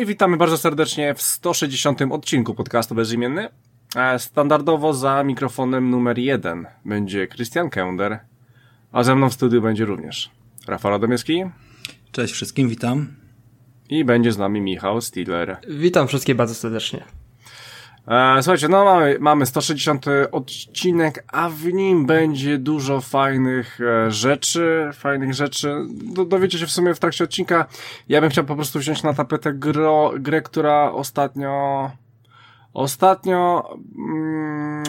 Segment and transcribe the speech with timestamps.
[0.00, 2.00] I witamy bardzo serdecznie w 160.
[2.10, 3.48] odcinku podcastu Bezimienny.
[3.96, 8.18] E, standardowo za mikrofonem numer jeden będzie Christian Kender,
[8.92, 10.30] a ze mną w studiu będzie również
[10.66, 11.44] Rafał Radomieski.
[12.12, 13.06] Cześć wszystkim, witam.
[13.88, 15.56] I będzie z nami Michał Stiller.
[15.68, 17.04] Witam wszystkich bardzo serdecznie.
[18.08, 24.90] E, słuchajcie, no mamy, mamy 160 odcinek, a w nim będzie dużo fajnych e, rzeczy,
[24.94, 25.76] fajnych rzeczy.
[25.88, 27.66] Do, dowiecie się w sumie w trakcie odcinka.
[28.08, 31.90] Ja bym chciał po prostu wziąć na tapetę gro, grę, która ostatnio,
[32.72, 34.84] ostatnio, mm,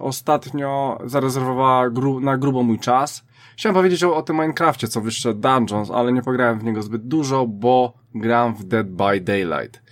[0.00, 3.31] ostatnio zarezerwowała gru, na grubo mój czas.
[3.56, 7.08] Chciałem powiedzieć o, o tym Minecrafcie, co wyszedł Dungeons, ale nie pograłem w niego zbyt
[7.08, 9.82] dużo, bo gram w Dead by Daylight.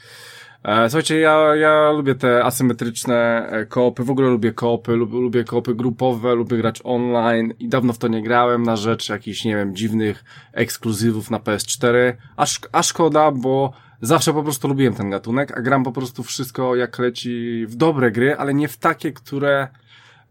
[0.65, 5.45] E, słuchajcie, ja, ja lubię te asymetryczne e, koopy, w ogóle lubię koopy, lubię, lubię
[5.45, 9.57] koopy grupowe, lubię grać online i dawno w to nie grałem na rzecz jakichś, nie
[9.57, 15.11] wiem, dziwnych ekskluzywów na PS4, a, szk a szkoda, bo zawsze po prostu lubiłem ten
[15.11, 19.13] gatunek, a gram po prostu wszystko jak leci w dobre gry, ale nie w takie,
[19.13, 19.69] które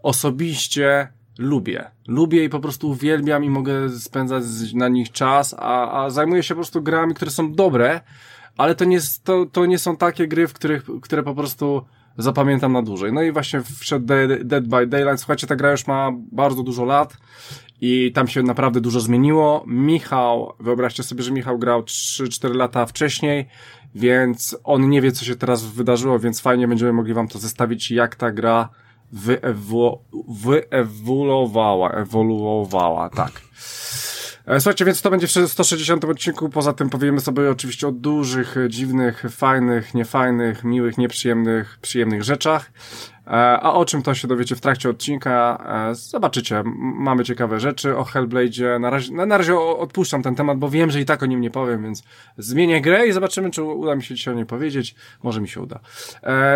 [0.03, 1.07] osobiście
[1.39, 1.91] lubię.
[2.07, 6.53] Lubię i po prostu uwielbiam i mogę spędzać na nich czas, a, a zajmuję się
[6.53, 8.01] po prostu grami, które są dobre,
[8.57, 11.85] ale to nie, to, to nie są takie gry, w których, które po prostu
[12.17, 13.13] zapamiętam na dłużej.
[13.13, 14.05] No i właśnie wszedł
[14.43, 15.19] Dead by Daylight.
[15.19, 17.17] Słuchajcie, ta gra już ma bardzo dużo lat
[17.81, 19.63] i tam się naprawdę dużo zmieniło.
[19.67, 23.47] Michał, wyobraźcie sobie, że Michał grał 3-4 lata wcześniej,
[23.95, 27.91] więc on nie wie, co się teraz wydarzyło, więc fajnie będziemy mogli wam to zestawić,
[27.91, 28.69] jak ta gra
[29.11, 33.31] wyewolu wyewoluowała, ewoluowała, tak.
[34.49, 36.49] E, słuchajcie, więc to będzie w 160 odcinku.
[36.49, 42.71] Poza tym powiemy sobie oczywiście o dużych, dziwnych, fajnych, niefajnych, miłych, nieprzyjemnych, przyjemnych rzeczach.
[43.27, 46.63] E, a o czym to się dowiecie w trakcie odcinka, e, zobaczycie.
[46.95, 48.79] Mamy ciekawe rzeczy o Hellblade.
[48.79, 51.51] Na razie, na razie odpuszczam ten temat, bo wiem, że i tak o nim nie
[51.51, 52.03] powiem, więc
[52.37, 54.95] zmienię grę i zobaczymy, czy uda mi się dzisiaj o niej powiedzieć.
[55.23, 55.79] Może mi się uda.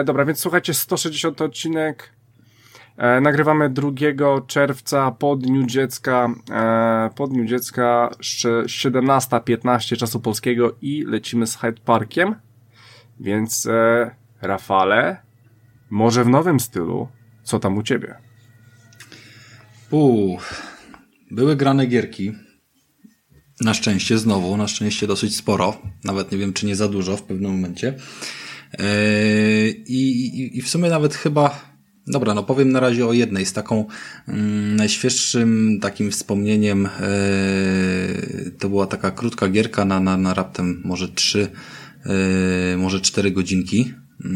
[0.05, 2.13] Dobra, więc słuchajcie, 160 odcinek.
[2.97, 3.91] E, nagrywamy 2
[4.47, 8.09] czerwca po Dniu Dziecka, e, po Dniu Dziecka
[8.65, 12.35] 17.15 czasu polskiego i lecimy z Hyde Parkiem.
[13.19, 14.11] Więc e,
[14.41, 15.17] Rafale,
[15.89, 17.07] może w nowym stylu,
[17.43, 18.15] co tam u ciebie?
[19.91, 20.37] Uuu,
[21.31, 22.33] były grane gierki.
[23.61, 25.77] Na szczęście znowu, na szczęście dosyć sporo.
[26.03, 27.93] Nawet nie wiem, czy nie za dużo w pewnym momencie.
[28.79, 28.85] Yy,
[29.69, 31.72] i, I w sumie nawet chyba
[32.07, 33.85] Dobra, no powiem na razie o jednej z taką
[34.27, 36.89] mm, najświeższym takim wspomnieniem.
[38.45, 41.47] Yy, to była taka krótka gierka na, na, na raptem może trzy,
[42.05, 43.93] yy, może cztery godzinki.
[44.19, 44.29] Yy,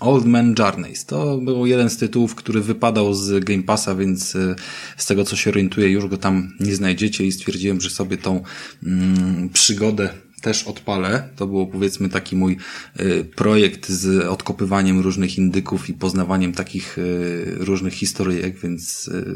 [0.00, 1.04] Old Man Journeys.
[1.04, 4.54] To był jeden z tytułów, który wypadał z Game Passa, więc yy,
[4.96, 8.42] z tego co się orientuję, już go tam nie znajdziecie i stwierdziłem, że sobie tą
[8.82, 10.08] mm, przygodę
[10.46, 11.28] też odpalę.
[11.36, 12.56] To było powiedzmy taki mój
[13.00, 19.34] y, projekt z odkopywaniem różnych indyków i poznawaniem takich y, różnych historyjek, więc y,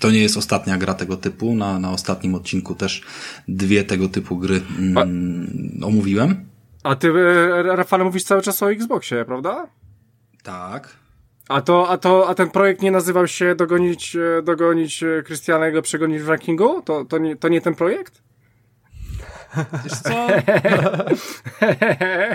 [0.00, 1.54] to nie jest ostatnia gra tego typu.
[1.54, 3.02] Na, na ostatnim odcinku też
[3.48, 6.44] dwie tego typu gry mm, omówiłem.
[6.82, 7.12] A ty,
[7.62, 9.66] Rafale, mówisz cały czas o Xboxie, prawda?
[10.42, 10.88] Tak.
[11.48, 15.82] A to, a to, a ten projekt nie nazywał się dogonić, dogonić Krystiana i go
[15.82, 16.82] przegonić w rankingu?
[16.82, 18.22] To, to, nie, to nie ten projekt?
[19.84, 20.26] Wiesz co?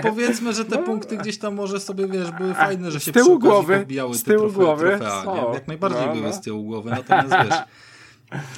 [0.10, 3.38] Powiedzmy, że te punkty gdzieś tam może sobie, wiesz, były fajne, że się z tyłu
[3.38, 4.98] głowy, z tyłu głowy.
[4.98, 5.54] trofea, nie?
[5.54, 6.32] Jak najbardziej no, były no.
[6.32, 7.58] z tyłu głowy, natomiast wiesz,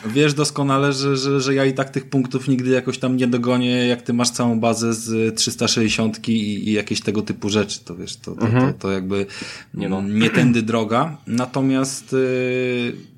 [0.06, 3.86] wiesz doskonale, że, że, że ja i tak tych punktów nigdy jakoś tam nie dogonię,
[3.86, 8.16] jak ty masz całą bazę z 360 i, i jakieś tego typu rzeczy, to wiesz,
[8.16, 8.72] to, to, mhm.
[8.72, 9.26] to, to jakby
[9.74, 10.02] nie, no.
[10.02, 11.16] nie tędy droga.
[11.26, 13.11] Natomiast yy,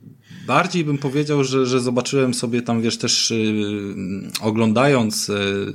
[0.46, 3.94] bardziej bym powiedział, że, że zobaczyłem sobie tam, wiesz, też yy,
[4.40, 5.72] oglądając yy,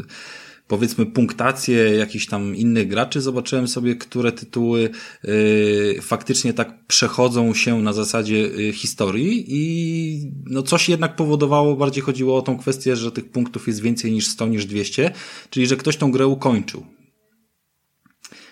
[0.70, 4.90] powiedzmy punktację jakichś tam innych graczy, zobaczyłem sobie, które tytuły
[5.24, 12.04] yy, faktycznie tak przechodzą się na zasadzie yy, historii i no coś jednak powodowało, bardziej
[12.04, 15.12] chodziło o tą kwestię, że tych punktów jest więcej niż 100, niż 200,
[15.50, 16.86] czyli że ktoś tą grę ukończył.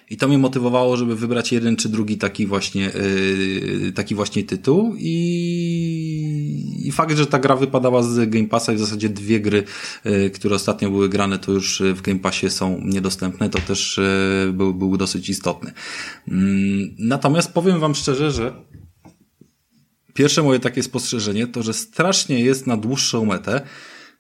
[0.10, 2.92] I to mnie motywowało, żeby wybrać jeden czy drugi taki właśnie,
[3.82, 5.14] yy, taki właśnie tytuł i,
[6.86, 9.64] i fakt, że ta gra wypadała z Game Passa i w zasadzie dwie gry,
[10.06, 14.00] yy, które ostatnio były grane, to już w Game Passie są niedostępne, to też
[14.46, 15.74] yy, był, był dosyć istotny.
[16.28, 18.54] Mm, natomiast powiem wam szczerze, że
[20.14, 23.62] pierwsze moje takie spostrzeżenie to, że strasznie jest na dłuższą metę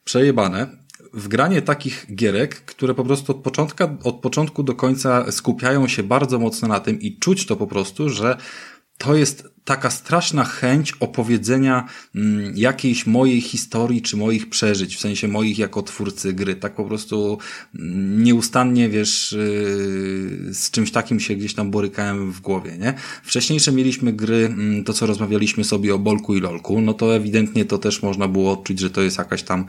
[0.03, 0.67] przejebane
[1.13, 6.03] w granie takich gierek, które po prostu od, początka, od początku do końca skupiają się
[6.03, 8.37] bardzo mocno na tym i czuć to po prostu, że
[8.97, 15.27] to jest taka straszna chęć opowiedzenia mm, jakiejś mojej historii czy moich przeżyć, w sensie
[15.27, 16.55] moich jako twórcy gry.
[16.55, 17.37] Tak po prostu
[17.75, 22.93] mm, nieustannie, wiesz, yy, z czymś takim się gdzieś tam borykałem w głowie, nie?
[23.23, 27.65] Wcześniejsze mieliśmy gry, mm, to co rozmawialiśmy sobie o Bolku i Lolku, no to ewidentnie
[27.65, 29.65] to też można było odczuć, że to jest jakaś tam,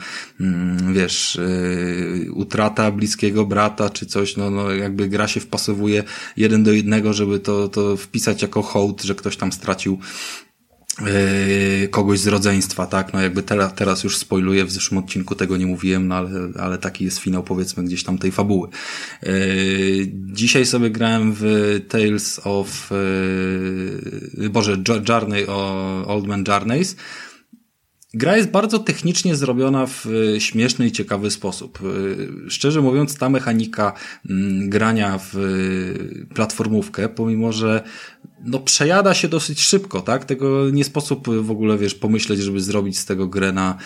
[0.92, 1.40] wiesz,
[2.24, 6.04] yy, utrata bliskiego brata czy coś, no, no jakby gra się wpasowuje
[6.36, 12.18] jeden do jednego, żeby to, to wpisać jako hołd, że ktoś tam stracił e, kogoś
[12.18, 13.12] z rodzeństwa, tak?
[13.12, 16.30] No jakby teraz, teraz już spoiluję, w zeszłym odcinku tego nie mówiłem, no ale,
[16.60, 18.68] ale taki jest finał powiedzmy gdzieś tam tej fabuły.
[19.22, 19.30] E,
[20.12, 21.44] dzisiaj sobie grałem w
[21.88, 22.90] Tales of
[24.44, 24.76] e, Boże,
[25.08, 25.46] Journey,
[26.06, 26.96] Old Man Journeys
[28.14, 31.78] Gra jest bardzo technicznie zrobiona w e, śmieszny i ciekawy sposób.
[32.46, 33.92] E, szczerze mówiąc, ta mechanika
[34.30, 37.82] mm, grania w e, platformówkę, pomimo że
[38.44, 40.24] no przejada się dosyć szybko, tak?
[40.24, 43.78] Tego nie sposób w ogóle, wiesz, pomyśleć, żeby zrobić z tego grę na,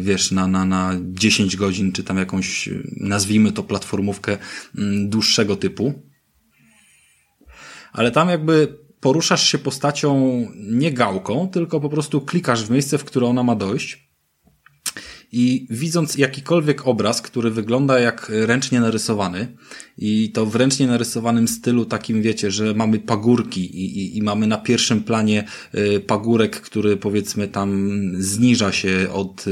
[0.00, 4.38] wiesz, na, na, na 10 godzin, czy tam jakąś, nazwijmy to platformówkę
[4.78, 6.02] mm, dłuższego typu.
[7.92, 13.04] Ale tam jakby poruszasz się postacią nie gałką, tylko po prostu klikasz w miejsce, w
[13.04, 14.11] które ona ma dojść
[15.32, 19.56] i widząc jakikolwiek obraz, który wygląda jak ręcznie narysowany
[19.98, 24.46] i to w ręcznie narysowanym stylu takim wiecie, że mamy pagórki i, i, i mamy
[24.46, 25.44] na pierwszym planie
[25.74, 29.50] y, pagórek, który powiedzmy tam zniża się od y,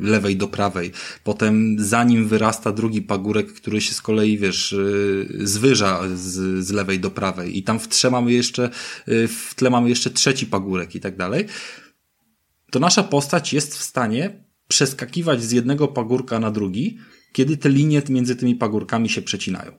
[0.00, 0.92] lewej do prawej.
[1.24, 6.70] Potem za nim wyrasta drugi pagórek, który się z kolei wiesz, y, zwyża z, z
[6.70, 8.70] lewej do prawej i tam w tle mamy jeszcze,
[9.28, 11.46] w tle mamy jeszcze trzeci pagórek i tak dalej.
[12.70, 16.98] To nasza postać jest w stanie przeskakiwać z jednego pagórka na drugi,
[17.32, 19.72] kiedy te linie między tymi pagórkami się przecinają.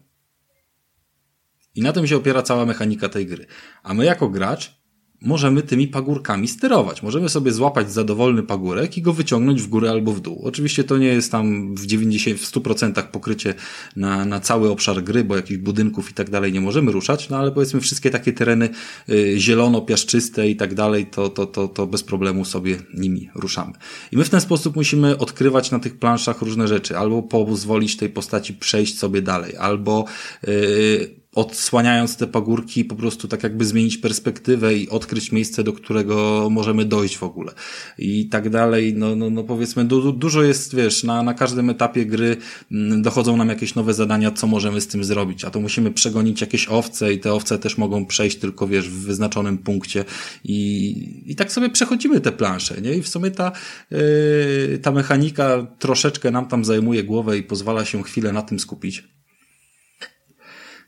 [1.76, 3.46] I na tym się opiera cała mechanika tej gry.
[3.84, 4.79] A my jako gracz
[5.22, 7.04] możemy tymi pagórkami sterować.
[7.04, 10.42] Możemy sobie złapać za dowolny pagórek i go wyciągnąć w górę albo w dół.
[10.44, 13.54] Oczywiście to nie jest tam w 90, w 100% pokrycie
[13.96, 17.38] na, na cały obszar gry, bo jakichś budynków i tak dalej nie możemy ruszać, no
[17.38, 18.70] ale powiedzmy wszystkie takie tereny
[19.10, 23.74] y, zielono-piaszczyste i tak dalej, to, to, to, to bez problemu sobie nimi ruszamy.
[24.12, 28.10] I my w ten sposób musimy odkrywać na tych planszach różne rzeczy, albo pozwolić tej
[28.10, 30.06] postaci przejść sobie dalej, albo
[30.48, 36.48] yy, odsłaniając te pagórki, po prostu tak jakby zmienić perspektywę i odkryć miejsce, do którego
[36.52, 37.52] możemy dojść w ogóle.
[37.98, 42.06] I tak dalej, no, no, no powiedzmy, du dużo jest, wiesz, na, na każdym etapie
[42.06, 42.38] gry
[42.72, 46.42] mm, dochodzą nam jakieś nowe zadania, co możemy z tym zrobić, a to musimy przegonić
[46.42, 50.06] jakieś owce i te owce też mogą przejść tylko, wiesz, w wyznaczonym punkcie
[50.44, 52.94] i, i tak sobie przechodzimy te plansze, nie?
[52.94, 53.52] I w sumie ta,
[53.92, 59.19] yy, ta mechanika troszeczkę nam tam zajmuje głowę i pozwala się chwilę na tym skupić.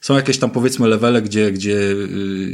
[0.01, 2.07] Są jakieś tam powiedzmy levele, gdzie, gdzie y,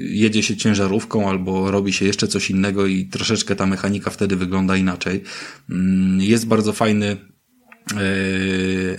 [0.10, 4.78] jedzie się ciężarówką albo robi się jeszcze coś innego i troszeczkę ta mechanika wtedy wygląda
[4.78, 5.24] inaczej.
[5.70, 7.18] Mm, jest bardzo fajny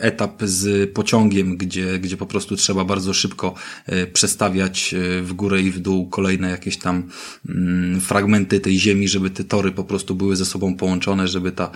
[0.01, 3.55] etap z pociągiem, gdzie, gdzie po prostu trzeba bardzo szybko
[3.87, 7.09] e, przestawiać e, w górę i w dół kolejne jakieś tam
[7.49, 11.71] mm, fragmenty tej ziemi, żeby te tory po prostu były ze sobą połączone, żeby ta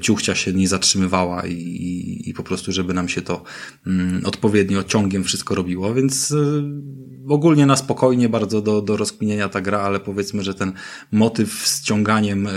[0.00, 3.44] ciuchcia się nie zatrzymywała i, i po prostu, żeby nam się to
[3.86, 6.34] mm, odpowiednio ciągiem wszystko robiło, więc
[7.28, 10.72] ogólnie na spokojnie bardzo do, do rozkminienia ta gra, ale powiedzmy, że ten
[11.12, 12.48] motyw z ciąganiem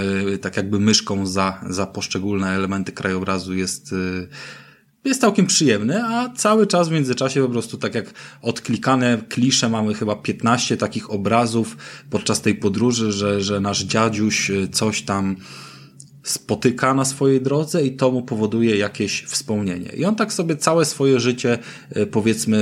[0.41, 3.93] tak jakby myszką za, za poszczególne elementy krajobrazu jest
[5.07, 9.93] jest całkiem przyjemny, a cały czas w międzyczasie po prostu tak jak odklikane klisze mamy
[9.93, 11.77] chyba 15 takich obrazów
[12.09, 15.35] podczas tej podróży, że, że nasz dziadziuś y, coś tam
[16.29, 19.89] spotyka na swojej drodze i to mu powoduje jakieś wspomnienie.
[19.89, 22.57] I on tak sobie całe swoje życie, e, powiedzmy,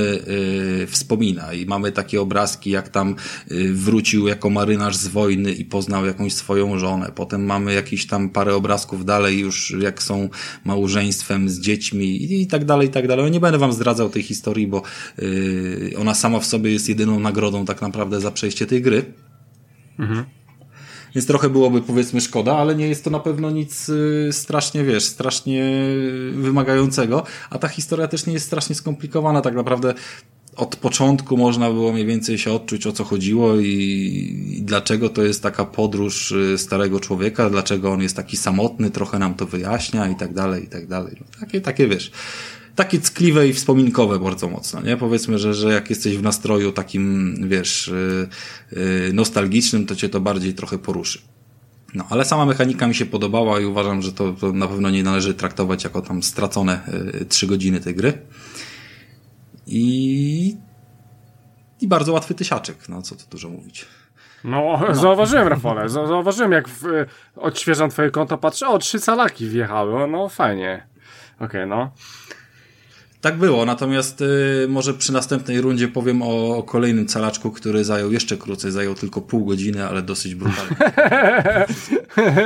[0.80, 1.52] yy, wspomina.
[1.52, 3.14] I mamy takie obrazki, jak tam
[3.50, 7.12] yy, wrócił jako marynarz z wojny i poznał jakąś swoją żonę.
[7.14, 10.28] Potem mamy jakieś tam parę obrazków dalej, już jak są
[10.64, 13.30] małżeństwem z dziećmi i, tak dalej, i tak dalej.
[13.30, 14.82] Nie będę wam zdradzał tej historii, bo
[15.98, 19.04] ona sama w sobie jest jedyną nagrodą tak naprawdę za przejście tej gry.
[19.98, 20.24] Mhm.
[21.16, 25.04] Więc trochę byłoby powiedzmy szkoda, ale nie jest to na pewno nic y, strasznie, wiesz,
[25.04, 25.64] strasznie
[26.32, 27.24] wymagającego.
[27.50, 29.40] A ta historia też nie jest strasznie skomplikowana.
[29.40, 29.94] Tak naprawdę
[30.56, 33.66] od początku można było mniej więcej się odczuć o co chodziło i,
[34.50, 39.18] i, dlaczego to jest taka podróż y, starego człowieka, dlaczego on jest taki samotny, trochę
[39.18, 41.16] nam to wyjaśnia i tak dalej, i tak dalej.
[41.20, 42.10] No, takie, takie wiesz,
[42.76, 44.96] takie ckliwe i wspominkowe bardzo mocno, nie?
[44.96, 47.92] Powiedzmy, że, że jak jesteś w nastroju takim, wiesz,
[48.72, 51.18] yy, yy, nostalgicznym, to cię to bardziej trochę poruszy.
[51.94, 55.02] No, ale sama mechanika mi się podobała i uważam, że to, to na pewno nie
[55.02, 56.80] należy traktować jako tam stracone
[57.22, 58.18] y, trzy godziny tej gry.
[59.66, 60.56] I,
[61.80, 63.86] i bardzo łatwy tysiaczek, no co tu dużo mówić.
[64.44, 64.94] No, no.
[64.94, 66.82] zauważyłem, Rafale, zauważyłem, jak w,
[67.36, 70.86] odświeżam twoje konto, patrzę, o, trzy salaki wjechały, no fajnie.
[71.36, 71.90] Okej, okay, no.
[73.26, 78.12] Tak było, natomiast y, może przy następnej rundzie powiem o, o, kolejnym calaczku, który zajął
[78.12, 80.76] jeszcze krócej, zajął tylko pół godziny, ale dosyć brutalnie.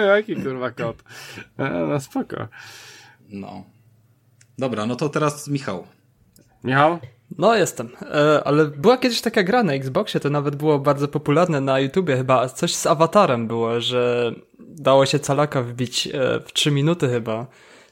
[0.17, 1.03] Jaki kurwa kot.
[1.89, 2.49] No spoko.
[3.29, 3.65] No.
[4.59, 5.87] Dobra, no to teraz Michał.
[6.65, 6.99] Michał?
[7.39, 11.61] No jestem, e, ale była kiedyś taka gra na Xboxie, to nawet było bardzo popularne
[11.61, 16.71] na YouTubie chyba, coś z awatarem było, że dało się calaka wbić e, w 3
[16.71, 17.47] minuty chyba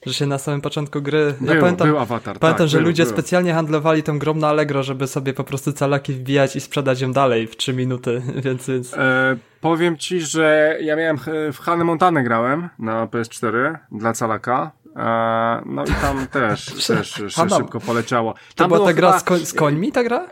[0.08, 1.34] że się na samym początku gry...
[1.40, 3.12] Był, ja pamiętam, był awatar, Pamiętam, tak, że był, ludzie był.
[3.12, 7.12] specjalnie handlowali tą grą na Allegro, żeby sobie po prostu calaki wbijać i sprzedać ją
[7.12, 8.66] dalej w 3 minuty, więc...
[8.66, 8.94] więc...
[8.94, 11.18] E, powiem ci, że ja miałem
[11.52, 14.70] w Hannah Montanę grałem na PS4 dla calaka.
[14.96, 18.34] E, no i tam też, też szybko poleciało.
[18.54, 20.26] Tam to była ta gra z, koń, z końmi, ta gra?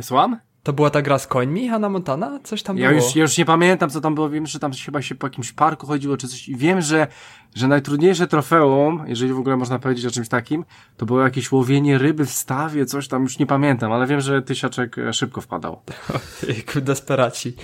[0.00, 0.36] Słucham?
[0.62, 2.38] To była ta gra z końmi, Hannah Montana?
[2.44, 3.02] Coś tam ja było?
[3.02, 4.30] Już, ja już nie pamiętam, co tam było.
[4.30, 6.48] Wiem, że tam chyba się po jakimś parku chodziło, czy coś.
[6.48, 7.06] I wiem, że,
[7.54, 10.64] że najtrudniejsze trofeum, jeżeli w ogóle można powiedzieć o czymś takim,
[10.96, 14.42] to było jakieś łowienie ryby w stawie, coś tam, już nie pamiętam, ale wiem, że
[14.42, 15.82] tysiaczek szybko wpadał.
[16.44, 17.54] Ojejku, desperaci.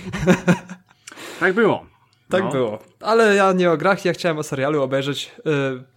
[1.39, 1.98] tak było.
[2.29, 2.51] Tak no.
[2.51, 2.79] było.
[2.99, 5.31] Ale ja nie o grach, ja chciałem o serialu obejrzeć,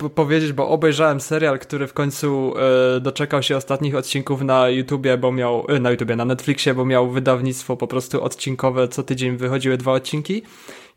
[0.02, 2.54] yy, powiedzieć, bo obejrzałem serial, który w końcu
[2.94, 6.84] yy, doczekał się ostatnich odcinków na YouTubie, bo miał, yy, na YouTubie, na Netflixie, bo
[6.84, 10.42] miał wydawnictwo po prostu odcinkowe, co tydzień wychodziły dwa odcinki.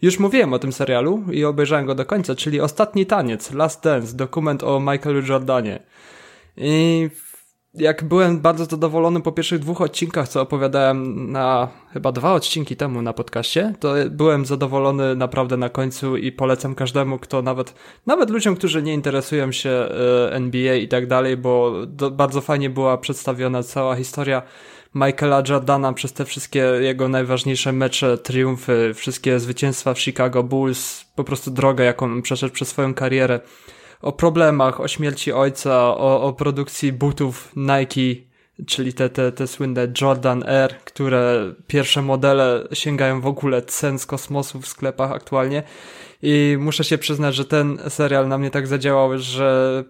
[0.02, 4.16] Już mówiłem o tym serialu i obejrzałem go do końca, czyli Ostatni Taniec, Last Dance,
[4.16, 5.80] dokument o Michaelu Jordanie.
[6.58, 7.10] I
[7.78, 13.02] jak byłem bardzo zadowolony po pierwszych dwóch odcinkach, co opowiadałem na chyba dwa odcinki temu
[13.02, 17.74] na podcaście, to byłem zadowolony naprawdę na końcu i polecam każdemu, kto nawet,
[18.06, 22.70] nawet ludziom, którzy nie interesują się e, NBA i tak dalej, bo do, bardzo fajnie
[22.70, 24.42] była przedstawiona cała historia
[24.96, 31.24] Michaela Jordana przez te wszystkie jego najważniejsze mecze, triumfy, wszystkie zwycięstwa w Chicago Bulls, po
[31.24, 33.40] prostu drogę, jaką przeszedł przez swoją karierę
[34.06, 38.22] o problemach, o śmierci ojca, o, o produkcji butów Nike,
[38.68, 44.06] czyli te, te, te słynne Jordan Air, które pierwsze modele sięgają w ogóle cen z
[44.06, 45.64] kosmosu w sklepach aktualnie.
[46.22, 49.84] I muszę się przyznać, że ten serial na mnie tak zadziałał, że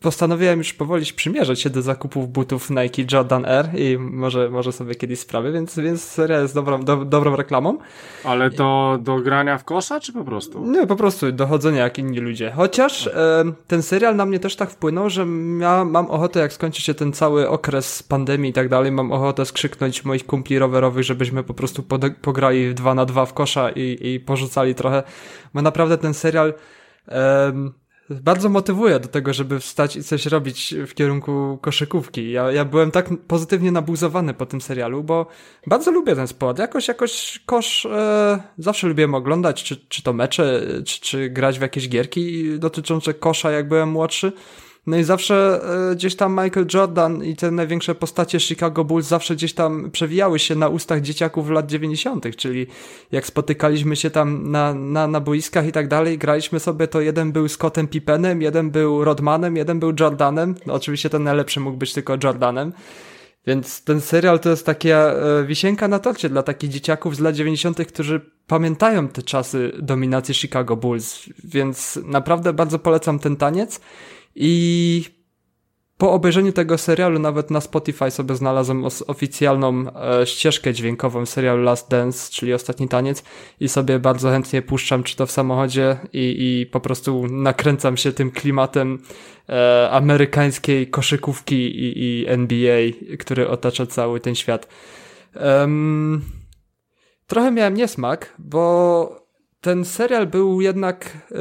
[0.00, 4.94] postanowiłem już powoli przymierzać się do zakupów butów Nike Jordan Air i może, może sobie
[4.94, 7.78] kiedyś sprawię, więc, więc seria jest dobrą, do, dobrą reklamą.
[8.24, 10.66] Ale to do grania w kosza, czy po prostu?
[10.66, 12.52] Nie, po prostu do chodzenia jak inni ludzie.
[12.56, 15.26] Chociaż e, ten serial na mnie też tak wpłynął, że
[15.60, 19.46] ja mam ochotę, jak skończy się ten cały okres pandemii i tak dalej, mam ochotę
[19.46, 21.82] skrzyknąć moich kumpli rowerowych, żebyśmy po prostu
[22.22, 25.02] pograli dwa na dwa w kosza i, i porzucali trochę,
[25.54, 26.54] bo naprawdę ten serial
[28.10, 32.30] bardzo motywuje do tego, żeby wstać i coś robić w kierunku koszykówki.
[32.30, 35.26] Ja, ja byłem tak pozytywnie nabuzowany po tym serialu, bo
[35.66, 36.58] bardzo lubię ten sport.
[36.58, 41.62] Jakoś, jakoś kosz e, zawsze lubiłem oglądać, czy, czy to mecze, czy, czy grać w
[41.62, 44.32] jakieś gierki dotyczące kosza, jak byłem młodszy.
[44.86, 45.60] No i zawsze
[45.90, 50.38] e, gdzieś tam Michael Jordan i te największe postacie Chicago Bulls zawsze gdzieś tam przewijały
[50.38, 52.66] się na ustach dzieciaków lat 90., czyli
[53.12, 57.32] jak spotykaliśmy się tam na, na, na boiskach i tak dalej, graliśmy sobie, to jeden
[57.32, 60.54] był Scottem Pippenem, jeden był Rodmanem, jeden był Jordanem.
[60.66, 62.72] No oczywiście ten najlepszy mógł być tylko Jordanem.
[63.46, 67.34] Więc ten serial to jest taka e, wisienka na torcie dla takich dzieciaków z lat
[67.34, 71.20] 90., którzy pamiętają te czasy dominacji Chicago Bulls.
[71.44, 73.80] Więc naprawdę bardzo polecam ten taniec.
[74.36, 75.04] I
[75.98, 79.84] po obejrzeniu tego serialu nawet na Spotify sobie znalazłem oficjalną
[80.20, 83.24] e, ścieżkę dźwiękową serialu Last Dance, czyli Ostatni Taniec
[83.60, 88.12] i sobie bardzo chętnie puszczam czy to w samochodzie i, i po prostu nakręcam się
[88.12, 89.02] tym klimatem
[89.48, 92.80] e, amerykańskiej koszykówki i, i NBA,
[93.18, 94.68] który otacza cały ten świat.
[95.34, 96.22] Um,
[97.26, 99.23] trochę miałem niesmak, bo
[99.64, 101.36] ten serial był jednak, y,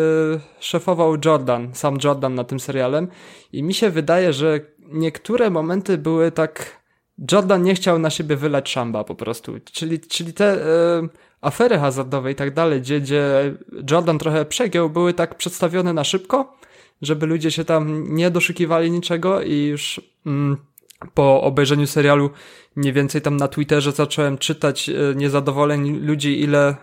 [0.59, 3.07] szefował Jordan, sam Jordan na tym serialem.
[3.53, 6.81] I mi się wydaje, że niektóre momenty były tak,
[7.31, 11.09] Jordan nie chciał na siebie wylać szamba po prostu, czyli, czyli te y,
[11.41, 13.53] afery hazardowe i tak dalej, gdzie, gdzie
[13.91, 16.57] Jordan trochę przegiął, były tak przedstawione na szybko,
[17.01, 20.57] żeby ludzie się tam nie doszukiwali niczego i już mm,
[21.13, 22.29] po obejrzeniu serialu
[22.75, 26.75] mniej więcej tam na Twitterze zacząłem czytać e, niezadowoleń ludzi, ile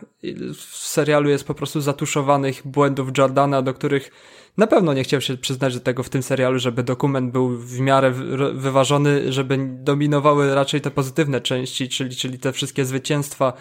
[0.54, 4.10] w serialu jest po prostu zatuszowanych błędów Jordana, do których
[4.56, 7.80] na pewno nie chciał się przyznać do tego w tym serialu, żeby dokument był w
[7.80, 8.10] miarę
[8.54, 13.52] wyważony, żeby dominowały raczej te pozytywne części, czyli, czyli te wszystkie zwycięstwa,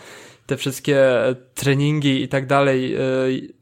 [0.45, 1.05] te wszystkie
[1.53, 2.95] treningi i tak dalej.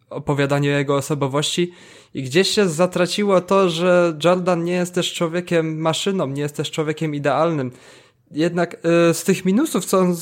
[0.09, 1.71] Opowiadaniu jego osobowości
[2.13, 6.71] i gdzieś się zatraciło to, że Jordan nie jest też człowiekiem maszyną, nie jest też
[6.71, 7.71] człowiekiem idealnym.
[8.31, 8.73] Jednak
[9.09, 10.15] y, z tych minusów, co on,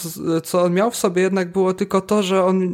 [0.43, 2.71] co on miał w sobie, jednak było tylko to, że on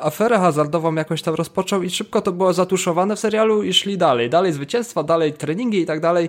[0.00, 4.30] aferę hazardową jakąś tam rozpoczął i szybko to było zatuszowane w serialu i szli dalej.
[4.30, 6.28] Dalej zwycięstwa, dalej treningi i tak dalej.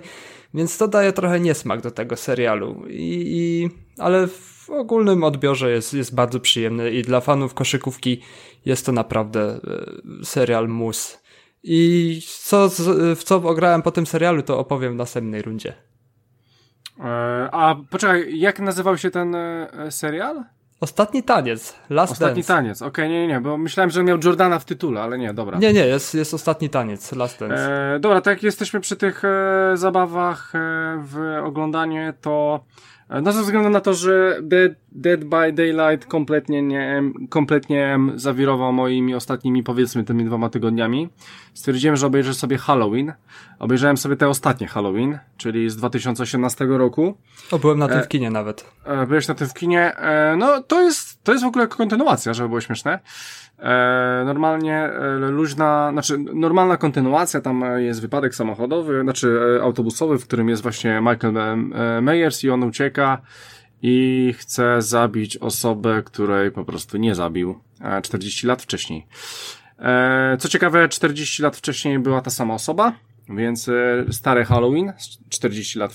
[0.54, 2.82] Więc to daje trochę niesmak do tego serialu.
[2.88, 4.28] I, i ale
[4.70, 8.22] w ogólnym odbiorze jest, jest bardzo przyjemny i dla fanów koszykówki
[8.64, 11.22] jest to naprawdę e, serial mus.
[11.62, 12.68] I co,
[13.16, 15.74] w co ograłem po tym serialu, to opowiem w następnej rundzie.
[17.00, 20.44] E, a poczekaj, jak nazywał się ten e, serial?
[20.80, 22.54] Ostatni taniec, Last Ostatni Dance.
[22.54, 25.58] taniec, okej, okay, nie, nie, bo myślałem, że miał Jordana w tytule, ale nie, dobra.
[25.58, 27.94] Nie, nie, jest, jest ostatni taniec, Last Dance.
[27.94, 30.58] E, dobra, tak jak jesteśmy przy tych e, zabawach e,
[31.04, 32.64] w oglądaniu, to
[33.22, 39.14] no ze względu na to, że Dead, Dead by Daylight kompletnie nie, kompletnie zawirował moimi
[39.14, 41.08] ostatnimi, powiedzmy, tymi dwoma tygodniami,
[41.54, 43.12] stwierdziłem, że obejrzę sobie Halloween.
[43.58, 47.18] Obejrzałem sobie te ostatnie Halloween, czyli z 2018 roku.
[47.50, 48.64] O, byłem na tym e, w kinie nawet.
[48.84, 49.96] E, byłeś na tym w kinie.
[49.96, 52.98] E, no, to jest, to jest w ogóle kontynuacja, żeby było śmieszne.
[53.62, 60.26] E, normalnie e, luźna, znaczy normalna kontynuacja, tam jest wypadek samochodowy, znaczy e, autobusowy, w
[60.26, 61.58] którym jest właśnie Michael
[62.02, 63.22] Myers i on ucieka
[63.82, 67.58] i chce zabić osobę, której po prostu nie zabił
[68.02, 69.06] 40 lat wcześniej.
[70.38, 72.92] Co ciekawe, 40 lat wcześniej była ta sama osoba,
[73.36, 73.72] więc e,
[74.10, 74.92] stary Halloween,
[75.28, 75.92] 40 lat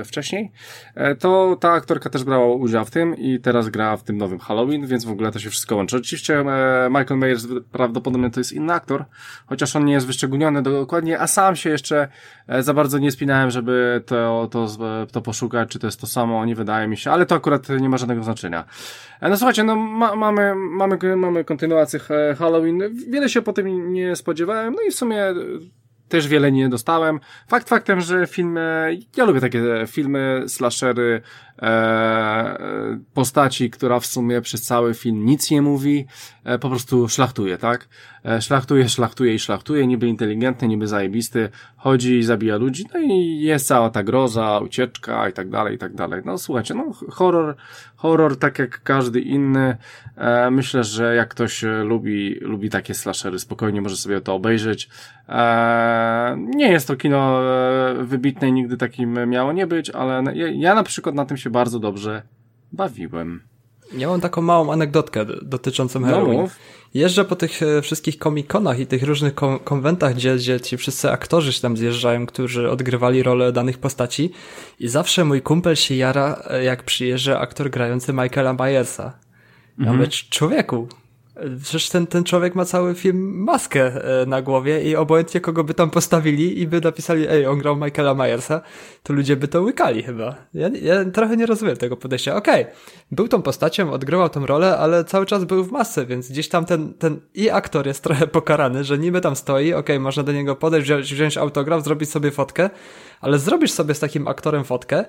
[0.00, 0.52] e, wcześniej,
[0.94, 4.38] e, to ta aktorka też brała udział w tym i teraz gra w tym nowym
[4.38, 5.96] Halloween, więc w ogóle to się wszystko łączy.
[5.96, 6.44] Oczywiście
[6.90, 9.04] Michael Myers prawdopodobnie to jest inny aktor,
[9.46, 12.08] chociaż on nie jest wyszczególniony dokładnie, a sam się jeszcze
[12.60, 14.68] za bardzo nie spinałem, żeby to, to,
[15.12, 17.88] to poszukać, czy to jest to samo, nie wydaje mi się, ale to akurat nie
[17.88, 18.64] ma żadnego znaczenia.
[19.22, 22.00] No słuchajcie, no ma, mamy, mamy, mamy kontynuację
[22.38, 25.34] Halloween, wiele się po tym nie spodziewałem, no i w sumie
[26.08, 27.20] też wiele nie dostałem.
[27.48, 31.22] Fakt faktem, że filmy, ja lubię takie filmy, slashery,
[31.62, 32.58] e,
[33.14, 37.88] postaci, która w sumie przez cały film nic nie mówi, e, po prostu szlachtuje, tak?
[38.24, 43.40] E, szlachtuje, szlachtuje i szlachtuje, niby inteligentny, niby zajebisty, chodzi i zabija ludzi, no i
[43.40, 46.22] jest cała ta groza, ucieczka i tak dalej, i tak dalej.
[46.24, 47.56] No słuchajcie, no horror,
[47.96, 49.76] horror tak jak każdy inny,
[50.16, 54.88] e, myślę, że jak ktoś lubi, lubi takie slashery, spokojnie może sobie to obejrzeć.
[55.28, 60.48] E, nie jest to kino e, wybitne i nigdy takim miało nie być, ale ja,
[60.48, 62.22] ja na przykład na tym się bardzo dobrze
[62.72, 63.40] bawiłem.
[63.92, 66.36] Ja mam taką małą anegdotkę dotyczącą Halloween.
[66.36, 66.48] No,
[66.94, 71.10] Jeżdżę po tych e, wszystkich komikonach i tych różnych kon konwentach, gdzie, gdzie ci wszyscy
[71.10, 74.30] aktorzy się tam zjeżdżają, którzy odgrywali rolę danych postaci
[74.80, 79.02] i zawsze mój kumpel się jara, e, jak przyjeżdża aktor grający Michaela Myersa.
[79.02, 79.12] Ja
[79.78, 79.96] mhm.
[79.96, 80.88] mówię, człowieku,
[81.62, 83.82] Przecież ten, ten człowiek ma cały film maskę
[84.22, 87.76] e, na głowie i obojętnie kogo by tam postawili i by napisali, ej, on grał
[87.76, 88.60] Michaela Myersa,
[89.02, 90.34] to ludzie by to łykali chyba.
[90.54, 92.36] Ja, ja trochę nie rozumiem tego podejścia.
[92.36, 92.74] Okej, okay,
[93.10, 96.64] był tą postacią, odgrywał tą rolę, ale cały czas był w masce, więc gdzieś tam
[96.64, 100.32] ten, ten i aktor jest trochę pokarany, że niby tam stoi, okej, okay, można do
[100.32, 102.70] niego podejść, wziąć, wziąć autograf, zrobić sobie fotkę,
[103.20, 105.04] ale zrobisz sobie z takim aktorem fotkę,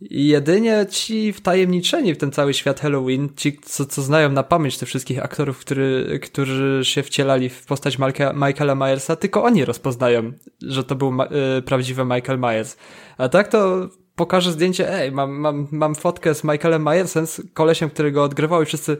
[0.00, 4.78] i jedynie ci wtajemniczeni w ten cały świat Halloween, ci, co, co znają na pamięć
[4.78, 7.98] tych wszystkich aktorów, który, którzy się wcielali w postać
[8.34, 10.32] Michaela Myersa, tylko oni rozpoznają,
[10.62, 11.12] że to był
[11.58, 12.76] y, prawdziwy Michael Myers.
[13.18, 17.90] A tak to pokażę zdjęcie, ej, mam, mam, mam fotkę z Michaelem Myersem, z kolesiem,
[17.90, 18.96] który go odgrywał i wszyscy,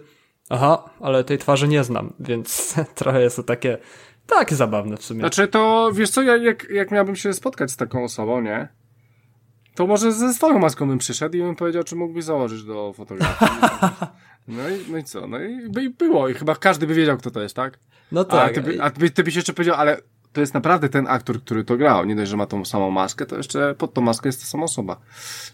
[0.48, 3.78] aha, ale tej twarzy nie znam, więc trochę jest to takie,
[4.26, 5.20] tak zabawne w sumie.
[5.20, 8.68] Znaczy to, wiesz co, ja, jak, jak miałbym się spotkać z taką osobą, nie?
[9.76, 13.50] To może ze swoją maską bym przyszedł i bym powiedział, czy mógłbyś założyć do fotografii.
[14.48, 15.26] No i, no i co?
[15.26, 16.28] No i by było.
[16.28, 17.78] I chyba każdy by wiedział, kto to jest, tak?
[18.12, 18.50] No tak.
[18.50, 20.00] A ty, by, a ty, ty byś jeszcze powiedział, ale
[20.32, 22.04] to jest naprawdę ten aktor, który to grał.
[22.04, 24.64] Nie dość, że ma tą samą maskę, to jeszcze pod tą maskę jest ta sama
[24.64, 24.96] osoba.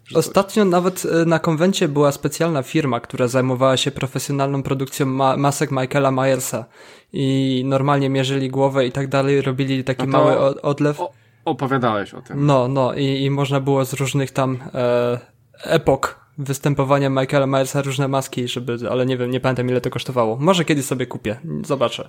[0.05, 0.71] Że Ostatnio to...
[0.71, 6.11] nawet e, na konwencie była specjalna firma, która zajmowała się profesjonalną produkcją ma masek Michaela
[6.11, 6.65] Myersa.
[7.13, 10.25] I normalnie mierzyli głowę i tak dalej, robili taki no to...
[10.25, 11.01] mały odlew.
[11.01, 12.46] O Opowiadałeś o tym.
[12.46, 15.20] No, no i, i można było z różnych tam e,
[15.64, 20.37] epok występowania Michaela Myersa różne maski, żeby, ale nie wiem, nie pamiętam ile to kosztowało.
[20.37, 22.09] Może kiedyś sobie kupię, zobaczę.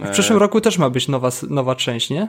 [0.00, 0.40] W przyszłym e...
[0.40, 2.28] roku też ma być nowa, nowa część, nie?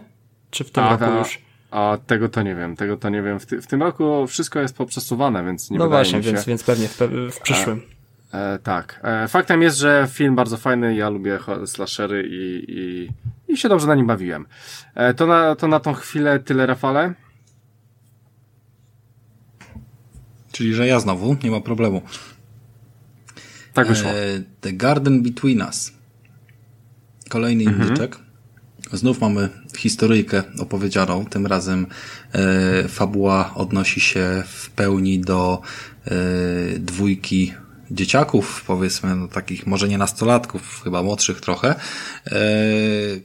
[0.49, 1.41] Czy w tym a, roku a, już?
[1.71, 3.39] A tego to nie wiem, tego to nie wiem.
[3.39, 6.31] W, ty, w tym roku wszystko jest poprzesuwane, więc nie No właśnie, się.
[6.31, 6.99] więc, więc pewnie w,
[7.31, 7.77] w przyszłym.
[7.77, 7.96] E,
[8.63, 9.00] tak.
[9.04, 13.10] E, faktem jest, że film bardzo fajny, ja lubię slashery i, i,
[13.54, 14.46] i się dobrze na nim bawiłem.
[14.96, 17.13] E, to, na, to na tą chwilę tyle, Rafale.
[20.52, 22.02] Czyli, że ja znowu, nie ma problemu.
[23.74, 24.10] Tak wyszło.
[24.10, 24.16] E,
[24.62, 25.94] The Garden Between Us.
[27.30, 27.82] Kolejny mhm.
[27.82, 28.18] indyczek.
[28.94, 31.26] Znów mamy historyjkę opowiedzianą.
[31.26, 31.88] Tym razem
[32.34, 35.62] e, fabuła odnosi się w pełni do
[36.06, 36.12] e,
[36.80, 37.54] dwójki
[37.91, 41.76] dzieciaków, powiedzmy, no, takich może nie nastolatków, chyba młodszych trochę,
[42.26, 42.39] e,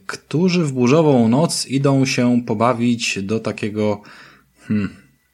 [0.05, 4.01] którzy w burzową noc idą się pobawić do takiego,
[4.67, 4.89] hmm,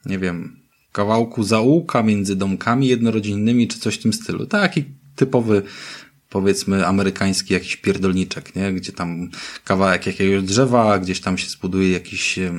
[0.06, 0.60] nie wiem,
[0.92, 4.46] kawałku zaułka między domkami jednorodzinnymi, czy coś w tym stylu.
[4.46, 5.64] Taki typowy
[6.30, 8.74] powiedzmy amerykański jakiś pierdolniczek, nie?
[8.74, 9.30] Gdzie tam
[9.64, 12.52] kawałek jakiegoś drzewa, gdzieś tam się zbuduje jakiś e,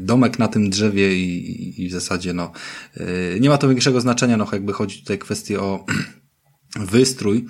[0.00, 2.52] domek na tym drzewie i, i w zasadzie no
[2.96, 5.84] e, nie ma to większego znaczenia, no jakby chodzi tutaj kwestie o
[6.76, 7.46] wystrój,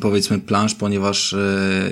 [0.00, 1.90] powiedzmy plansz, ponieważ e, e,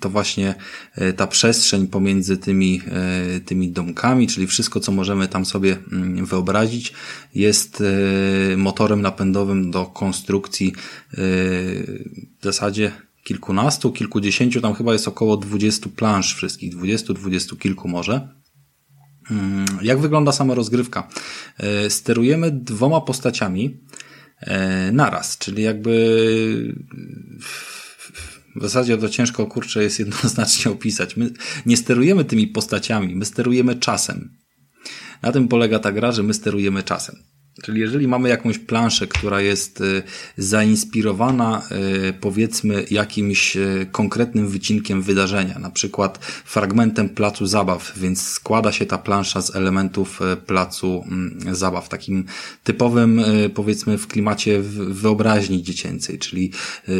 [0.00, 0.54] to właśnie
[0.94, 2.80] e, ta przestrzeń pomiędzy tymi,
[3.44, 6.92] tymi domkami, czyli wszystko, co możemy tam sobie mm, wyobrazić,
[7.34, 7.82] jest
[8.56, 10.72] motorem napędowym do konstrukcji
[12.40, 12.92] w zasadzie
[13.24, 18.28] kilkunastu, kilkudziesięciu, tam chyba jest około dwudziestu plansz wszystkich, dwudziestu, dwudziestu kilku może.
[19.30, 21.08] Mm, jak wygląda sama rozgrywka?
[21.88, 23.80] Sterujemy dwoma postaciami,
[24.92, 26.74] naraz, czyli jakby
[28.56, 31.16] w zasadzie to ciężko kurczę jest jednoznacznie opisać.
[31.16, 31.30] My
[31.66, 34.30] nie sterujemy tymi postaciami, my sterujemy czasem.
[35.22, 37.16] Na tym polega ta gra, że my sterujemy czasem.
[37.62, 40.02] Czyli jeżeli mamy jakąś planszę, która jest y,
[40.36, 41.62] zainspirowana
[42.08, 48.86] y, powiedzmy jakimś y, konkretnym wycinkiem wydarzenia, na przykład fragmentem placu zabaw, więc składa się
[48.86, 52.24] ta plansza z elementów placu mm, zabaw, takim
[52.64, 53.20] typowym
[53.54, 56.52] powiedzmy w klimacie wyobraźni dziecięcej, czyli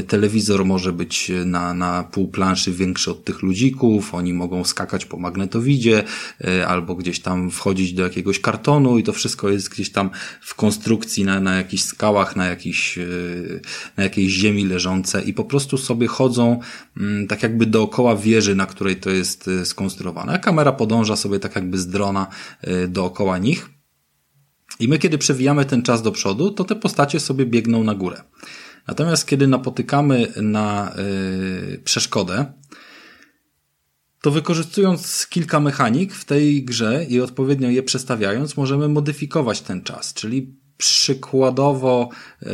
[0.07, 5.17] telewizor może być na, na pół planszy większy od tych ludzików, oni mogą skakać po
[5.17, 6.05] magnetowidzie
[6.67, 10.11] albo gdzieś tam wchodzić do jakiegoś kartonu i to wszystko jest gdzieś tam
[10.45, 13.05] w konstrukcji na, na jakichś skałach, na, jakiś, e,
[13.97, 16.61] na jakiejś ziemi leżące i po prostu sobie chodzą
[16.97, 20.33] mm, tak jakby dookoła wieży, na której to jest e, skonstruowane.
[20.33, 22.27] A kamera podąża sobie tak jakby z drona
[22.61, 23.71] e, dookoła nich.
[24.81, 28.23] I my, kiedy przewijamy ten czas do przodu, to te postacie sobie biegną na górę.
[28.89, 30.95] Natomiast kiedy napotykamy na
[31.85, 32.53] przeszkodę,
[34.25, 40.15] to wykorzystując kilka mechanik w tej grze i odpowiednio je przestawiając, możemy modyfikować ten czas,
[40.15, 42.09] czyli przykładowo
[42.43, 42.49] yy,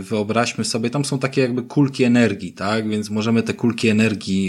[0.00, 2.88] wyobraźmy sobie, tam są takie jakby kulki energii, tak?
[2.88, 4.48] Więc możemy te kulki energii,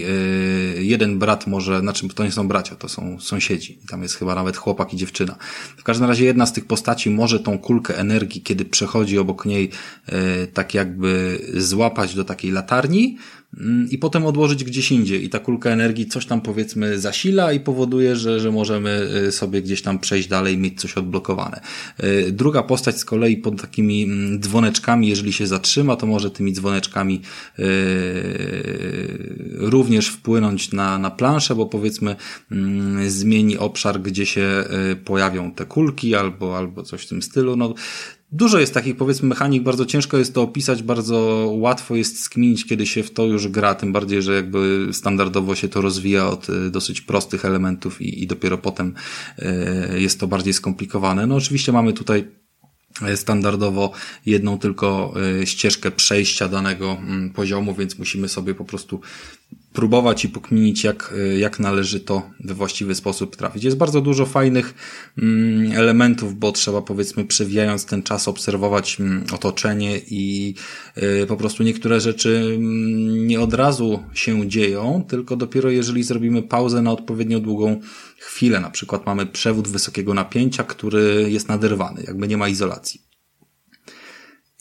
[0.76, 3.80] yy, jeden brat może, znaczy to nie są bracia, to są sąsiedzi.
[3.90, 5.36] Tam jest chyba nawet chłopak i dziewczyna.
[5.78, 9.70] W każdym razie jedna z tych postaci może tą kulkę energii, kiedy przechodzi obok niej,
[10.08, 13.18] yy, tak jakby złapać do takiej latarni,
[13.90, 18.16] i potem odłożyć gdzieś indziej i ta kulka energii coś tam powiedzmy zasila i powoduje,
[18.16, 21.62] że, że możemy y, sobie gdzieś tam przejść dalej, mieć coś odblokowane.
[22.04, 26.54] Y, druga postać z kolei pod takimi mm, dzwoneczkami, jeżeli się zatrzyma, to może tymi
[26.54, 27.22] dzwoneczkami
[27.58, 27.66] yy,
[29.54, 32.16] również wpłynąć na, na planszę, bo powiedzmy
[32.52, 34.64] yy, zmieni obszar, gdzie się
[35.06, 37.56] pojawią te kulki albo, albo coś w tym stylu.
[37.56, 37.74] No,
[38.36, 41.18] Dużo jest takich, powiedzmy, mechanik, bardzo ciężko jest to opisać, bardzo
[41.58, 45.68] łatwo jest skminić, kiedy się w to już gra, tym bardziej, że jakby standardowo się
[45.68, 48.94] to rozwija od e, dosyć prostych elementów i, i dopiero potem
[49.40, 51.28] e, jest to bardziej skomplikowane.
[51.28, 52.28] No oczywiście mamy tutaj
[53.02, 53.92] e, standardowo
[54.26, 55.14] jedną tylko
[55.46, 59.02] ścieżkę przejścia danego mm, poziomu, więc musimy sobie po prostu
[59.76, 63.64] próbować i pokminić, jak, jak należy to we właściwy sposób trafić.
[63.64, 64.74] Jest bardzo dużo fajnych
[65.18, 70.56] mm, elementów, bo trzeba powiedzmy przewijając ten czas obserwować mm, otoczenie i
[71.24, 76.44] y, po prostu niektóre rzeczy mm, nie od razu się dzieją, tylko dopiero jeżeli zrobimy
[76.44, 77.80] pauzę na odpowiednio długą
[78.20, 78.60] chwilę.
[78.60, 83.02] Na przykład mamy przewód wysokiego napięcia, który jest naderwany, jakby nie ma izolacji.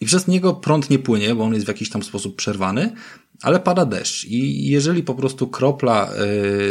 [0.00, 2.92] I przez niego prąd nie płynie, bo on jest w jakiś tam sposób przerwany,
[3.44, 6.10] ale pada deszcz i jeżeli po prostu kropla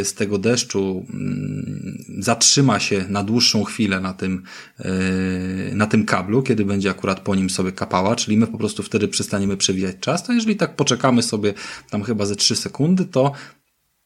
[0.00, 4.42] y, z tego deszczu mm, zatrzyma się na dłuższą chwilę na tym,
[4.80, 8.82] y, na tym kablu, kiedy będzie akurat po nim sobie kapała, czyli my po prostu
[8.82, 11.54] wtedy przestaniemy przewijać czas, to jeżeli tak poczekamy sobie
[11.90, 13.32] tam chyba ze 3 sekundy, to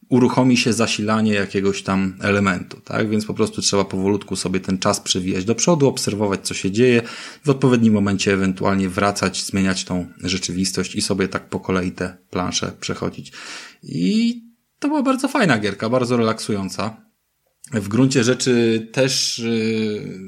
[0.09, 3.11] uruchomi się zasilanie jakiegoś tam elementu, tak?
[3.11, 7.03] Więc po prostu trzeba powolutku sobie ten czas przewijać do przodu, obserwować, co się dzieje,
[7.45, 12.73] w odpowiednim momencie ewentualnie wracać, zmieniać tą rzeczywistość i sobie tak po kolei te plansze
[12.81, 13.33] przechodzić.
[13.83, 14.43] I
[14.79, 16.97] to była bardzo fajna gierka, bardzo relaksująca.
[17.73, 20.19] W gruncie rzeczy też yy,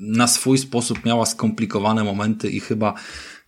[0.00, 2.94] na swój sposób miała skomplikowane momenty i chyba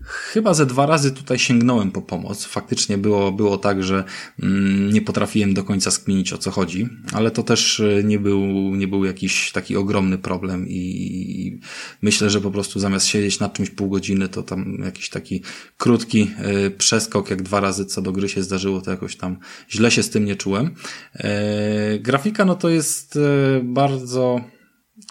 [0.08, 2.44] Chyba ze dwa razy tutaj sięgnąłem po pomoc.
[2.44, 4.04] Faktycznie było, było tak, że
[4.42, 8.40] mm, nie potrafiłem do końca skminić o co chodzi, ale to też e, nie był,
[8.76, 11.60] nie był jakiś taki ogromny problem i
[12.02, 15.42] myślę, że po prostu zamiast siedzieć nad czymś pół godziny, to tam jakiś taki
[15.78, 19.36] krótki e, przeskok, jak dwa razy co do gry się zdarzyło, to jakoś tam
[19.70, 20.74] źle się z tym nie czułem.
[21.14, 23.18] E, grafika no to jest
[23.62, 24.40] bardzo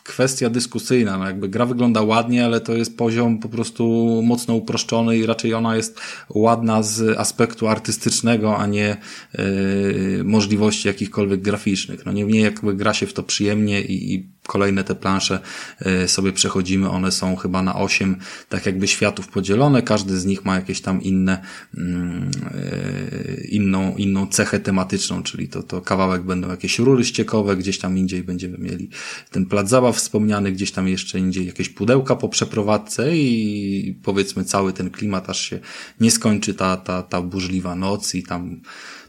[0.03, 1.17] kwestia dyskusyjna.
[1.17, 3.83] No jakby gra wygląda ładnie, ale to jest poziom po prostu
[4.25, 8.97] mocno uproszczony i raczej ona jest ładna z aspektu artystycznego, a nie
[9.37, 12.05] yy, możliwości jakichkolwiek graficznych.
[12.05, 15.39] No nie jakby gra się w to przyjemnie i, i kolejne te plansze
[15.79, 18.15] e, sobie przechodzimy, one są chyba na osiem
[18.49, 21.41] tak jakby światów podzielone, każdy z nich ma jakieś tam inne,
[21.77, 27.79] mm, e, inną, inną cechę tematyczną, czyli to, to kawałek będą jakieś rury ściekowe, gdzieś
[27.79, 28.89] tam indziej będziemy mieli
[29.31, 34.73] ten plac zabaw wspomniany, gdzieś tam jeszcze indziej jakieś pudełka po przeprowadzce i powiedzmy cały
[34.73, 35.59] ten klimat aż się
[35.99, 38.61] nie skończy ta, ta, ta burzliwa noc i tam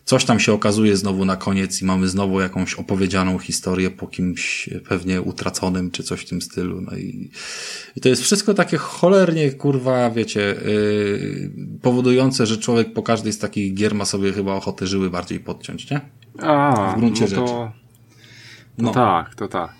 [0.08, 4.70] Coś tam się okazuje znowu na koniec i mamy znowu jakąś opowiedzianą historię po kimś
[4.88, 6.80] pewnie utraconym, czy coś w tym stylu.
[6.80, 7.30] No i,
[7.96, 11.50] i to jest wszystko takie cholernie, kurwa, wiecie, yy,
[11.82, 15.90] powodujące, że człowiek po każdej z takich gier ma sobie chyba ochotę żyły bardziej podciąć,
[15.90, 16.00] nie?
[16.42, 17.36] A, w gruncie no to...
[17.36, 17.78] rzeczy.
[18.78, 18.92] No.
[18.92, 19.72] tak, to tak.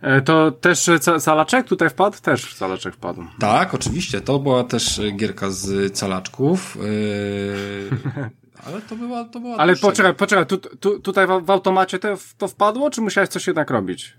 [0.00, 2.16] E, to też calaczek tutaj wpadł?
[2.22, 3.24] Też calaczek wpadł.
[3.38, 4.20] Tak, oczywiście.
[4.20, 6.78] To była też gierka z calaczków.
[6.82, 8.30] Yy...
[8.66, 12.08] Ale to była, to była Ale poczekaj, poczekaj, tu, tu, tutaj w, w automacie to,
[12.38, 14.16] to wpadło, czy musiałeś coś jednak robić?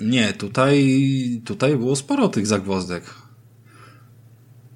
[0.00, 3.04] Nie, tutaj, tutaj było sporo tych zagwozdek.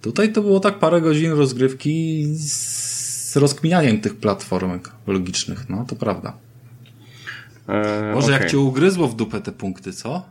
[0.01, 6.33] Tutaj to było tak parę godzin rozgrywki z rozkminianiem tych platformek logicznych, no to prawda.
[7.69, 8.40] Eee, Może okay.
[8.40, 10.23] jak cię ugryzło w dupę te punkty, co?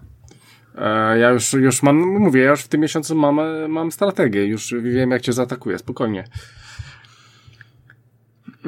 [0.78, 4.74] Eee, ja już, już mam, mówię, ja już w tym miesiącu mam, mam strategię, już
[4.82, 6.24] wiem jak cię zaatakuję, spokojnie.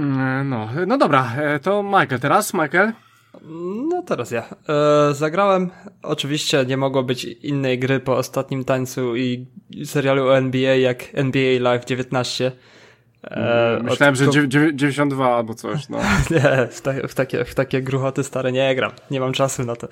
[0.02, 2.94] Mm, no, no dobra, e, to Michael teraz, Michael?
[3.90, 4.44] No teraz ja.
[4.70, 5.70] E, zagrałem,
[6.04, 9.46] oczywiście nie mogło być innej gry po ostatnim tańcu i
[9.86, 12.52] serialu NBA jak NBA Live 19.
[13.24, 14.34] E, Myślałem, od...
[14.34, 15.98] że 92 albo coś, no.
[16.32, 18.92] nie, w, ta, w, takie, w takie gruchoty stare nie gram.
[19.12, 19.88] Nie mam czasu na to.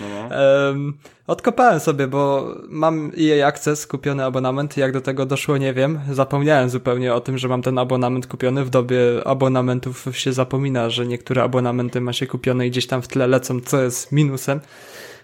[0.00, 0.36] no, no.
[1.26, 4.76] Odkopałem sobie, bo mam EA Access, kupiony abonament.
[4.76, 6.00] Jak do tego doszło, nie wiem.
[6.10, 8.64] Zapomniałem zupełnie o tym, że mam ten abonament kupiony.
[8.64, 13.08] W dobie abonamentów się zapomina, że niektóre abonamenty ma się kupione i gdzieś tam w
[13.08, 14.60] tle lecą, co jest minusem.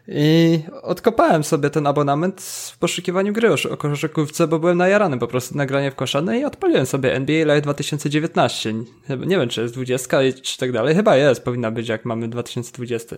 [0.09, 5.57] I odkopałem sobie ten abonament w poszukiwaniu gry o koszykówce, bo byłem najarany po prostu
[5.57, 8.75] na granie w koszane i odpaliłem sobie NBA Live 2019.
[9.09, 10.95] Nie wiem, czy jest 20 czy tak dalej.
[10.95, 13.17] Chyba jest, powinna być jak mamy 2020.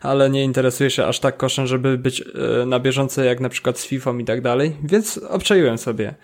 [0.00, 3.78] Ale nie interesuje się aż tak koszem, żeby być e, na bieżąco jak na przykład
[3.78, 4.76] z FIFA i tak dalej.
[4.84, 6.14] Więc obczaiłem sobie.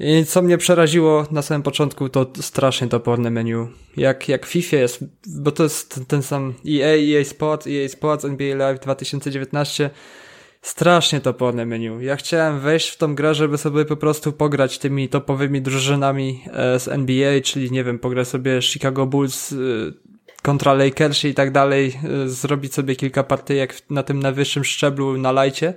[0.00, 3.68] I co mnie przeraziło na samym początku, to strasznie toporne menu.
[3.96, 8.56] Jak, jak FIFA jest, bo to jest ten sam EA, EA Sports, EA Sports, NBA
[8.56, 9.90] Live 2019.
[10.62, 12.00] Strasznie toporne menu.
[12.00, 16.80] Ja chciałem wejść w tą grę, żeby sobie po prostu pograć tymi topowymi drużynami e,
[16.80, 19.56] z NBA, czyli nie wiem, pograć sobie Chicago Bulls e,
[20.42, 25.32] kontra Lakers i tak dalej, e, zrobić sobie kilka partyjek na tym najwyższym szczeblu na
[25.32, 25.74] lajcie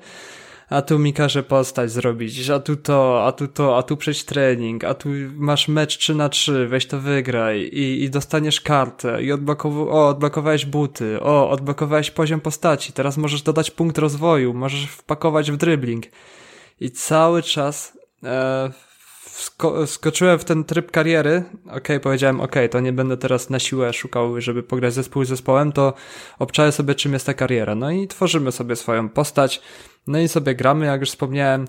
[0.74, 4.24] a tu mi każe postać zrobić, a tu to, a tu to, a tu przejść
[4.24, 9.24] trening, a tu masz mecz 3 na 3 weź to wygraj i, i dostaniesz kartę
[9.24, 14.86] i odblokow o, odblokowałeś buty, o, odblokowałeś poziom postaci, teraz możesz dodać punkt rozwoju, możesz
[14.86, 16.06] wpakować w dribbling.
[16.80, 18.72] I cały czas e,
[19.86, 24.42] skoczyłem w ten tryb kariery, okay, powiedziałem, okay, to nie będę teraz na siłę szukał,
[24.42, 25.94] żeby pograć zespół z zespołem, to
[26.40, 27.76] obczaję sobie, czym jest ta kariera.
[27.76, 29.62] No i tworzymy sobie swoją postać,
[30.08, 31.68] no i sobie gramy, jak już wspomniałem,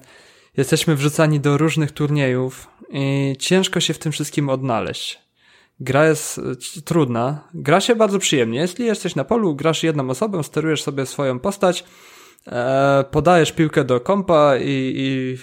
[0.57, 5.25] jesteśmy wrzucani do różnych turniejów i ciężko się w tym wszystkim odnaleźć.
[5.81, 8.61] Gra jest e, trudna, gra się bardzo przyjemnie.
[8.61, 11.85] Jeśli jesteś na polu, grasz jedną osobą, sterujesz sobie swoją postać,
[12.47, 15.39] e, podajesz piłkę do kompa i, i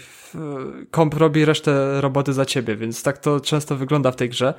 [0.91, 4.53] komp robi resztę roboty za ciebie, więc tak to często wygląda w tej grze.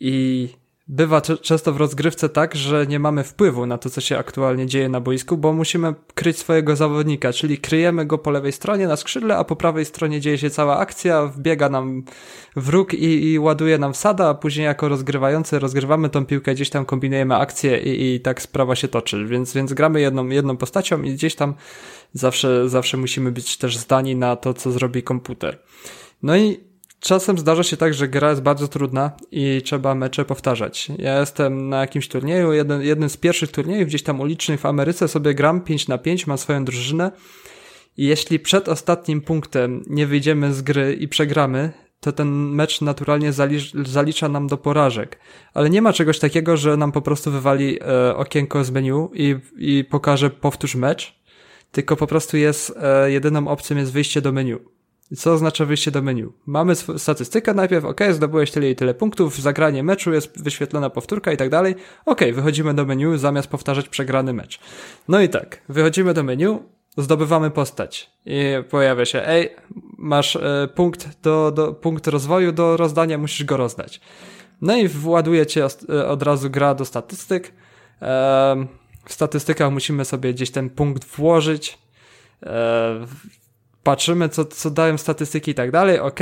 [0.00, 0.48] I
[0.88, 4.88] bywa często w rozgrywce tak, że nie mamy wpływu na to, co się aktualnie dzieje
[4.88, 9.36] na boisku, bo musimy kryć swojego zawodnika, czyli kryjemy go po lewej stronie na skrzydle,
[9.36, 12.02] a po prawej stronie dzieje się cała akcja, wbiega nam
[12.56, 16.84] wróg i, i ładuje nam wsada, a później jako rozgrywający rozgrywamy tą piłkę, gdzieś tam
[16.84, 21.14] kombinujemy akcję i, i tak sprawa się toczy, więc, więc gramy jedną, jedną postacią i
[21.14, 21.54] gdzieś tam
[22.12, 25.58] zawsze, zawsze musimy być też zdani na to, co zrobi komputer.
[26.22, 26.67] No i
[27.00, 30.88] czasem zdarza się tak, że gra jest bardzo trudna i trzeba mecze powtarzać.
[30.98, 35.08] Ja jestem na jakimś turnieju, jeden, jeden z pierwszych turniejów gdzieś tam ulicznych w Ameryce
[35.08, 37.12] sobie gram 5 na 5, mam swoją drużynę
[37.96, 43.32] i jeśli przed ostatnim punktem nie wyjdziemy z gry i przegramy, to ten mecz naturalnie
[43.32, 45.18] zalicz, zalicza nam do porażek.
[45.54, 49.36] Ale nie ma czegoś takiego, że nam po prostu wywali e, okienko z menu i,
[49.56, 51.20] i pokaże powtórz mecz,
[51.72, 54.56] tylko po prostu jest, e, jedyną opcją jest wyjście do menu.
[55.16, 56.24] Co oznacza wyjście do menu?
[56.46, 61.36] Mamy statystykę najpierw, ok, zdobyłeś tyle i tyle punktów, zagranie meczu, jest wyświetlona powtórka i
[61.36, 61.74] tak dalej.
[62.06, 64.60] Ok, wychodzimy do menu zamiast powtarzać przegrany mecz.
[65.08, 66.58] No i tak, wychodzimy do menu,
[66.96, 68.40] zdobywamy postać i
[68.70, 69.50] pojawia się, ej,
[69.98, 74.00] masz e, punkt, do, do, punkt rozwoju do rozdania, musisz go rozdać.
[74.60, 77.52] No i właduje cię e, od razu gra do statystyk.
[78.02, 78.66] E,
[79.04, 81.78] w statystykach musimy sobie gdzieś ten punkt włożyć.
[83.88, 86.20] E, patrzymy, co, co dają statystyki i tak dalej, ok.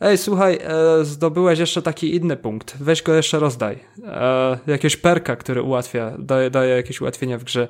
[0.00, 3.78] Ej, słuchaj, e, zdobyłeś jeszcze taki inny punkt, weź go jeszcze rozdaj.
[4.04, 7.68] E, jakiegoś perka, który ułatwia, daje, daje jakieś ułatwienia w grze.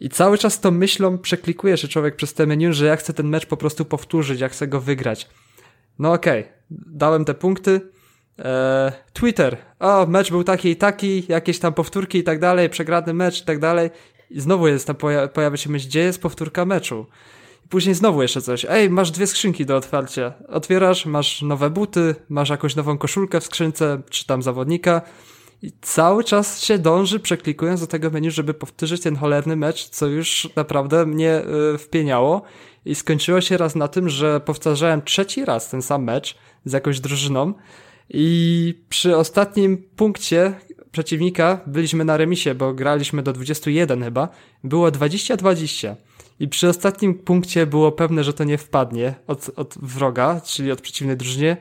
[0.00, 3.28] I cały czas tą myślą przeklikuje się człowiek przez te menu, że ja chcę ten
[3.28, 5.28] mecz po prostu powtórzyć, ja chcę go wygrać.
[5.98, 6.52] No okej, okay.
[6.70, 7.80] dałem te punkty.
[8.38, 9.56] Eee, Twitter.
[9.78, 13.44] O, mecz był taki i taki, jakieś tam powtórki i tak dalej, przegrany mecz i
[13.44, 13.90] tak dalej.
[14.30, 17.06] I znowu jest tam, poja pojawia się myśl, gdzie jest powtórka meczu.
[17.68, 18.66] Później znowu jeszcze coś.
[18.68, 20.32] Ej, masz dwie skrzynki do otwarcia.
[20.48, 25.02] Otwierasz, masz nowe buty, masz jakąś nową koszulkę w skrzynce, czy tam zawodnika.
[25.62, 30.06] I cały czas się dąży, przeklikując do tego menu, żeby powtórzyć ten cholerny mecz, co
[30.06, 31.42] już naprawdę mnie
[31.74, 32.42] y, wpieniało.
[32.84, 37.00] I skończyło się raz na tym, że powtarzałem trzeci raz ten sam mecz z jakąś
[37.00, 37.54] drużyną.
[38.10, 40.54] I przy ostatnim punkcie
[40.92, 44.28] przeciwnika byliśmy na remisie, bo graliśmy do 21 chyba.
[44.64, 45.94] Było 20-20.
[46.40, 50.80] I przy ostatnim punkcie było pewne, że to nie wpadnie od, od wroga, czyli od
[50.80, 51.56] przeciwnej drużynie.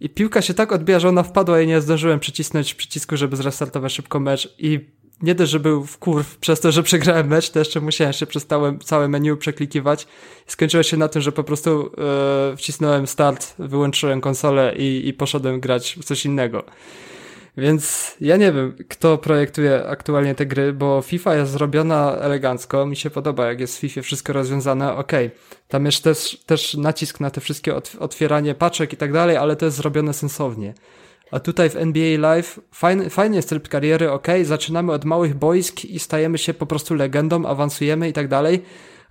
[0.00, 3.92] I piłka się tak odbija, że ona wpadła i nie zdążyłem przycisnąć przycisku, żeby zrestartować
[3.92, 4.54] szybko mecz.
[4.58, 4.80] I
[5.22, 8.26] nie dość, że był w kurw przez to, że przegrałem mecz, to jeszcze musiałem się
[8.26, 8.46] przez
[8.84, 10.06] całe, menu przeklikiwać.
[10.46, 11.90] Skończyło się na tym, że po prostu
[12.52, 16.64] e, wcisnąłem start, wyłączyłem konsolę i, i poszedłem grać w coś innego.
[17.56, 22.96] Więc ja nie wiem, kto projektuje aktualnie te gry, bo FIFA jest zrobiona elegancko, mi
[22.96, 25.26] się podoba, jak jest w FIFA wszystko rozwiązane, okej.
[25.26, 25.38] Okay.
[25.68, 29.64] Tam jest też, też nacisk na te wszystkie otwieranie paczek i tak dalej, ale to
[29.64, 30.74] jest zrobione sensownie.
[31.30, 35.84] A tutaj w NBA Live fajny, fajny jest tryb kariery, ok, zaczynamy od małych boisk
[35.84, 38.62] i stajemy się po prostu legendą, awansujemy i tak dalej,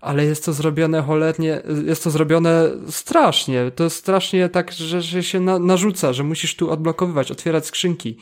[0.03, 3.71] ale jest to zrobione cholernie, jest to zrobione strasznie.
[3.75, 8.17] To jest strasznie tak, że, się na, narzuca, że musisz tu odblokowywać, otwierać skrzynki.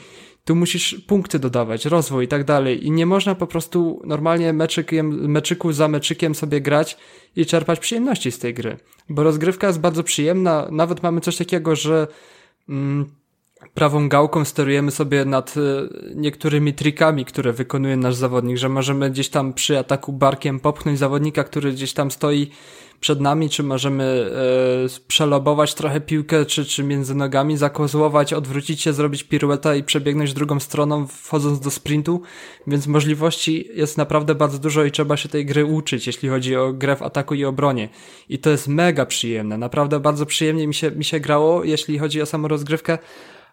[0.46, 2.88] Tu musisz punkty dodawać, rozwój i tak dalej.
[2.88, 6.98] I nie można po prostu normalnie meczykiem, meczyku za meczykiem sobie grać
[7.36, 8.78] i czerpać przyjemności z tej gry.
[9.10, 10.68] Bo rozgrywka jest bardzo przyjemna.
[10.72, 12.08] Nawet mamy coś takiego, że
[12.70, 13.21] mm,
[13.74, 15.62] prawą gałką sterujemy sobie nad e,
[16.16, 21.44] niektórymi trikami, które wykonuje nasz zawodnik, że możemy gdzieś tam przy ataku barkiem popchnąć zawodnika,
[21.44, 22.52] który gdzieś tam stoi
[23.02, 24.32] przed nami, czy możemy
[24.96, 30.34] e, przelobować trochę piłkę, czy, czy między nogami zakozłować, odwrócić się, zrobić pirueta i przebiegnąć
[30.34, 32.22] drugą stroną, wchodząc do sprintu,
[32.68, 36.74] więc możliwości jest naprawdę bardzo dużo i trzeba się tej gry uczyć, jeśli chodzi o
[36.74, 37.90] grę w ataku i obronie.
[38.30, 42.22] I to jest mega przyjemne, naprawdę bardzo przyjemnie mi się, mi się grało, jeśli chodzi
[42.22, 42.98] o samą rozgrywkę,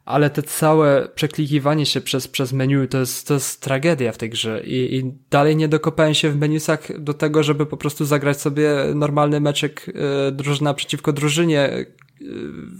[0.09, 4.31] ale te całe przeklikiwanie się przez, przez menu to jest, to jest tragedia w tej
[4.31, 8.41] grze I, i dalej nie dokopałem się w menusach do tego, żeby po prostu zagrać
[8.41, 11.87] sobie normalny meczek y, drużyna przeciwko drużynie, y,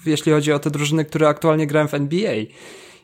[0.07, 2.35] jeśli chodzi o te drużyny, które aktualnie grałem w NBA.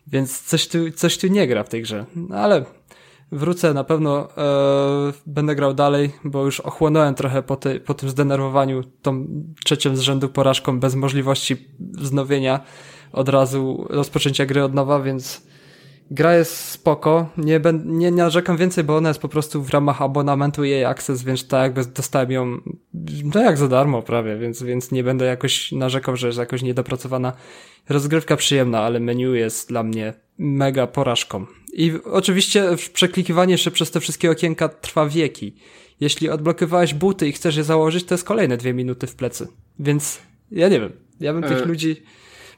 [0.06, 2.04] Więc coś tu, coś tu nie gra w tej grze.
[2.16, 2.64] No ale
[3.32, 8.08] wrócę, na pewno e, będę grał dalej, bo już ochłonąłem trochę po, ty, po tym
[8.08, 9.26] zdenerwowaniu tą
[9.64, 12.60] trzecią z rzędu porażką bez możliwości wznowienia
[13.14, 15.46] od razu rozpoczęcia gry od nowa, więc
[16.10, 17.30] gra jest spoko.
[17.36, 21.48] Nie, nie narzekam więcej, bo ona jest po prostu w ramach abonamentu jej Access, więc
[21.48, 22.60] tak jakby dostałem ją
[23.34, 27.32] no jak za darmo prawie, więc, więc nie będę jakoś narzekał, że jest jakoś niedopracowana.
[27.88, 31.46] Rozgrywka przyjemna, ale menu jest dla mnie mega porażką.
[31.72, 35.54] I oczywiście przeklikiwanie się przez te wszystkie okienka trwa wieki.
[36.00, 39.48] Jeśli odblokowałeś buty i chcesz je założyć, to jest kolejne dwie minuty w plecy.
[39.78, 40.18] Więc
[40.50, 40.92] ja nie wiem.
[41.20, 41.64] Ja bym tych e...
[41.64, 42.02] ludzi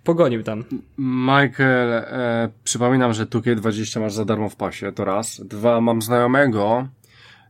[0.07, 0.65] pogonił tam.
[0.99, 5.41] Michael, e, przypominam, że 2K20 masz za darmo w pasie, to raz.
[5.45, 6.89] Dwa, mam znajomego,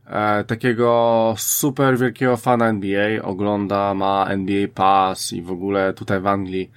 [0.05, 6.27] e, takiego super wielkiego fana NBA, ogląda, ma NBA Pass i w ogóle tutaj w
[6.27, 6.71] Anglii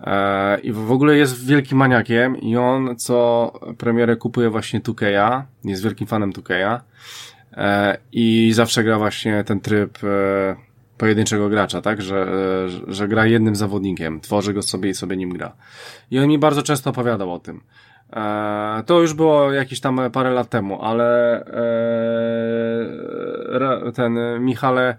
[0.00, 5.82] e, i w ogóle jest wielkim maniakiem i on co premierę kupuje właśnie 2K'a, jest
[5.82, 6.80] wielkim fanem 2K'a
[7.52, 10.56] e, i zawsze gra właśnie ten tryb e,
[10.98, 12.02] pojedynczego gracza, tak?
[12.02, 12.26] Że,
[12.68, 15.52] że, że gra jednym zawodnikiem, tworzy go sobie i sobie nim gra.
[16.10, 17.60] I on mi bardzo często opowiadał o tym.
[18.12, 21.40] E, to już było jakieś tam parę lat temu, ale
[23.86, 24.96] e, ten Michale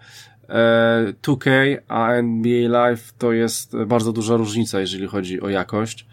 [0.49, 6.07] e, 2K a NBA Live to jest bardzo duża różnica, jeżeli chodzi o jakość.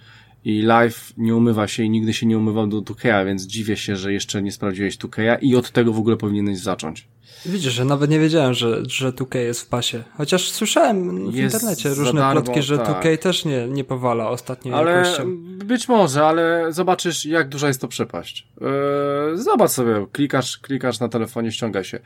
[0.45, 3.97] I live nie umywa się i nigdy się nie umywał do 2K, więc dziwię się,
[3.97, 7.09] że jeszcze nie sprawdziłeś 2K i od tego w ogóle powinieneś zacząć.
[7.47, 10.05] Widzisz, że nawet nie wiedziałem, że, że 2K jest w pasie.
[10.17, 13.05] Chociaż słyszałem w jest internecie różne darmo, plotki, że tak.
[13.05, 15.37] 2K też nie, nie powala ostatnio ale jakością.
[15.65, 18.49] Być może, ale zobaczysz, jak duża jest to przepaść.
[18.61, 21.97] Yy, zobacz sobie, klikasz, klikasz na telefonie, ściąga się.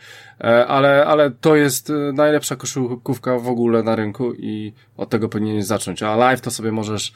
[0.41, 5.29] Yy, ale, ale to jest e, najlepsza koszykówka w ogóle na rynku i od tego
[5.29, 6.03] powinieneś zacząć.
[6.03, 7.13] A live to sobie możesz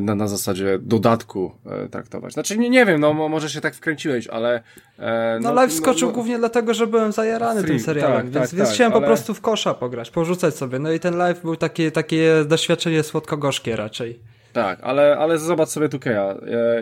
[0.00, 2.32] na, na zasadzie dodatku e, traktować.
[2.32, 4.62] Znaczy nie, nie wiem, no może się tak wkręciłeś, ale...
[4.98, 8.16] E, no, no live skoczył no, no, głównie dlatego, że byłem zajarany free, tym serialem,
[8.16, 9.00] tak, więc, tak, więc tak, chciałem ale...
[9.00, 10.78] po prostu w kosza pograć, porzucać sobie.
[10.78, 14.18] No i ten live był taki, takie doświadczenie słodko-gorzkie raczej.
[14.52, 16.34] Tak, ale, ale zobacz sobie Tukeja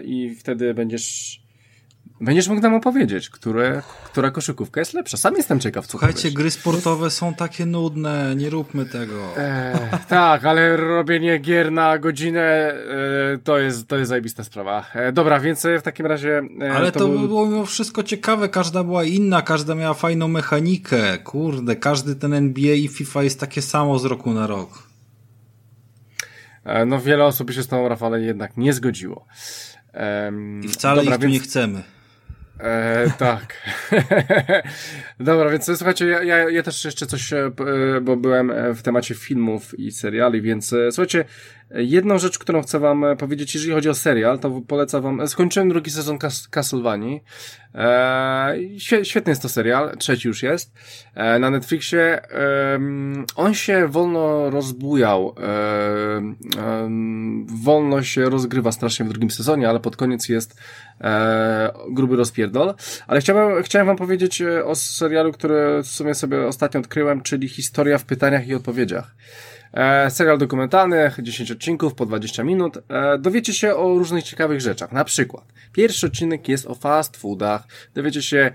[0.04, 1.41] i wtedy będziesz
[2.22, 5.16] Będziesz mógł nam opowiedzieć, które, która koszykówka jest lepsza.
[5.16, 5.86] Sam jestem ciekaw.
[5.86, 9.36] Słuchajcie, gry sportowe są takie nudne, nie róbmy tego.
[9.36, 14.86] E, tak, ale robienie gier na godzinę e, to, jest, to jest zajebista sprawa.
[14.94, 16.42] E, dobra, więc w takim razie...
[16.60, 17.28] E, ale to, to był...
[17.28, 21.18] było mimo wszystko ciekawe, każda była inna, każda miała fajną mechanikę.
[21.18, 24.82] Kurde, każdy ten NBA i FIFA jest takie samo z roku na rok.
[26.64, 29.26] E, no wiele osób się z tą Rafale jednak nie zgodziło.
[30.62, 31.34] I wcale dobra, ich tu więc...
[31.34, 31.82] nie chcemy.
[32.62, 33.56] E, tak.
[35.20, 37.50] Dobra, więc słuchajcie, ja, ja, ja też jeszcze coś, e,
[38.02, 41.24] bo byłem w temacie filmów i seriali, więc e, słuchajcie,
[41.74, 45.68] jedną rzecz, którą chcę wam e, powiedzieć, jeżeli chodzi o serial, to polecam wam, skończyłem
[45.68, 47.22] drugi sezon Cas Castlevanii,
[47.74, 48.54] e,
[49.02, 50.72] świetny jest to serial, trzeci już jest,
[51.14, 52.78] e, na Netflixie, e,
[53.36, 56.22] on się wolno rozbujał, e,
[57.46, 60.60] wolno się rozgrywa strasznie w drugim sezonie, ale pod koniec jest
[61.02, 62.74] e, gruby rozpierdol.
[63.06, 67.48] Ale chciałem, chciałem wam powiedzieć e, o serialu, który w sumie sobie ostatnio odkryłem, czyli
[67.48, 69.14] Historia w pytaniach i odpowiedziach.
[69.72, 72.76] E, serial dokumentalny, 10 odcinków po 20 minut.
[72.76, 74.92] E, dowiecie się o różnych ciekawych rzeczach.
[74.92, 77.62] Na przykład, pierwszy odcinek jest o fast foodach.
[77.94, 78.50] Dowiecie się,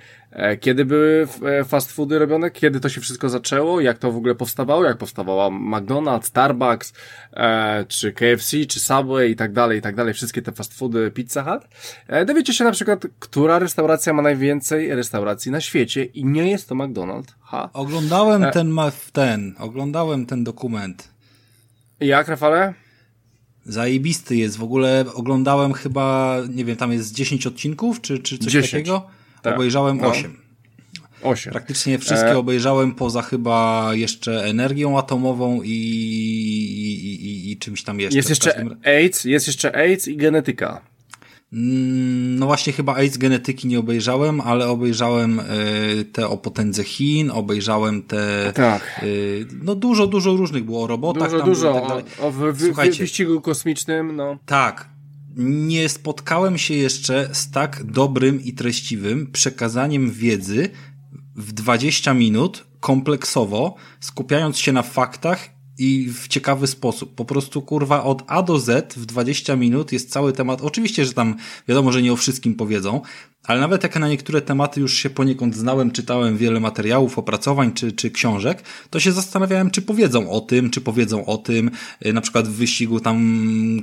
[0.59, 4.35] kiedy były e, fast foody robione, kiedy to się wszystko zaczęło, jak to w ogóle
[4.35, 6.93] powstawało, jak powstawała McDonald's, Starbucks,
[7.33, 10.13] e, czy KFC, czy Subway i tak dalej, i tak dalej.
[10.13, 11.63] Wszystkie te fast foody, Pizza Hut.
[12.07, 16.69] E, dowiecie się na przykład, która restauracja ma najwięcej restauracji na świecie i nie jest
[16.69, 17.31] to McDonald's.
[17.41, 17.69] Ha.
[17.73, 18.51] Oglądałem e...
[18.51, 18.75] ten,
[19.13, 21.09] ten, oglądałem ten dokument.
[21.99, 22.73] Jak, Rafale?
[23.65, 24.57] Zajebisty jest.
[24.57, 28.71] W ogóle oglądałem chyba, nie wiem, tam jest 10 odcinków, czy, czy coś 10.
[28.71, 29.16] takiego?
[29.47, 29.55] Tak.
[29.55, 30.07] Obejrzałem no.
[30.07, 30.37] 8.
[31.23, 31.51] 8.
[31.51, 32.37] Praktycznie wszystkie e...
[32.37, 38.17] obejrzałem poza chyba jeszcze energią atomową i, i, i, i czymś tam jeszcze.
[38.17, 40.81] Jest jeszcze AIDS, jest jeszcze AIDS i genetyka.
[41.53, 47.31] Mm, no właśnie chyba AIDS genetyki nie obejrzałem, ale obejrzałem y, te o potędze Chin,
[47.31, 48.51] obejrzałem te...
[48.55, 49.01] Tak.
[49.03, 51.31] Y, no dużo, dużo różnych było o robotach.
[51.31, 54.37] Dużo, tam dużo tak o, o w, Słuchajcie, wyścigu kosmicznym, no.
[54.45, 54.96] Tak.
[55.37, 60.69] Nie spotkałem się jeszcze z tak dobrym i treściwym przekazaniem wiedzy
[61.35, 67.15] w 20 minut kompleksowo, skupiając się na faktach i w ciekawy sposób.
[67.15, 70.61] Po prostu kurwa od A do Z w 20 minut jest cały temat.
[70.61, 71.35] Oczywiście, że tam
[71.67, 73.01] wiadomo, że nie o wszystkim powiedzą,
[73.47, 77.91] ale nawet jak na niektóre tematy już się poniekąd znałem, czytałem wiele materiałów, opracowań czy,
[77.91, 81.71] czy książek, to się zastanawiałem, czy powiedzą o tym, czy powiedzą o tym.
[82.05, 83.17] Y, na przykład w wyścigu tam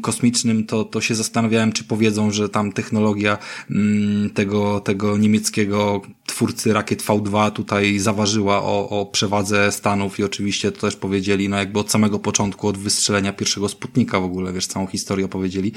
[0.03, 3.39] kosmicznym to, to się zastanawiałem, czy powiedzą, że tam technologia
[3.71, 10.73] mm, tego, tego niemieckiego twórcy rakiet V2 tutaj zaważyła o, o przewadze Stanów i oczywiście
[10.73, 14.67] to też powiedzieli, no jakby od samego początku, od wystrzelenia pierwszego Sputnika w ogóle, wiesz,
[14.67, 15.73] całą historię opowiedzieli.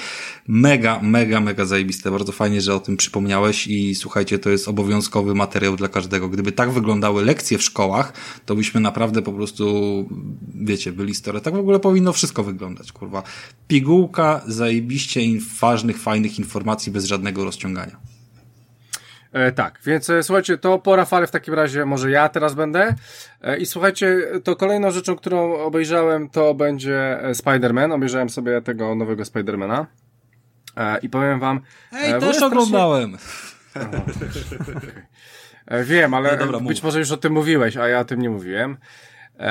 [0.47, 2.11] Mega, mega, mega zajebiste.
[2.11, 6.30] Bardzo fajnie, że o tym przypomniałeś i słuchajcie, to jest obowiązkowy materiał dla każdego.
[6.30, 8.13] Gdyby tak wyglądały lekcje w szkołach,
[8.45, 9.65] to byśmy naprawdę po prostu,
[10.55, 11.41] wiecie, byli story.
[11.41, 13.23] Tak w ogóle powinno wszystko wyglądać, kurwa.
[13.67, 15.21] Pigułka zajebiście
[15.59, 17.97] ważnych, fajnych informacji bez żadnego rozciągania.
[19.34, 22.95] E, tak, więc e, słuchajcie, to po Rafale w takim razie może ja teraz będę.
[23.41, 27.93] E, I słuchajcie, to kolejną rzeczą, którą obejrzałem, to będzie e, Spider-Man.
[27.93, 29.88] Obejrzałem sobie tego nowego Spidermana.
[30.78, 31.59] E, I powiem wam...
[31.91, 33.17] Ej, e, też oglądałem.
[35.67, 36.84] E, wiem, ale no dobra, być mów.
[36.84, 38.78] może już o tym mówiłeś, a ja o tym nie mówiłem.
[39.39, 39.47] Eee,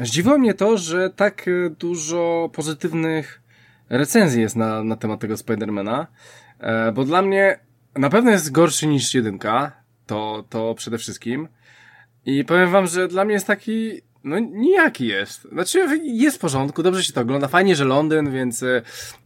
[0.00, 1.46] e, zdziwiło mnie to, że tak
[1.78, 3.42] dużo pozytywnych
[3.88, 6.06] recenzji jest na, na temat tego Spidermana,
[6.60, 7.58] e, bo dla mnie
[7.96, 9.72] na pewno jest gorszy niż jedynka,
[10.06, 11.48] to, to przede wszystkim.
[12.26, 15.42] I powiem wam, że dla mnie jest taki, no nijaki jest.
[15.42, 18.82] Znaczy jest w porządku, dobrze się to ogląda, fajnie, że Londyn, więc e,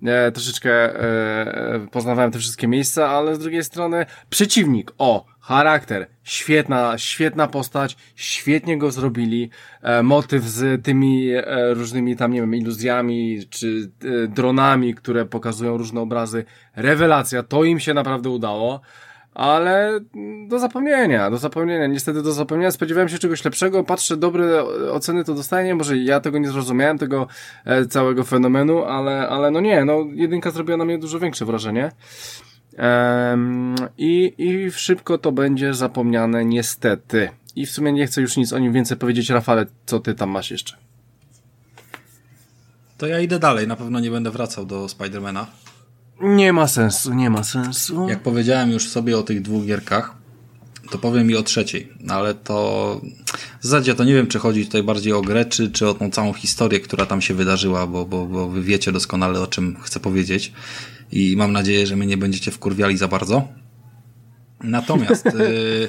[0.06, 6.98] e troszeczkę e, poznawałem te wszystkie miejsca, ale z drugiej strony przeciwnik, o, charakter, świetna,
[6.98, 9.50] świetna postać, świetnie go zrobili,
[9.82, 15.76] e, motyw z tymi e, różnymi tam, nie wiem, iluzjami, czy e, dronami, które pokazują
[15.76, 16.44] różne obrazy,
[16.76, 18.80] rewelacja, to im się naprawdę udało
[19.34, 20.00] ale
[20.48, 22.70] do zapomnienia, do zapomnienia, niestety do zapomnienia.
[22.70, 27.26] Spodziewałem się czegoś lepszego, patrzę, dobre oceny to dostaję, może ja tego nie zrozumiałem, tego
[27.64, 31.92] e, całego fenomenu, ale, ale no nie, no jedynka zrobiła na mnie dużo większe wrażenie.
[33.98, 37.28] I, I szybko to będzie zapomniane, niestety.
[37.56, 39.30] I w sumie nie chcę już nic o nim więcej powiedzieć.
[39.30, 40.76] Rafale, co ty tam masz jeszcze?
[42.98, 45.46] To ja idę dalej, na pewno nie będę wracał do Spidermana.
[46.20, 48.08] Nie ma sensu, nie ma sensu.
[48.08, 50.14] Jak powiedziałem już sobie o tych dwóch gierkach,
[50.90, 53.00] to powiem mi o trzeciej, ale to
[53.60, 56.10] w zasadzie to nie wiem, czy chodzi tutaj bardziej o grę, czy, czy o tą
[56.10, 60.00] całą historię, która tam się wydarzyła, bo, bo, bo wy wiecie doskonale o czym chcę
[60.00, 60.52] powiedzieć
[61.12, 63.48] i mam nadzieję, że mnie nie będziecie wkurwiali za bardzo.
[64.62, 65.88] Natomiast y,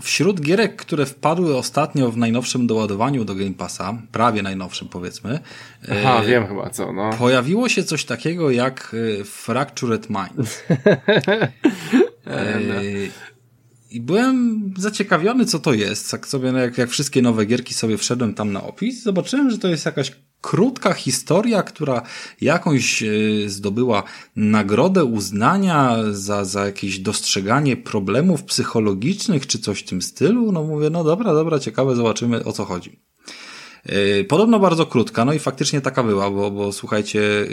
[0.00, 5.40] Wśród gierek, które wpadły ostatnio w najnowszym doładowaniu do Game Passa, prawie najnowszym powiedzmy,
[5.90, 7.10] Aha, e, wiem chyba co, no.
[7.10, 10.64] Pojawiło się coś takiego jak e, Fractured Mind.
[12.26, 12.60] e,
[13.90, 16.12] I byłem zaciekawiony, co to jest.
[16.12, 19.58] Jak sobie, no jak, jak wszystkie nowe gierki sobie wszedłem tam na opis, zobaczyłem, że
[19.58, 20.12] to jest jakaś
[20.46, 22.02] krótka historia, która
[22.40, 23.06] jakąś e,
[23.46, 24.02] zdobyła
[24.36, 30.52] nagrodę uznania za, za jakieś dostrzeganie problemów psychologicznych czy coś w tym stylu.
[30.52, 33.00] No mówię, no dobra, dobra, ciekawe, zobaczymy o co chodzi.
[33.84, 37.46] E, podobno bardzo krótka, no i faktycznie taka była, bo, bo słuchajcie, e,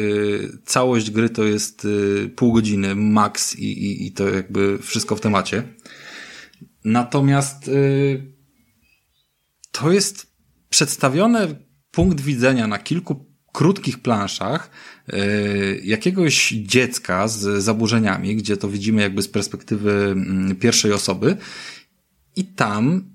[0.65, 1.87] całość gry to jest
[2.35, 5.63] pół godziny max i, i, i to jakby wszystko w temacie.
[6.85, 7.71] Natomiast
[9.71, 10.27] to jest
[10.69, 14.69] przedstawione punkt widzenia na kilku krótkich planszach
[15.07, 21.37] yy, jakiegoś dziecka z zaburzeniami, gdzie to widzimy jakby z perspektywy mm, pierwszej osoby
[22.35, 23.13] i tam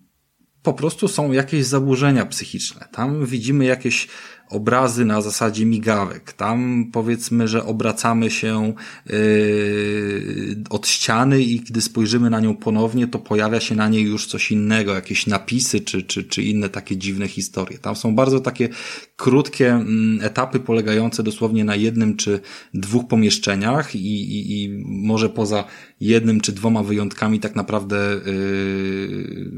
[0.62, 2.88] po prostu są jakieś zaburzenia psychiczne.
[2.92, 4.08] Tam widzimy jakieś
[4.48, 6.32] obrazy na zasadzie migawek.
[6.32, 8.74] Tam powiedzmy, że obracamy się
[9.06, 14.26] yy, od ściany i gdy spojrzymy na nią ponownie, to pojawia się na niej już
[14.26, 17.78] coś innego, jakieś napisy czy, czy, czy inne takie dziwne historie.
[17.78, 18.68] Tam są bardzo takie
[19.16, 22.40] krótkie mm, etapy polegające dosłownie na jednym czy
[22.74, 25.64] dwóch pomieszczeniach i, i, i może poza
[26.00, 29.50] jednym czy dwoma wyjątkami tak naprawdę yy,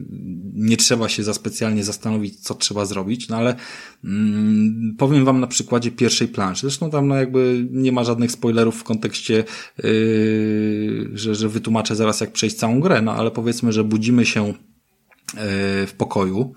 [0.54, 3.56] nie trzeba się za specjalnie zastanowić, co trzeba zrobić, no ale
[4.04, 4.10] yy,
[4.98, 6.60] powiem wam na przykładzie pierwszej planszy.
[6.60, 9.44] Zresztą tam no jakby nie ma żadnych spoilerów w kontekście,
[9.82, 14.46] yy, że, że wytłumaczę zaraz jak przejść całą grę, no ale powiedzmy, że budzimy się
[14.46, 14.54] yy,
[15.86, 16.54] w pokoju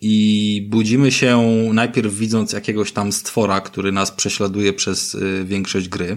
[0.00, 6.16] i budzimy się najpierw widząc jakiegoś tam stwora, który nas prześladuje przez yy, większość gry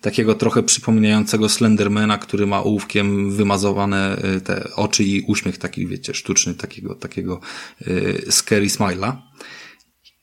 [0.00, 6.14] takiego trochę przypominającego Slendermana, który ma ołówkiem wymazowane y, te oczy i uśmiech taki, wiecie,
[6.14, 7.40] sztuczny, takiego, takiego
[7.88, 9.12] y, scary smile'a.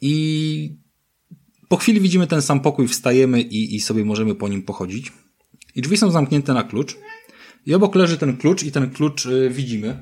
[0.05, 0.77] I
[1.69, 5.11] po chwili widzimy ten sam pokój, wstajemy i, i sobie możemy po nim pochodzić.
[5.75, 6.97] I drzwi są zamknięte na klucz.
[7.65, 9.99] I obok leży ten klucz i ten klucz y, widzimy.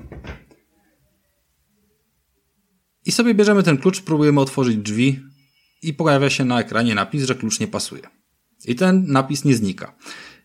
[3.06, 5.20] I sobie bierzemy ten klucz, próbujemy otworzyć drzwi
[5.82, 8.04] i pojawia się na ekranie napis, że klucz nie pasuje.
[8.66, 9.95] I ten napis nie znika.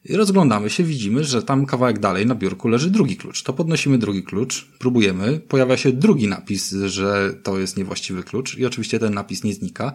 [0.09, 3.42] I rozglądamy się, widzimy, że tam kawałek dalej na biurku leży drugi klucz.
[3.42, 8.66] To podnosimy drugi klucz, próbujemy, pojawia się drugi napis, że to jest niewłaściwy klucz i
[8.66, 9.92] oczywiście ten napis nie znika.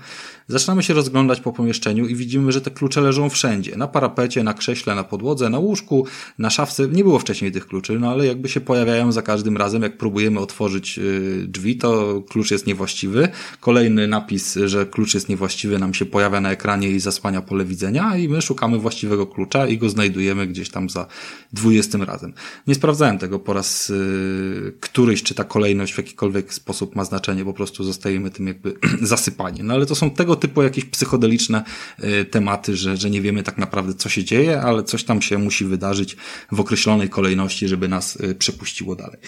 [0.48, 3.78] Zaczynamy się rozglądać po pomieszczeniu i widzimy, że te klucze leżą wszędzie.
[3.78, 6.08] Na parapecie, na krześle, na podłodze, na łóżku,
[6.38, 6.88] na szafce.
[6.88, 10.40] Nie było wcześniej tych kluczy, no ale jakby się pojawiają za każdym razem, jak próbujemy
[10.40, 13.28] otworzyć y, drzwi, to klucz jest niewłaściwy.
[13.60, 18.18] Kolejny napis, że klucz jest niewłaściwy nam się pojawia na ekranie i zasłania pole widzenia
[18.18, 21.08] i my szukamy właściwego klucza i go znajdziemy znajdujemy gdzieś tam za
[21.54, 22.34] dwudziestym razem.
[22.68, 27.46] Nie sprawdzałem tego po raz y, któryś, czy ta kolejność w jakikolwiek sposób ma znaczenie,
[27.46, 29.64] po prostu zostajemy tym jakby zasypani.
[29.64, 31.64] No ale to są tego typu jakieś psychodeliczne
[32.04, 35.38] y, tematy, że, że nie wiemy tak naprawdę co się dzieje, ale coś tam się
[35.38, 36.18] musi wydarzyć
[36.52, 39.20] w określonej kolejności, żeby nas y, przepuściło dalej.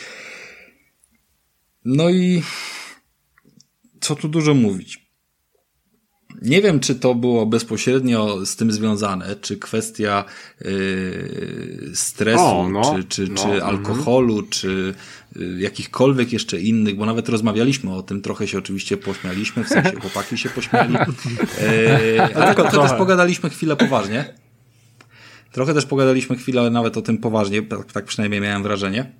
[1.85, 2.43] No i
[4.01, 5.02] co tu dużo mówić.
[6.41, 10.25] Nie wiem, czy to było bezpośrednio z tym związane, czy kwestia
[10.61, 13.63] yy, stresu, o, no, czy, czy, no, czy mhm.
[13.63, 14.49] alkoholu, mm.
[14.49, 14.93] czy
[15.57, 20.37] jakichkolwiek jeszcze innych, bo nawet rozmawialiśmy o tym, trochę się oczywiście pośmialiśmy, w sensie chłopaki
[20.37, 24.33] się pośmiali, yy, ale trochę, trochę też pogadaliśmy chwilę poważnie.
[25.51, 29.11] Trochę też pogadaliśmy chwilę nawet o tym poważnie, tak, tak przynajmniej miałem wrażenie.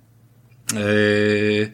[0.72, 1.72] Yy,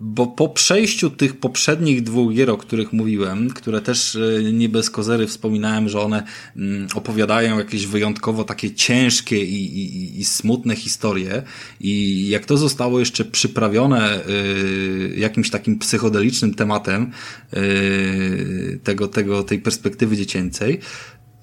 [0.00, 4.90] bo po przejściu tych poprzednich dwóch gier, o których mówiłem, które też e, nie bez
[4.90, 6.22] kozery wspominałem, że one
[6.56, 11.42] mm, opowiadają jakieś wyjątkowo takie ciężkie i, i, i smutne historie
[11.80, 17.10] i jak to zostało jeszcze przyprawione y, jakimś takim psychodelicznym tematem
[17.56, 20.80] y, tego, tego, tej perspektywy dziecięcej,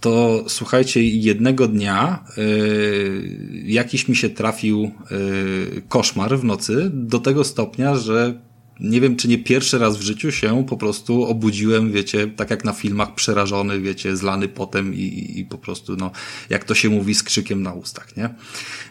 [0.06, 7.43] to słuchajcie, jednego dnia y, jakiś mi się trafił y, koszmar w nocy do tego
[7.43, 8.45] stopnia, że
[8.80, 12.66] nie wiem, czy nie pierwszy raz w życiu się po prostu obudziłem, wiecie, tak jak
[12.66, 16.12] na filmach, przerażony, wiecie, zlany potem i, i po prostu, no,
[16.50, 18.30] jak to się mówi, z krzykiem na ustach, nie?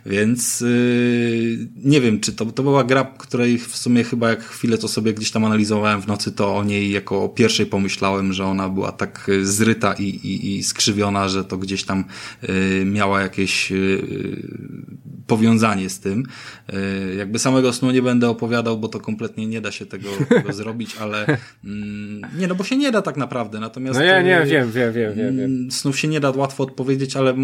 [0.07, 4.79] Więc yy, nie wiem, czy to, to była gra, której w sumie chyba jak chwilę
[4.79, 8.47] to sobie gdzieś tam analizowałem w nocy, to o niej jako o pierwszej pomyślałem, że
[8.47, 12.05] ona była tak zryta i, i, i skrzywiona, że to gdzieś tam
[12.43, 14.85] yy, miała jakieś yy,
[15.27, 16.25] powiązanie z tym.
[16.73, 20.53] Yy, jakby samego snu nie będę opowiadał, bo to kompletnie nie da się tego, tego
[20.63, 21.27] zrobić, ale
[21.65, 23.61] mm, nie, no bo się nie da tak naprawdę.
[23.61, 25.45] Natomiast no ja nie, yy, wiem, wiem, wiem, wiem, wiem.
[25.45, 27.35] Mm, snów się nie da łatwo odpowiedzieć, ale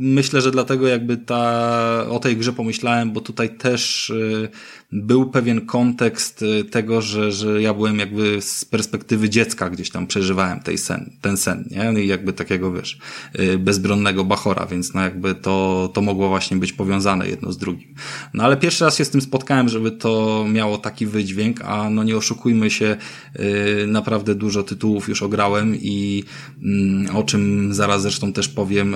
[0.00, 4.48] myślę, że dlatego jakby ta, o tej grze pomyślałem, bo tutaj też yy,
[4.92, 10.06] był pewien kontekst y, tego, że, że ja byłem jakby z perspektywy dziecka gdzieś tam
[10.06, 12.02] przeżywałem tej sen, ten sen, nie?
[12.02, 12.98] I jakby takiego, wiesz,
[13.40, 17.94] y, bezbronnego bachora, więc no jakby to, to mogło właśnie być powiązane jedno z drugim.
[18.34, 22.04] No ale pierwszy raz się z tym spotkałem, żeby to miało taki wydźwięk, a no
[22.04, 22.96] nie oszukujmy się,
[23.40, 26.24] y, naprawdę dużo tytułów już ograłem i
[26.62, 28.94] mm, o czym zaraz zresztą też powiem,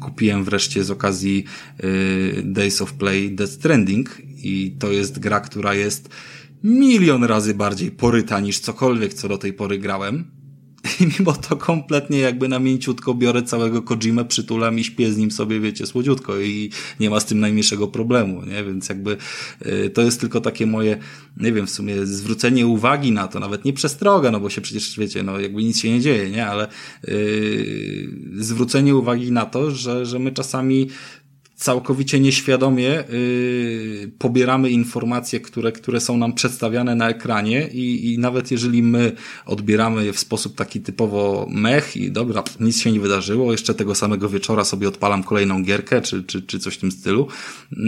[0.00, 1.44] kupiłem wreszcie z okazji
[2.44, 6.08] Days of Play Death Stranding i to jest gra, która jest
[6.64, 10.39] milion razy bardziej poryta niż cokolwiek, co do tej pory grałem.
[11.00, 15.30] I mimo to kompletnie jakby na mięciutko biorę całego Kojimę, przytulam i śpię z nim
[15.30, 16.70] sobie, wiecie, słodziutko i
[17.00, 18.64] nie ma z tym najmniejszego problemu, nie?
[18.64, 19.16] Więc jakby
[19.66, 20.98] y, to jest tylko takie moje,
[21.36, 24.98] nie wiem, w sumie zwrócenie uwagi na to, nawet nie przestroga, no bo się przecież,
[24.98, 26.46] wiecie, no jakby nic się nie dzieje, nie?
[26.46, 26.68] Ale
[27.08, 30.88] yy, zwrócenie uwagi na to, że, że my czasami
[31.60, 38.50] całkowicie nieświadomie yy, pobieramy informacje, które, które są nam przedstawiane na ekranie i, i nawet
[38.50, 39.12] jeżeli my
[39.46, 43.94] odbieramy je w sposób taki typowo mech i dobra, nic się nie wydarzyło, jeszcze tego
[43.94, 47.26] samego wieczora sobie odpalam kolejną gierkę czy, czy, czy coś w tym stylu,
[47.72, 47.78] yy,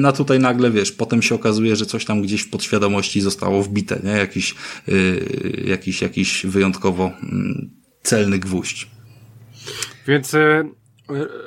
[0.00, 4.00] no tutaj nagle wiesz, potem się okazuje, że coś tam gdzieś w podświadomości zostało wbite,
[4.04, 4.10] nie?
[4.10, 4.54] Jakiś,
[4.86, 7.70] yy, jakiś, jakiś wyjątkowo mm,
[8.02, 8.90] celny gwóźdź.
[10.06, 10.79] Więc y,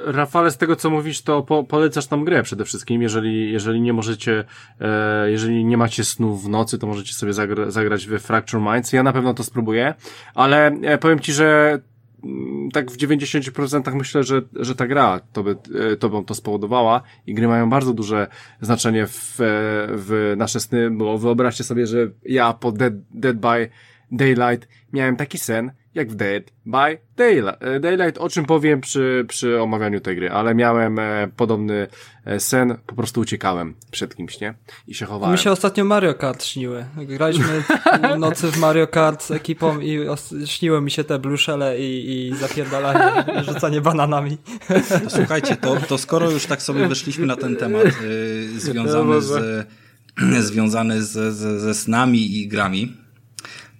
[0.05, 3.01] Rafale, z tego co mówisz, to po, polecasz tam grę przede wszystkim.
[3.01, 4.43] Jeżeli, jeżeli nie możecie,
[4.81, 8.93] e, jeżeli nie macie snu w nocy, to możecie sobie zagra, zagrać w Fracture Minds.
[8.93, 9.93] Ja na pewno to spróbuję,
[10.35, 11.79] ale e, powiem Ci, że
[12.23, 15.55] mm, tak w 90% myślę, że, że ta gra to by,
[15.91, 18.27] e, to by to spowodowała i gry mają bardzo duże
[18.61, 19.43] znaczenie w, e,
[19.89, 23.69] w nasze sny, bo wyobraźcie sobie, że ja po Dead, Dead by
[24.11, 29.25] Daylight miałem taki sen, jak w Dead by Daylight, e, Daylight, o czym powiem przy,
[29.27, 31.87] przy omawianiu tej gry, ale miałem e, podobny
[32.25, 34.53] e, sen, po prostu uciekałem przed kimś, nie?
[34.87, 35.35] I się chowałem.
[35.35, 36.85] Mi się ostatnio Mario Kart śniły.
[36.97, 37.63] Graliśmy
[38.19, 39.99] nocy w Mario Kart z ekipą i
[40.45, 44.37] śniły mi się te bluszele i, i zapierdalanie, rzucanie bananami.
[45.15, 49.67] Słuchajcie, to, to skoro już tak sobie weszliśmy na ten temat yy, związany, z,
[50.49, 53.02] związany z, z, ze snami i grami,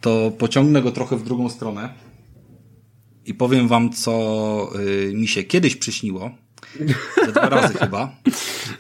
[0.04, 1.94] to pociągnę go trochę w drugą stronę
[3.26, 6.32] i powiem wam, co y, mi się kiedyś przyśniło.
[7.26, 8.16] Ze dwa razy chyba.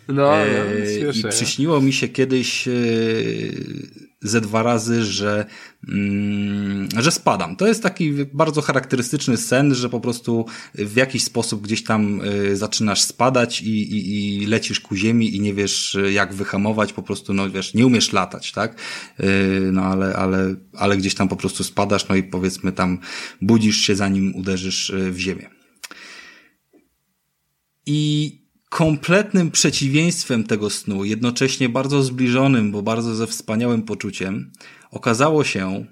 [0.08, 5.46] No, no e, I przyśniło mi się kiedyś y, ze dwa razy, że,
[5.90, 7.56] mm, że spadam.
[7.56, 10.46] To jest taki bardzo charakterystyczny sen, że po prostu
[10.76, 15.40] w jakiś sposób gdzieś tam y, zaczynasz spadać i, i, i lecisz ku ziemi i
[15.40, 18.76] nie wiesz jak wyhamować, po prostu no wiesz, nie umiesz latać, tak?
[19.20, 23.00] Y, no ale, ale, ale gdzieś tam po prostu spadasz, no i powiedzmy tam
[23.42, 25.50] budzisz się zanim uderzysz y, w ziemię.
[27.86, 28.43] I
[28.74, 34.52] kompletnym przeciwieństwem tego snu, jednocześnie bardzo zbliżonym, bo bardzo ze wspaniałym poczuciem,
[34.92, 35.86] okazało się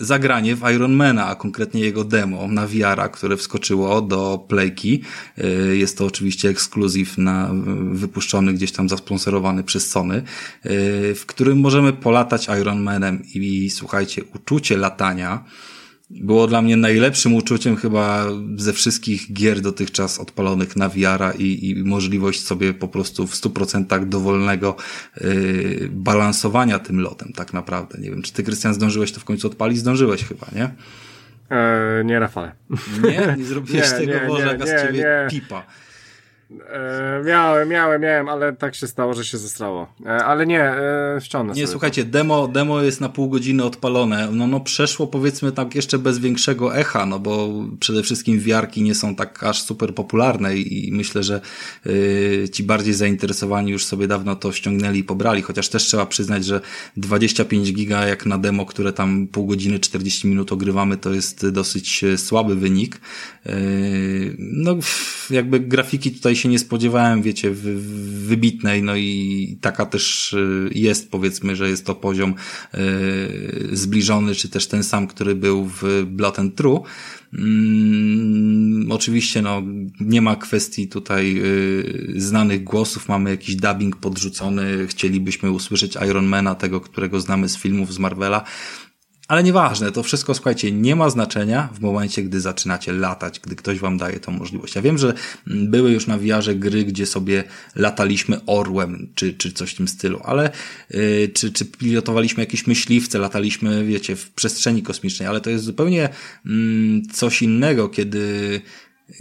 [0.00, 5.02] zagranie w Ironmana, a konkretnie jego demo na VR, które wskoczyło do Playki.
[5.38, 7.50] Y, jest to oczywiście ekskluzyw na,
[7.92, 10.22] wypuszczony gdzieś tam zasponsorowany przez Sony, y,
[11.14, 15.44] w którym możemy polatać Ironmanem i słuchajcie, uczucie latania
[16.10, 18.26] było dla mnie najlepszym uczuciem chyba
[18.56, 24.08] ze wszystkich gier dotychczas odpalonych na VR-a i, i możliwość sobie po prostu w 100%
[24.08, 24.76] dowolnego
[25.20, 27.98] yy, balansowania tym lotem tak naprawdę.
[27.98, 29.78] Nie wiem, czy ty Krystian zdążyłeś to w końcu odpalić?
[29.78, 30.70] Zdążyłeś chyba, nie?
[31.50, 32.52] Eee, nie, Rafale.
[33.02, 33.34] Nie?
[33.38, 35.66] Nie zrobiłeś nie, tego, nie, Boże, jaka z ciebie pipa.
[36.70, 39.94] E, miałem, miałem, miałem, ale tak się stało, że się zestrało.
[40.06, 44.28] E, ale nie, e, ściągnę Nie, sobie słuchajcie, demo, demo jest na pół godziny odpalone.
[44.32, 47.48] No, no przeszło powiedzmy tak jeszcze bez większego echa, no bo
[47.80, 51.40] przede wszystkim wiarki nie są tak aż super popularne i, i myślę, że
[51.86, 56.44] y, ci bardziej zainteresowani już sobie dawno to ściągnęli i pobrali, chociaż też trzeba przyznać,
[56.44, 56.60] że
[56.96, 62.04] 25 giga jak na demo, które tam pół godziny, 40 minut ogrywamy, to jest dosyć
[62.04, 63.00] e, słaby wynik.
[63.46, 64.76] Y, no
[65.30, 67.50] jakby grafiki tutaj się nie spodziewałem, wiecie,
[68.26, 72.34] wybitnej, no i taka też y, jest, powiedzmy, że jest to poziom
[72.74, 76.82] y, zbliżony, czy też ten sam, który był w Blood and True.
[77.38, 79.62] Mm, oczywiście, no,
[80.00, 86.80] nie ma kwestii tutaj y, znanych głosów, mamy jakiś dubbing podrzucony, chcielibyśmy usłyszeć Ironmana, tego,
[86.80, 88.44] którego znamy z filmów z Marvela,
[89.34, 93.78] ale nieważne, to wszystko, słuchajcie, nie ma znaczenia w momencie, gdy zaczynacie latać, gdy ktoś
[93.78, 94.74] wam daje tą możliwość.
[94.74, 95.14] Ja wiem, że
[95.46, 97.44] były już na wiarze gry, gdzie sobie
[97.76, 100.50] lataliśmy orłem, czy, czy coś w tym stylu, ale
[100.90, 106.08] yy, czy, czy pilotowaliśmy jakieś myśliwce, lataliśmy, wiecie, w przestrzeni kosmicznej, ale to jest zupełnie
[106.44, 106.52] yy,
[107.12, 108.60] coś innego, kiedy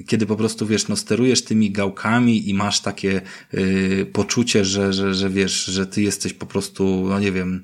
[0.07, 3.21] kiedy po prostu, wiesz, no sterujesz tymi gałkami i masz takie
[3.53, 7.63] yy, poczucie, że, że, że wiesz, że ty jesteś po prostu, no nie wiem,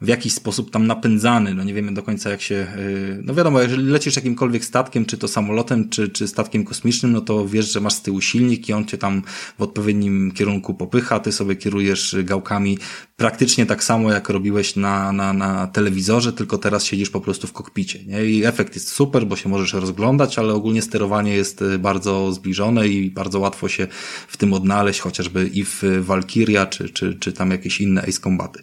[0.00, 3.62] w jakiś sposób tam napędzany, no nie wiemy do końca jak się, yy, no wiadomo,
[3.62, 7.80] jeżeli lecisz jakimkolwiek statkiem, czy to samolotem, czy, czy statkiem kosmicznym, no to wiesz, że
[7.80, 9.22] masz z tyłu silnik i on cię tam
[9.58, 12.78] w odpowiednim kierunku popycha, ty sobie kierujesz gałkami
[13.16, 17.52] praktycznie tak samo jak robiłeś na, na, na telewizorze, tylko teraz siedzisz po prostu w
[17.52, 18.24] kokpicie, nie?
[18.24, 22.88] I efekt jest super, bo się możesz rozglądać, ale ogólnie sterowanie jest y, bardzo zbliżone
[22.88, 23.86] i bardzo łatwo się
[24.28, 28.62] w tym odnaleźć, chociażby i w Valkyria, czy, czy, czy tam jakieś inne Ace Combaty.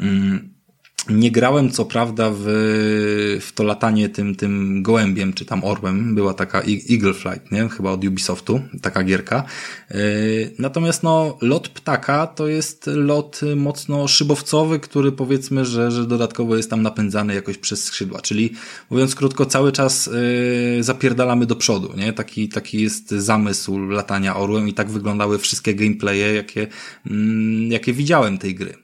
[0.00, 0.61] Mm.
[1.08, 2.42] Nie grałem co prawda w,
[3.40, 6.14] w to latanie tym, tym gołębiem, czy tam orłem.
[6.14, 7.68] Była taka Eagle Flight, nie?
[7.68, 9.44] Chyba od Ubisoftu, taka gierka.
[9.90, 9.96] Yy,
[10.58, 16.70] natomiast no, lot ptaka to jest lot mocno szybowcowy, który powiedzmy, że, że dodatkowo jest
[16.70, 18.20] tam napędzany jakoś przez skrzydła.
[18.20, 18.52] Czyli
[18.90, 20.10] mówiąc krótko, cały czas
[20.76, 22.12] yy, zapierdalamy do przodu, nie?
[22.12, 26.66] Taki, taki jest zamysł latania orłem i tak wyglądały wszystkie gameplaye, jakie,
[27.06, 27.16] yy,
[27.68, 28.82] jakie widziałem tej gry.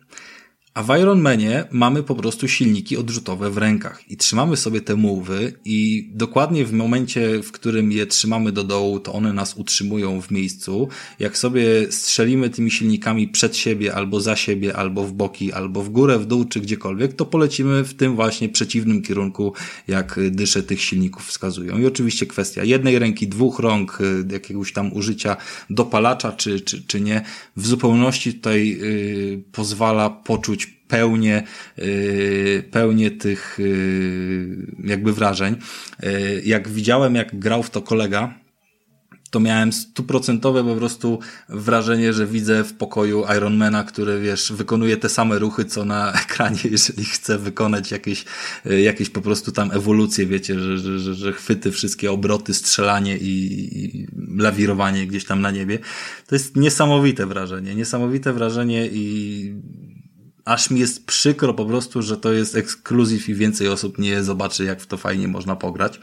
[0.79, 5.53] A w Ironmanie mamy po prostu silniki odrzutowe w rękach i trzymamy sobie te muły
[5.65, 10.31] i dokładnie w momencie, w którym je trzymamy do dołu, to one nas utrzymują w
[10.31, 10.89] miejscu.
[11.19, 15.89] Jak sobie strzelimy tymi silnikami przed siebie, albo za siebie, albo w boki, albo w
[15.89, 19.53] górę, w dół, czy gdziekolwiek, to polecimy w tym właśnie przeciwnym kierunku,
[19.89, 21.79] jak dysze tych silników wskazują.
[21.79, 25.37] I oczywiście kwestia jednej ręki, dwóch rąk, y, jakiegoś tam użycia
[25.71, 27.25] dopalacza, czy, czy, czy nie,
[27.57, 31.43] w zupełności tutaj yy, pozwala poczuć pełnię,
[31.79, 35.57] y, pełnię tych y, jakby wrażeń.
[36.05, 38.35] Y, jak widziałem, jak grał w to kolega,
[39.31, 41.19] to miałem stuprocentowe po prostu
[41.49, 46.61] wrażenie, że widzę w pokoju Ironmana, który wiesz, wykonuje te same ruchy, co na ekranie,
[46.71, 48.25] jeżeli chce wykonać jakieś,
[48.65, 53.69] jakieś po prostu tam ewolucje, wiecie, że, że, że, że chwyty, wszystkie obroty, strzelanie i,
[53.85, 55.79] i lawirowanie gdzieś tam na niebie.
[56.27, 59.55] To jest niesamowite wrażenie, niesamowite wrażenie i
[60.49, 64.65] aż mi jest przykro po prostu, że to jest ekskluzyw i więcej osób nie zobaczy,
[64.65, 66.01] jak w to fajnie można pograć.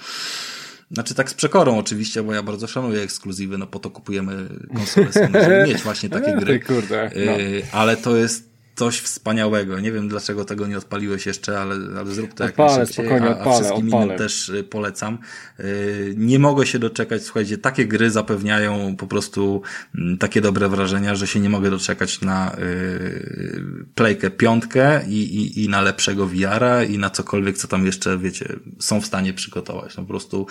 [0.92, 5.08] Znaczy tak z przekorą oczywiście, bo ja bardzo szanuję ekskluzywy, no po to kupujemy konsole,
[5.34, 6.60] żeby mieć właśnie takie gry.
[6.60, 7.40] Kurde, no.
[7.40, 9.80] Y, ale to jest coś wspaniałego.
[9.80, 13.28] Nie wiem, dlaczego tego nie odpaliłeś jeszcze, ale, ale zrób to odpalę, jak najszybciej, spokojnie,
[13.28, 14.06] a, odpalę, a wszystkim odpalę.
[14.06, 15.18] innym też y, polecam.
[15.60, 19.62] Y, nie mogę się doczekać, słuchajcie, takie gry zapewniają po prostu
[19.96, 25.64] mm, takie dobre wrażenia, że się nie mogę doczekać na yy, playkę piątkę i, i,
[25.64, 29.98] i na lepszego VR-a i na cokolwiek, co tam jeszcze, wiecie, są w stanie przygotować.
[29.98, 30.48] No po prostu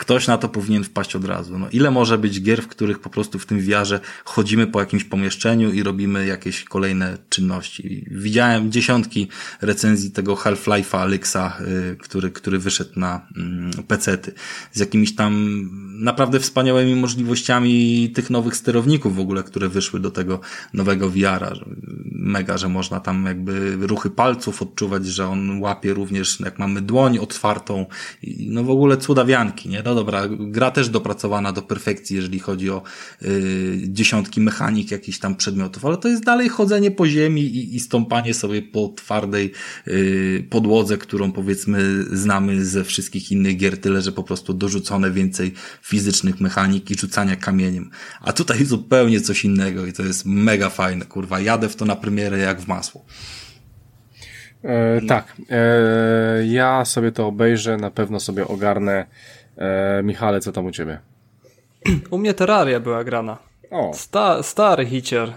[0.00, 1.58] ktoś na to powinien wpaść od razu.
[1.58, 5.04] No, ile może być gier, w których po prostu w tym wiarze chodzimy po jakimś
[5.04, 8.06] pomieszczeniu i robimy jakieś kolejne czynności.
[8.10, 9.28] Widziałem dziesiątki
[9.60, 11.56] recenzji tego Half-Life'a Alexa,
[11.92, 13.26] y, który, który wyszedł na
[13.78, 14.32] y, pecety
[14.72, 15.60] z jakimiś tam
[16.00, 20.40] naprawdę wspaniałymi możliwościami tych nowych sterowników w ogóle, które wyszły do tego
[20.74, 21.52] nowego VR-a.
[22.12, 27.18] Mega, że można tam jakby ruchy palców odczuwać, że on łapie również, jak mamy dłoń
[27.18, 27.86] otwartą
[28.38, 29.82] no w ogóle cudawianki, nie?
[29.90, 32.82] No dobra, gra też dopracowana do perfekcji, jeżeli chodzi o
[33.22, 37.80] y, dziesiątki mechanik jakichś tam przedmiotów, ale to jest dalej chodzenie po ziemi i, i
[37.80, 39.52] stąpanie sobie po twardej
[39.88, 45.54] y, podłodze, którą powiedzmy znamy ze wszystkich innych gier, tyle że po prostu dorzucone więcej
[45.82, 47.90] fizycznych mechanik i rzucania kamieniem.
[48.20, 51.40] A tutaj zupełnie coś innego i to jest mega fajne, kurwa.
[51.40, 53.04] Jadę w to na premierę jak w masło.
[54.64, 59.06] E, tak, e, ja sobie to obejrzę, na pewno sobie ogarnę.
[59.60, 60.98] E, Michale, co tam u ciebie?
[62.10, 63.38] U mnie Terraria była grana.
[63.70, 63.90] O.
[63.94, 65.32] Sta, stary hicier, e,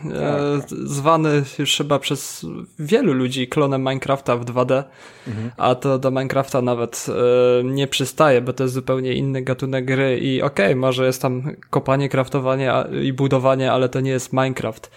[0.60, 0.80] tak, tak.
[0.80, 2.46] zwany już chyba przez
[2.80, 4.84] wielu ludzi klonem Minecrafta w 2D,
[5.28, 5.52] mhm.
[5.58, 10.20] a to do Minecrafta nawet e, nie przystaje, bo to jest zupełnie inny gatunek gry
[10.20, 14.92] i okej, okay, może jest tam kopanie, kraftowanie i budowanie, ale to nie jest Minecraft.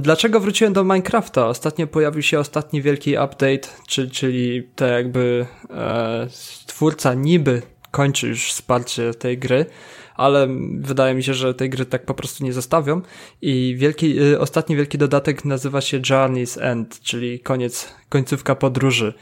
[0.00, 1.46] Dlaczego wróciłem do Minecrafta?
[1.46, 6.26] Ostatnio pojawił się ostatni wielki update, czyli, czyli to jakby e,
[6.66, 9.66] twórca niby kończy już wsparcie tej gry,
[10.14, 10.48] ale
[10.80, 13.02] wydaje mi się, że tej gry tak po prostu nie zostawią.
[13.42, 19.14] I wielki, y, ostatni wielki dodatek nazywa się Journey's End, czyli koniec, końcówka podróży.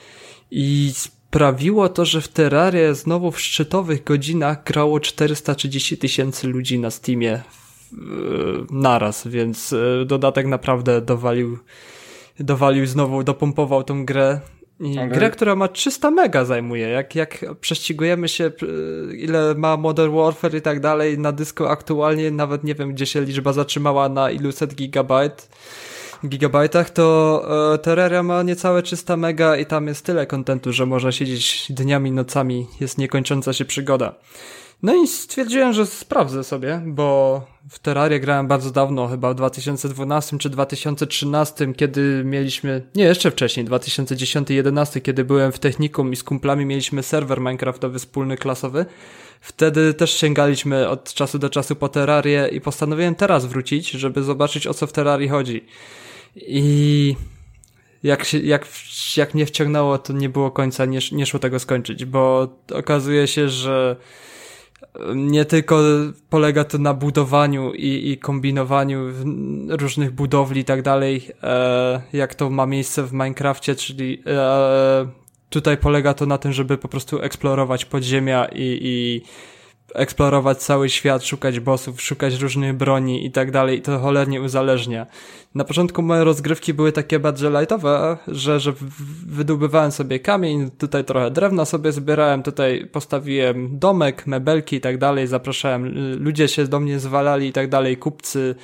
[0.51, 6.91] I sprawiło to, że w Terrarie znowu w szczytowych godzinach grało 430 tysięcy ludzi na
[6.91, 7.43] Steamie
[8.71, 11.59] naraz, więc y, dodatek naprawdę dowalił,
[12.41, 14.41] dowalił znowu, dopompował tą grę
[14.81, 15.09] okay.
[15.09, 16.89] grę, która ma 300 mega zajmuje.
[16.89, 18.51] Jak, jak prześcigujemy się,
[19.17, 23.21] ile ma Modern Warfare i tak dalej na dysku aktualnie, nawet nie wiem, gdzie się
[23.21, 25.49] liczba zatrzymała na iluset gigabajt,
[26.27, 31.13] gigabajtach, to e, Terraria ma niecałe 300 mega i tam jest tyle kontentu, że można
[31.13, 34.15] siedzieć dniami, nocami, jest niekończąca się przygoda.
[34.83, 37.41] No i stwierdziłem, że sprawdzę sobie, bo
[37.71, 43.67] w Terrarię grałem bardzo dawno, chyba w 2012 czy 2013, kiedy mieliśmy, nie jeszcze wcześniej,
[43.67, 48.87] 2010-2011, kiedy byłem w technikum i z kumplami mieliśmy serwer Minecraftowy wspólny, klasowy.
[49.41, 54.67] Wtedy też sięgaliśmy od czasu do czasu po Terrarię i postanowiłem teraz wrócić, żeby zobaczyć
[54.67, 55.65] o co w Terrarii chodzi.
[56.37, 57.17] I
[58.03, 58.69] jak, się, jak,
[59.17, 63.49] jak mnie wciągnęło, to nie było końca, nie, nie szło tego skończyć, bo okazuje się,
[63.49, 63.97] że
[65.15, 65.81] nie tylko
[66.31, 69.01] polega to na budowaniu i, i kombinowaniu
[69.69, 75.09] różnych budowli i tak dalej, e, jak to ma miejsce w Minecrafcie, czyli e,
[75.51, 79.23] tutaj polega to na tym, żeby po prostu eksplorować podziemia i, i
[79.97, 85.07] eksplorować cały świat, szukać bossów, szukać różnych broni i tak dalej i to cholernie uzależnia.
[85.55, 88.73] Na początku moje rozgrywki były takie bardziej lightowe, że, że
[89.27, 95.27] wydobywałem sobie kamień, tutaj trochę drewna sobie zbierałem, tutaj postawiłem domek, mebelki i tak dalej,
[95.27, 98.55] zapraszałem, ludzie się do mnie zwalali i tak dalej, kupcy,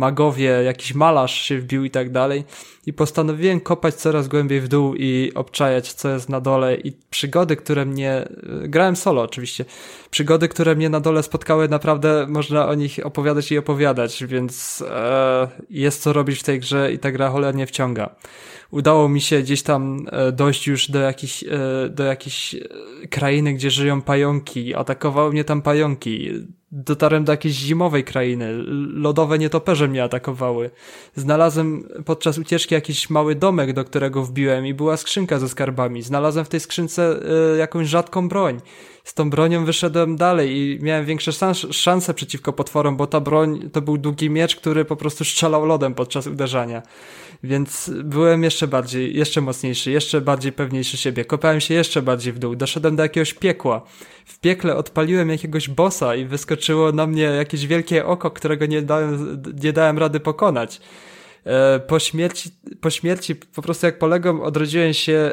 [0.00, 2.44] magowie, jakiś malarz się wbił i tak dalej.
[2.86, 7.56] I postanowiłem kopać coraz głębiej w dół i obczajać, co jest na dole i przygody,
[7.56, 8.28] które mnie,
[8.62, 9.64] grałem solo oczywiście,
[10.10, 15.48] przygody, które mnie na dole spotkały, naprawdę można o nich opowiadać i opowiadać, więc e,
[15.70, 18.14] jest co robić w tej grze i ta gra cholernie wciąga.
[18.70, 21.48] Udało mi się gdzieś tam e, dojść już do jakiejś, e,
[21.88, 22.58] do jakiejś e,
[23.10, 24.74] krainy, gdzie żyją pająki.
[24.74, 26.30] Atakowały mnie tam pająki.
[26.72, 28.52] Dotarłem do jakiejś zimowej krainy.
[28.94, 30.70] Lodowe nietoperze mnie atakowały.
[31.16, 36.02] Znalazłem podczas ucieczki jakiś mały domek, do którego wbiłem i była skrzynka ze skarbami.
[36.02, 37.20] Znalazłem w tej skrzynce
[37.58, 38.60] jakąś rzadką broń
[39.04, 41.32] z tą bronią wyszedłem dalej i miałem większe
[41.70, 45.94] szanse przeciwko potworom, bo ta broń to był długi miecz, który po prostu strzelał lodem
[45.94, 46.82] podczas uderzania.
[47.42, 51.24] Więc byłem jeszcze bardziej, jeszcze mocniejszy, jeszcze bardziej pewniejszy siebie.
[51.24, 52.56] Kopałem się jeszcze bardziej w dół.
[52.56, 53.82] Doszedłem do jakiegoś piekła.
[54.26, 59.42] W piekle odpaliłem jakiegoś bossa i wyskoczyło na mnie jakieś wielkie oko, którego nie dałem,
[59.62, 60.80] nie dałem rady pokonać.
[61.44, 65.32] E, po śmierci, po śmierci po prostu jak poległem, odrodziłem się e,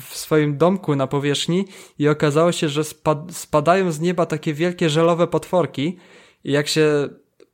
[0.00, 1.64] w swoim domku na powierzchni
[1.98, 5.96] i okazało się, że spad spadają z nieba takie wielkie żelowe potworki
[6.44, 7.08] i jak się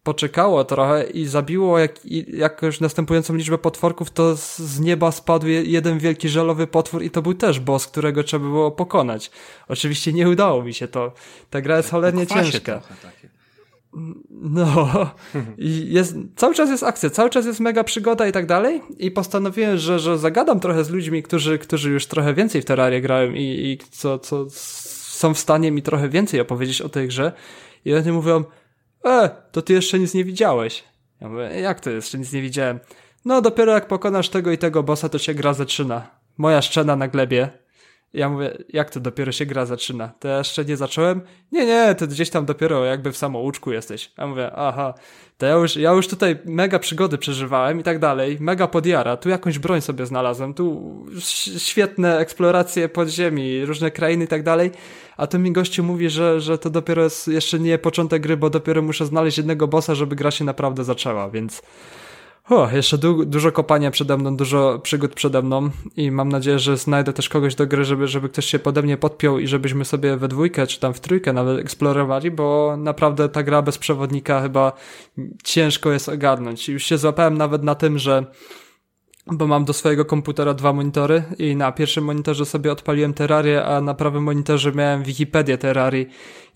[0.05, 5.99] poczekało trochę i zabiło jak, jakąś następującą liczbę potworków, to z, z nieba spadł jeden
[5.99, 9.31] wielki żelowy potwór i to był też boss, którego trzeba było pokonać.
[9.69, 11.13] Oczywiście nie udało mi się to.
[11.51, 12.83] Ta gra jest cholernie ciężka.
[14.31, 15.11] No,
[15.59, 18.81] i jest, cały czas jest akcja, cały czas jest mega przygoda i tak dalej.
[18.99, 23.01] I postanowiłem, że, że zagadam trochę z ludźmi, którzy, którzy już trochę więcej w Terrarię
[23.01, 27.33] grają i, i co, co są w stanie mi trochę więcej opowiedzieć o tej grze.
[27.85, 28.45] I oni mówią,
[29.05, 30.85] e, to ty jeszcze nic nie widziałeś.
[31.21, 32.81] Ja mówię, jak to jeszcze nic nie widziałem?
[33.25, 36.11] No, dopiero jak pokonasz tego i tego bossa, to się gra zaczyna.
[36.39, 37.51] Moja szczena na glebie,
[38.15, 40.09] ja mówię, jak to dopiero się gra zaczyna?
[40.09, 41.21] To ja jeszcze nie zacząłem?
[41.53, 44.13] Nie, nie, to gdzieś tam dopiero jakby w samouczku jesteś.
[44.19, 44.95] Ja mówię, aha,
[45.39, 49.29] to ja już, ja już tutaj mega przygody przeżywałem i tak dalej, mega podjara, tu
[49.29, 50.95] jakąś broń sobie znalazłem, tu
[51.59, 54.71] świetne eksploracje podziemi, różne krainy i tak dalej,
[55.17, 58.51] a tu mi gościu mówi, że, że to dopiero jest jeszcze nie początek gry, bo
[58.51, 61.63] dopiero muszę znaleźć jednego bossa, żeby gra się naprawdę zaczęła, więc...
[62.51, 66.77] O, jeszcze du dużo kopania przede mną, dużo przygód przede mną i mam nadzieję, że
[66.77, 70.17] znajdę też kogoś do gry, żeby, żeby ktoś się pode mnie podpiął i żebyśmy sobie
[70.17, 74.73] we dwójkę czy tam w trójkę nawet eksplorowali, bo naprawdę ta gra bez przewodnika chyba
[75.45, 76.69] ciężko jest ogarnąć.
[76.69, 78.27] Już się złapałem nawet na tym, że
[79.27, 83.81] bo mam do swojego komputera dwa monitory i na pierwszym monitorze sobie odpaliłem Terrarię, a
[83.81, 86.07] na prawym monitorze miałem Wikipedię Terrarii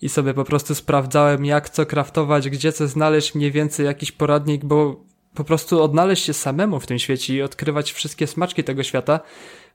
[0.01, 4.65] i sobie po prostu sprawdzałem jak co kraftować, gdzie co znaleźć, mniej więcej jakiś poradnik,
[4.65, 9.19] bo po prostu odnaleźć się samemu w tym świecie i odkrywać wszystkie smaczki tego świata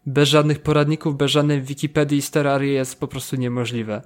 [0.06, 4.02] bez żadnych poradników, bez żadnej Wikipedii z Terrarii jest po prostu niemożliwe.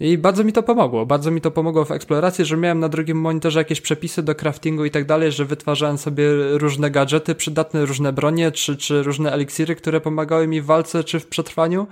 [0.00, 1.06] I bardzo mi to pomogło.
[1.06, 4.84] Bardzo mi to pomogło w eksploracji, że miałem na drugim monitorze jakieś przepisy do craftingu
[4.84, 6.24] i tak dalej, że wytwarzałem sobie
[6.58, 11.20] różne gadżety przydatne, różne bronie, czy, czy różne eliksiry, które pomagały mi w walce czy
[11.20, 11.86] w przetrwaniu.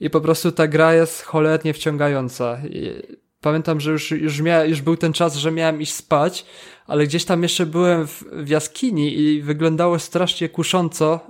[0.00, 2.58] I po prostu ta gra jest cholernie wciągająca.
[2.64, 3.02] I
[3.42, 6.46] pamiętam, że już, już, mia, już był ten czas, że miałem iść spać,
[6.86, 11.20] ale gdzieś tam jeszcze byłem w, w jaskini i wyglądało strasznie kusząco,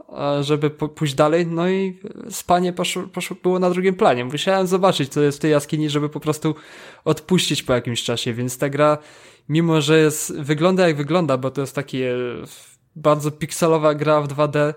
[0.40, 1.98] żeby pójść dalej, no i
[2.30, 4.24] spanie poszło, poszło, było na drugim planie.
[4.24, 6.54] Musiałem zobaczyć, co jest w tej jaskini, żeby po prostu
[7.04, 8.98] odpuścić po jakimś czasie, więc ta gra,
[9.48, 12.14] mimo że jest, wygląda jak wygląda, bo to jest takie
[12.96, 14.74] bardzo pikselowa gra w 2D,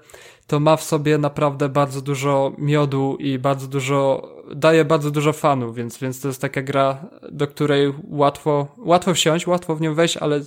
[0.48, 5.76] to ma w sobie naprawdę bardzo dużo miodu i bardzo dużo, daje bardzo dużo fanów,
[5.76, 10.18] więc, więc to jest taka gra, do której łatwo, łatwo wsiąść, łatwo w nią wejść,
[10.18, 10.42] ale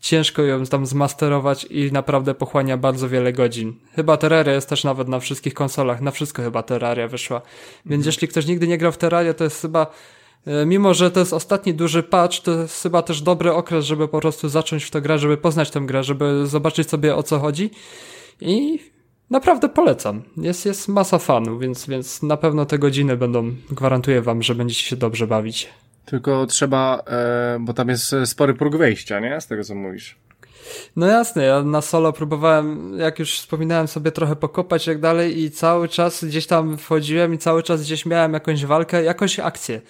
[0.00, 3.74] ciężko ją tam zmasterować i naprawdę pochłania bardzo wiele godzin.
[3.96, 7.42] Chyba Terraria jest też nawet na wszystkich konsolach, na wszystko chyba Terraria wyszła.
[7.86, 8.06] Więc mhm.
[8.06, 9.86] jeśli ktoś nigdy nie grał w Terraria, to jest chyba
[10.66, 14.20] Mimo, że to jest ostatni duży patch, to jest chyba też dobry okres, żeby po
[14.20, 17.70] prostu zacząć w to grę, żeby poznać tę grę, żeby zobaczyć sobie o co chodzi.
[18.40, 18.78] I
[19.30, 20.22] Naprawdę polecam.
[20.36, 24.82] Jest, jest masa fanów, więc, więc na pewno te godziny będą, gwarantuję wam, że będziecie
[24.82, 25.68] się dobrze bawić.
[26.04, 29.40] Tylko trzeba, e, bo tam jest spory próg wejścia, nie?
[29.40, 30.18] Z tego co mówisz.
[30.96, 35.50] No jasne, ja na solo próbowałem, jak już wspominałem sobie trochę pokopać jak dalej i
[35.50, 39.80] cały czas gdzieś tam wchodziłem i cały czas gdzieś miałem jakąś walkę, jakąś akcję.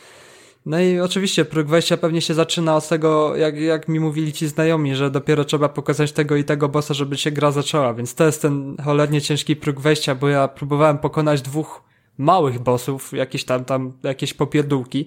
[0.67, 4.49] No i oczywiście próg wejścia pewnie się zaczyna od tego, jak, jak mi mówili ci
[4.49, 8.27] znajomi, że dopiero trzeba pokazać tego i tego bossa, żeby się gra zaczęła, więc to
[8.27, 11.83] jest ten cholernie ciężki próg wejścia, bo ja próbowałem pokonać dwóch
[12.19, 15.07] małych bossów, jakieś tam, tam, jakieś popierdółki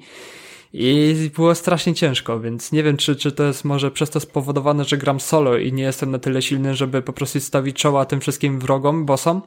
[0.74, 4.84] i było strasznie ciężko, więc nie wiem, czy, czy to jest może przez to spowodowane,
[4.86, 8.22] że gram solo i nie jestem na tyle silny, żeby po prostu stawić czoła tym
[8.22, 9.41] wszystkim wrogom, bossom,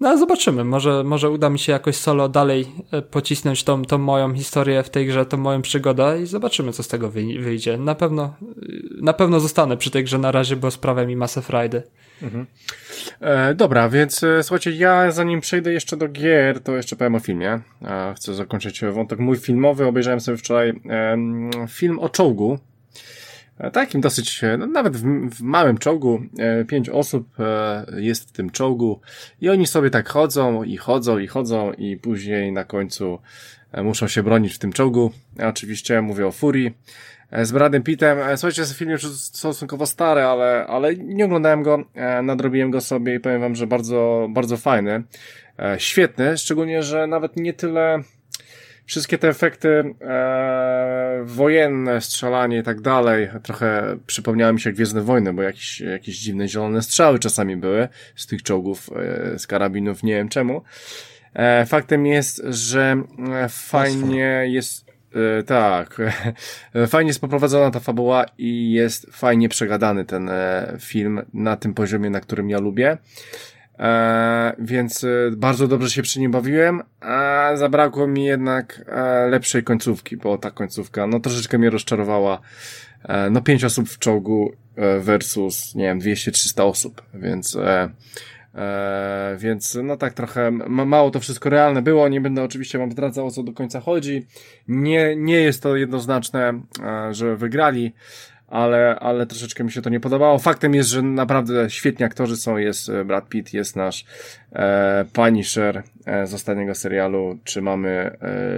[0.00, 3.98] no ale zobaczymy, może, może uda mi się jakoś solo dalej e, pocisnąć tą, tą
[3.98, 7.78] moją historię w tej grze, tą moją przygodę i zobaczymy, co z tego wyjdzie.
[7.78, 8.34] Na pewno,
[9.02, 11.82] na pewno zostanę przy tej grze na razie, bo sprawia mi masę frajdy.
[12.22, 12.46] Mhm.
[13.20, 17.20] E, dobra, więc e, słuchajcie, ja zanim przejdę jeszcze do gier, to jeszcze powiem o
[17.20, 17.60] filmie.
[17.82, 19.86] E, chcę zakończyć wątek mój filmowy.
[19.86, 21.16] Obejrzałem sobie wczoraj e,
[21.68, 22.58] film o czołgu
[23.72, 27.28] takim dosyć, e, no, nawet w, w, małym czołgu, e, pięć osób
[27.96, 29.00] jest w tym czołgu
[29.40, 33.18] i oni sobie tak chodzą i chodzą i chodzą i później na końcu
[33.82, 35.10] muszą się bronić w tym czołgu.
[35.36, 36.74] Ja oczywiście mówię o Furii
[37.42, 38.18] z Bradem Pittem.
[38.36, 41.84] Słuchajcie, jest film już stosunkowo stary, ale, ale nie oglądałem go,
[42.22, 45.02] nadrobiłem go sobie i powiem wam, że bardzo, bardzo fajny.
[45.78, 48.02] Świetny, szczególnie, że nawet nie tyle
[48.86, 55.02] wszystkie te efekty e, wojenne, strzelanie i tak dalej, trochę przypomniały mi się jak Gwiezdne
[55.02, 60.02] Wojny, bo jakieś, jakieś dziwne zielone strzały czasami były z tych czołgów, e, z karabinów,
[60.02, 60.62] nie wiem czemu.
[61.34, 64.86] E, faktem jest, że e, fajnie jest
[65.38, 65.96] e, tak.
[66.88, 72.10] Fajnie jest poprowadzona ta fabuła i jest fajnie przegadany ten e, film na tym poziomie,
[72.10, 72.98] na którym ja lubię.
[73.78, 79.62] E, więc e, bardzo dobrze się przy nim bawiłem, a zabrakło mi jednak e, lepszej
[79.62, 82.40] końcówki, bo ta końcówka no troszeczkę mnie rozczarowała.
[83.02, 87.90] E, no pięć osób w czołgu e, versus, nie wiem, 200-300 osób, więc e,
[88.54, 93.26] e, więc no tak trochę mało to wszystko realne było, nie będę oczywiście wam zdradzał
[93.26, 94.26] o co do końca chodzi.
[94.68, 97.92] Nie, nie jest to jednoznaczne, e, że wygrali,
[98.48, 100.38] ale, ale troszeczkę mi się to nie podobało.
[100.38, 102.56] Faktem jest, że naprawdę świetni aktorzy są.
[102.56, 104.04] Jest e, Brad Pitt, jest nasz
[104.52, 107.88] e, Punisher e, z ostatniego serialu, czy mamy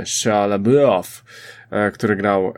[0.02, 1.24] e, Shia LaBeouf,
[1.70, 2.52] e, który grał e,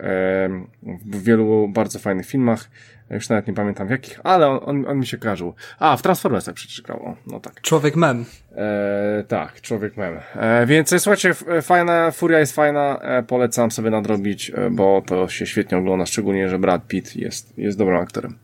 [1.05, 2.69] w wielu bardzo fajnych filmach.
[3.09, 5.53] Już nawet nie pamiętam w jakich, ale on, on, on mi się kojarzył.
[5.79, 7.61] A, w Transformersach przecież grał, no tak.
[7.61, 8.25] Człowiek mem.
[8.55, 10.19] E, tak, człowiek mem.
[10.35, 15.45] E, więc słuchajcie, fajna, Furia jest fajna, e, polecam sobie nadrobić, e, bo to się
[15.45, 18.37] świetnie ogląda, szczególnie, że Brad Pitt jest, jest dobrym aktorem.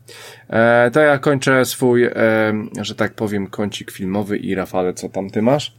[0.48, 2.12] E, to ja kończę swój, e,
[2.80, 5.76] że tak powiem, kącik filmowy i Rafale, co tam ty masz?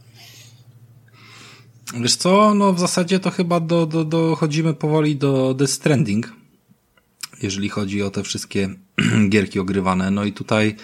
[2.00, 6.37] Wiesz co, no w zasadzie to chyba do, do, dochodzimy powoli do The Stranding
[7.42, 8.68] jeżeli chodzi o te wszystkie
[9.30, 10.10] gierki ogrywane.
[10.10, 10.76] No i tutaj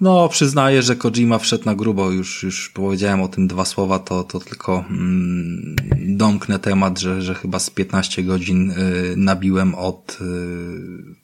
[0.00, 4.24] No, przyznaję, że Kojima wszedł na grubo, już, już powiedziałem o tym dwa słowa, to,
[4.24, 5.76] to tylko mm,
[6.16, 8.74] domknę temat, że, że chyba z 15 godzin y,
[9.16, 10.24] nabiłem od y,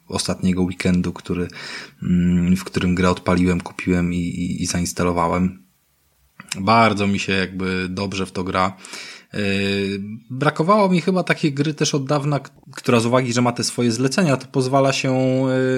[0.09, 1.49] ostatniego weekendu, który,
[2.53, 5.63] y, w którym grę odpaliłem, kupiłem i, i, i zainstalowałem.
[6.61, 8.77] Bardzo mi się jakby dobrze w to gra.
[9.33, 9.41] Yy,
[10.31, 12.41] brakowało mi chyba takiej gry też od dawna,
[12.75, 15.13] która z uwagi, że ma te swoje zlecenia, to pozwala się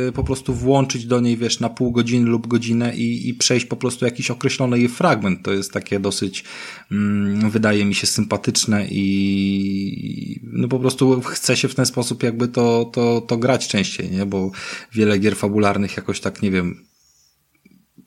[0.05, 3.67] yy, po prostu włączyć do niej, wiesz, na pół godziny lub godzinę i, i przejść
[3.67, 5.43] po prostu jakiś określony jej fragment.
[5.43, 6.45] To jest takie dosyć,
[6.93, 12.49] mm, wydaje mi się, sympatyczne i no po prostu chce się w ten sposób jakby
[12.49, 14.27] to, to, to grać częściej, nie?
[14.27, 14.51] Bo
[14.93, 16.85] wiele gier fabularnych jakoś tak, nie wiem,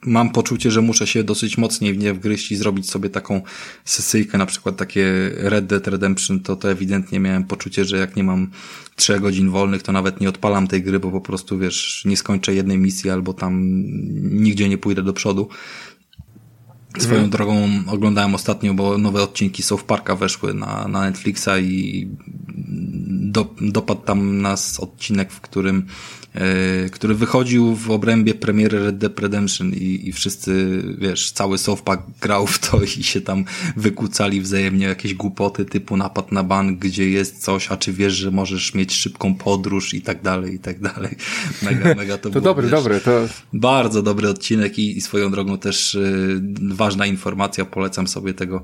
[0.06, 3.42] mam poczucie, że muszę się dosyć mocniej w nie wgryźć i zrobić sobie taką
[3.86, 8.24] sesyjkę, na przykład takie Red Dead Redemption, to to ewidentnie miałem poczucie, że jak nie
[8.24, 8.52] mam
[8.96, 12.54] trzech godzin wolnych, to nawet nie odpalam tej gry, bo po prostu, wiesz, nie skończę
[12.54, 13.84] jednej misji albo tam
[14.22, 15.50] nigdzie nie pójdę do przodu.
[16.98, 17.30] Swoją mhm.
[17.30, 22.08] drogą oglądałem ostatnio, bo nowe odcinki South Parka weszły na, na Netflixa i
[23.08, 25.86] do, dopadł tam nas odcinek, w którym
[26.92, 32.48] który wychodził w obrębie premiery Red Dead Redemption i, i wszyscy, wiesz, cały Softpack grał
[32.48, 33.46] w to i się tam
[33.78, 38.32] wykucali wzajemnie jakieś głupoty typu napad na bank, gdzie jest coś, a czy wiesz, że
[38.32, 41.16] możesz mieć szybką podróż i tak dalej, i tak dalej.
[41.62, 43.28] Mega, mega to, to było, dobry, dobry, to...
[43.54, 48.64] Bardzo dobry odcinek i, i swoją drogą też y, ważna informacja, polecam sobie tego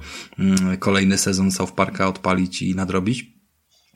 [0.74, 3.39] y, kolejny sezon South Parka odpalić i nadrobić.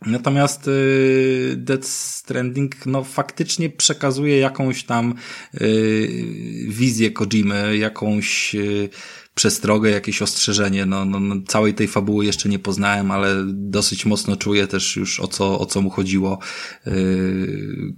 [0.05, 5.15] Natomiast y, Death Stranding no, faktycznie przekazuje jakąś tam
[5.61, 6.25] y,
[6.67, 8.89] wizję Kojimy, jakąś y,
[9.35, 10.85] przestrogę, jakieś ostrzeżenie.
[10.85, 15.19] No, no, no, całej tej fabuły jeszcze nie poznałem, ale dosyć mocno czuję też już
[15.19, 16.39] o co, o co mu chodziło.
[16.87, 17.93] Y,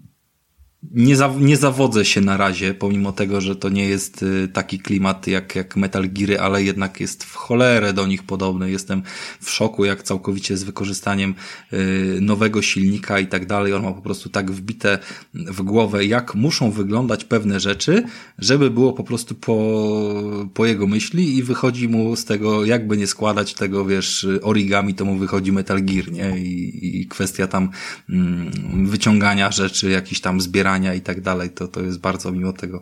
[0.93, 4.79] nie, za, nie zawodzę się na razie, pomimo tego, że to nie jest y, taki
[4.79, 8.71] klimat jak, jak Metal Geary, ale jednak jest w cholerę do nich podobny.
[8.71, 9.03] Jestem
[9.41, 11.35] w szoku, jak całkowicie z wykorzystaniem
[11.73, 13.73] y, nowego silnika i tak dalej.
[13.73, 14.99] On ma po prostu tak wbite
[15.33, 18.03] w głowę, jak muszą wyglądać pewne rzeczy,
[18.39, 23.07] żeby było po prostu po, po jego myśli i wychodzi mu z tego, jakby nie
[23.07, 26.39] składać tego, wiesz, origami, to mu wychodzi Metal Gear, nie?
[26.39, 27.69] I, i kwestia tam
[28.09, 32.81] mm, wyciągania rzeczy, jakiś tam zbierania i tak dalej, to, to jest bardzo mimo tego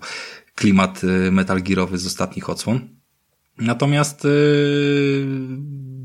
[0.56, 2.80] klimat y, Metal Gearowy z ostatnich odsłon.
[3.58, 5.28] Natomiast yy,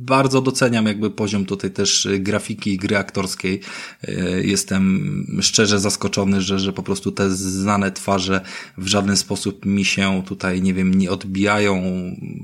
[0.09, 3.61] bardzo doceniam jakby poziom tutaj też y, grafiki i gry aktorskiej.
[4.09, 8.41] Yy, jestem szczerze zaskoczony, że, że po prostu te znane twarze
[8.79, 11.83] w żaden sposób mi się tutaj, nie wiem, nie odbijają.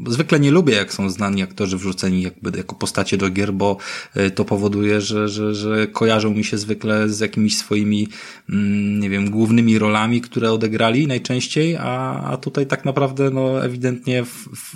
[0.06, 3.76] Zwykle nie lubię, jak są znani aktorzy wrzuceni jakby jako postacie do gier, bo
[4.14, 8.08] yy, to powoduje, że, że, że kojarzą mi się zwykle z jakimiś swoimi,
[8.50, 14.24] mm, nie wiem, głównymi rolami, które odegrali najczęściej, a, a tutaj tak naprawdę, no, ewidentnie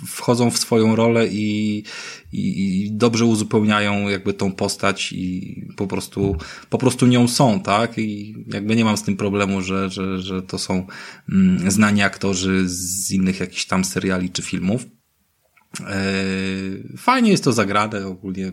[0.07, 1.83] wchodzą w swoją rolę i,
[2.31, 6.35] i, i, dobrze uzupełniają jakby tą postać i po prostu,
[6.69, 7.97] po prostu nią są, tak?
[7.97, 10.87] I jakby nie mam z tym problemu, że, że, że to są
[11.29, 14.85] mm, znani aktorzy z innych jakichś tam seriali czy filmów.
[15.87, 16.03] E,
[16.97, 18.51] fajnie jest to zagrane ogólnie.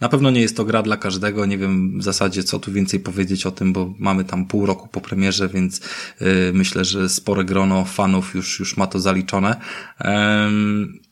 [0.00, 3.00] Na pewno nie jest to gra dla każdego, nie wiem w zasadzie co tu więcej
[3.00, 5.80] powiedzieć o tym, bo mamy tam pół roku po premierze, więc
[6.20, 9.60] yy, myślę, że spore grono fanów już, już ma to zaliczone.
[10.00, 11.04] Yy,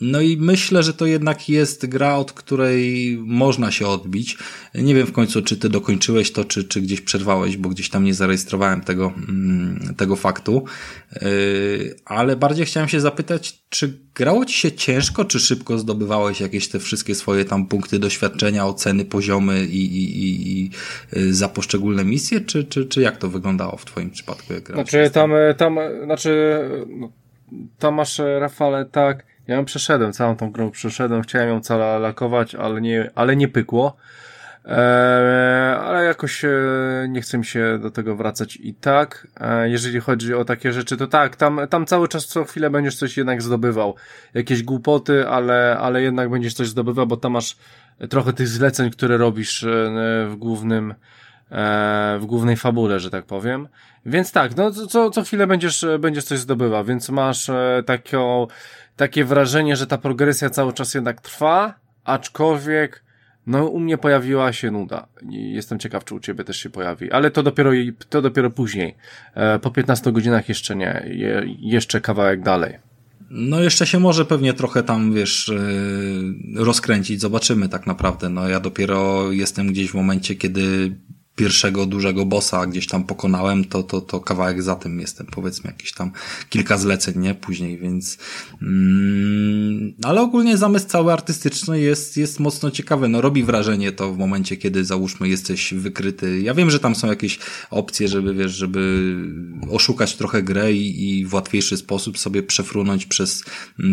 [0.00, 4.38] no i myślę, że to jednak jest gra, od której można się odbić.
[4.74, 8.04] Nie wiem w końcu, czy ty dokończyłeś to, czy, czy gdzieś przerwałeś, bo gdzieś tam
[8.04, 10.64] nie zarejestrowałem tego, mm, tego faktu.
[11.12, 16.68] Yy, ale bardziej chciałem się zapytać, czy grało ci się ciężko, czy szybko zdobywałeś jakieś
[16.68, 20.70] te wszystkie swoje tam punkty doświadczenia, oceny, poziomy i, i, i, i
[21.12, 24.52] yy, za poszczególne misje, czy, czy, czy jak to wyglądało w twoim przypadku?
[24.52, 27.12] Jak znaczy tam, tam, znaczy, no,
[27.78, 32.54] tam masz Rafale tak, ja ją przeszedłem, całą tą grę przeszedłem, chciałem ją cała lakować,
[32.54, 33.96] ale nie, ale nie pykło.
[34.64, 36.50] Eee, ale jakoś e,
[37.08, 39.26] nie chcę mi się do tego wracać i tak.
[39.40, 42.96] Eee, jeżeli chodzi o takie rzeczy, to tak, tam, tam cały czas co chwilę będziesz
[42.96, 43.94] coś jednak zdobywał.
[44.34, 47.56] Jakieś głupoty, ale, ale jednak będziesz coś zdobywał, bo tam masz
[48.10, 49.68] trochę tych zleceń, które robisz e,
[50.28, 50.94] w głównym,
[51.50, 53.68] e, w głównej fabule, że tak powiem.
[54.06, 58.46] Więc tak, no co, co chwilę będziesz, będziesz coś zdobywał, więc masz e, taką,
[58.96, 63.02] takie wrażenie, że ta progresja cały czas jednak trwa, aczkolwiek
[63.46, 65.06] no u mnie pojawiła się nuda.
[65.30, 67.70] Jestem ciekaw, czy u ciebie też się pojawi, ale to dopiero,
[68.08, 68.94] to dopiero później.
[69.34, 72.78] E, po 15 godzinach jeszcze nie, Je, jeszcze kawałek dalej.
[73.30, 75.54] No jeszcze się może pewnie trochę tam, wiesz, e,
[76.56, 78.28] rozkręcić, zobaczymy tak naprawdę.
[78.28, 80.94] No ja dopiero jestem gdzieś w momencie, kiedy
[81.36, 85.92] pierwszego dużego bossa gdzieś tam pokonałem, to, to, to kawałek za tym jestem, powiedzmy jakieś
[85.92, 86.10] tam
[86.50, 87.34] kilka zleceń, nie?
[87.34, 88.18] Później, więc
[88.62, 94.18] mm, ale ogólnie zamysł cały artystyczny jest, jest mocno ciekawy, no robi wrażenie to w
[94.18, 96.40] momencie, kiedy załóżmy jesteś wykryty.
[96.40, 97.38] Ja wiem, że tam są jakieś
[97.70, 99.14] opcje, żeby wiesz, żeby
[99.70, 103.44] oszukać trochę grę i, i w łatwiejszy sposób sobie przefrunąć przez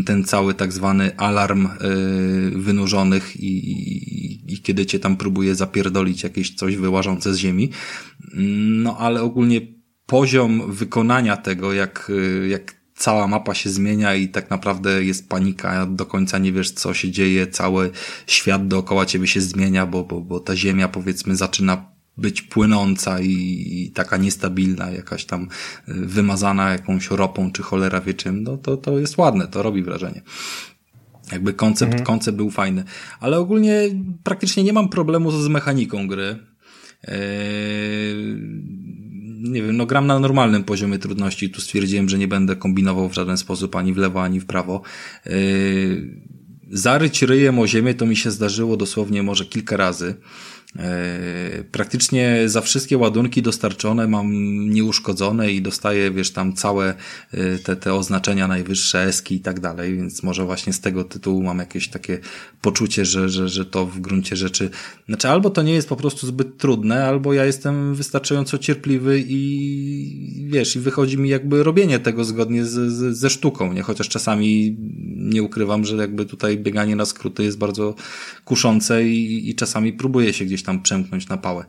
[0.06, 6.24] ten cały tak zwany alarm yy, wynurzonych i, i, i kiedy cię tam próbuje zapierdolić
[6.24, 7.72] jakieś coś wyłażące z ziemi.
[8.84, 9.62] No ale ogólnie
[10.06, 12.12] poziom wykonania tego, jak,
[12.50, 16.94] jak cała mapa się zmienia i tak naprawdę jest panika, do końca nie wiesz co
[16.94, 17.92] się dzieje, cały
[18.28, 23.32] świat dookoła ciebie się zmienia, bo, bo, bo ta ziemia powiedzmy zaczyna być płynąca i,
[23.72, 25.48] i, taka niestabilna, jakaś tam
[25.88, 30.22] wymazana jakąś ropą czy cholera wie czym, no to, to jest ładne, to robi wrażenie.
[31.32, 32.06] Jakby koncept, mhm.
[32.06, 32.84] koncept był fajny.
[33.20, 33.82] Ale ogólnie
[34.24, 36.40] praktycznie nie mam problemu z mechaniką gry.
[37.08, 37.16] Eee,
[39.50, 41.50] nie wiem, no gram na normalnym poziomie trudności.
[41.50, 44.82] Tu stwierdziłem, że nie będę kombinował w żaden sposób ani w lewo, ani w prawo.
[45.26, 45.34] Eee,
[46.72, 50.16] zaryć ryjem o ziemię to mi się zdarzyło dosłownie może kilka razy.
[50.78, 54.32] E, praktycznie za wszystkie ładunki dostarczone mam
[54.70, 56.94] nieuszkodzone i dostaję, wiesz, tam całe
[57.32, 61.44] e, te, te oznaczenia najwyższe, eski i tak dalej, więc może właśnie z tego tytułu
[61.44, 62.20] mam jakieś takie
[62.62, 64.70] poczucie, że, że, że to w gruncie rzeczy,
[65.08, 70.48] znaczy albo to nie jest po prostu zbyt trudne, albo ja jestem wystarczająco cierpliwy i
[70.52, 73.82] wiesz, i wychodzi mi jakby robienie tego zgodnie z, z, ze sztuką, nie?
[73.82, 74.78] Chociaż czasami
[75.16, 77.96] nie ukrywam, że jakby tutaj bieganie na skróty jest bardzo
[78.46, 81.66] kuszące i, i czasami próbuję się gdzieś tam przemknąć na pałę.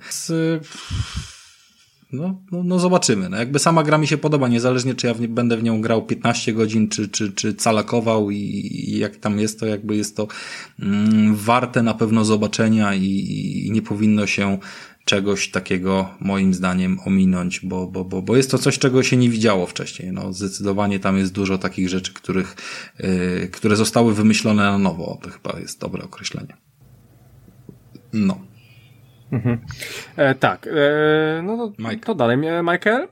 [2.13, 3.29] No, no, no, zobaczymy.
[3.29, 5.81] No jakby sama gra mi się podoba, niezależnie czy ja w nie, będę w nią
[5.81, 10.17] grał 15 godzin, czy, czy, czy calakował i, i jak tam jest to, jakby jest
[10.17, 10.29] to
[10.81, 13.07] mm, warte na pewno zobaczenia i,
[13.67, 14.59] i nie powinno się
[15.05, 19.31] czegoś takiego moim zdaniem ominąć, bo, bo, bo, bo jest to coś, czego się nie
[19.31, 20.13] widziało wcześniej.
[20.13, 22.57] No, zdecydowanie tam jest dużo takich rzeczy, których,
[22.99, 25.19] yy, które zostały wymyślone na nowo.
[25.23, 26.57] To chyba jest dobre określenie.
[28.13, 28.48] No.
[29.33, 29.59] Mhm.
[30.17, 32.07] E, tak, e, no to, Mike.
[32.07, 33.09] to dalej, Michael?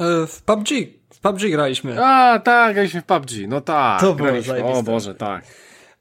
[0.00, 0.68] E, w PUBG,
[1.14, 2.04] w PUBG graliśmy.
[2.04, 4.00] A, tak, graliśmy w PUBG, no tak.
[4.00, 4.30] To było
[4.64, 5.44] O Boże, tak.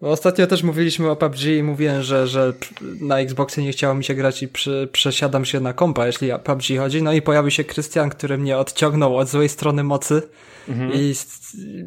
[0.02, 2.54] Ostatnio też mówiliśmy o PUBG i mówiłem, że, że
[3.02, 6.40] na Xboxie nie chciało mi się grać i przy, przesiadam się na kompa, jeśli o
[6.40, 7.04] PUBG chodzi.
[7.04, 10.22] No i pojawił się Krystian, który mnie odciągnął od złej strony mocy
[10.70, 10.92] mhm.
[10.94, 11.16] i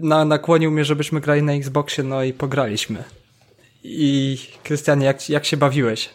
[0.01, 3.05] na, nakłonił mnie, żebyśmy grali na Xboxie, no i pograliśmy.
[3.85, 6.11] I Krystian, jak, jak się bawiłeś?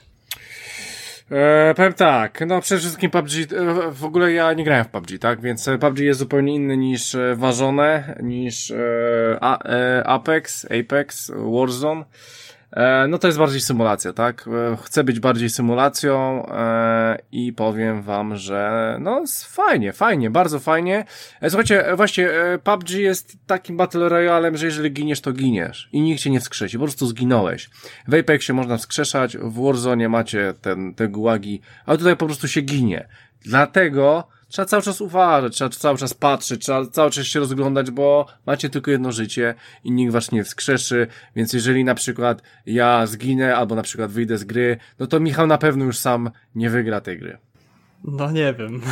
[1.31, 5.19] E, powiem tak, no przede wszystkim PUBG, e, w ogóle ja nie grałem w PUBG,
[5.19, 8.75] tak, więc e, PUBG jest zupełnie inny niż e, Ważone, niż e,
[9.41, 12.03] A, e, Apex, Apex, Warzone.
[12.71, 14.47] E, no to jest bardziej symulacja, tak?
[14.47, 21.05] E, chcę być bardziej symulacją e, i powiem wam, że no fajnie, fajnie, bardzo fajnie.
[21.41, 22.29] Słuchajcie, właśnie
[22.63, 26.77] PUBG jest takim battle royalem, że jeżeli giniesz, to giniesz i nikt cię nie wskrzesi,
[26.77, 27.69] po prostu zginąłeś.
[28.07, 32.61] W Apexie można wskrzeszać, w Warzone macie ten, te gułagi, ale tutaj po prostu się
[32.61, 33.07] ginie.
[33.41, 38.25] Dlatego Trzeba cały czas uważać, trzeba cały czas patrzeć, trzeba cały czas się rozglądać, bo
[38.45, 43.55] macie tylko jedno życie i nikt was nie wskrzeszy, więc jeżeli na przykład ja zginę
[43.55, 47.01] albo na przykład wyjdę z gry, no to Michał na pewno już sam nie wygra
[47.01, 47.37] tej gry.
[48.03, 48.81] No nie wiem.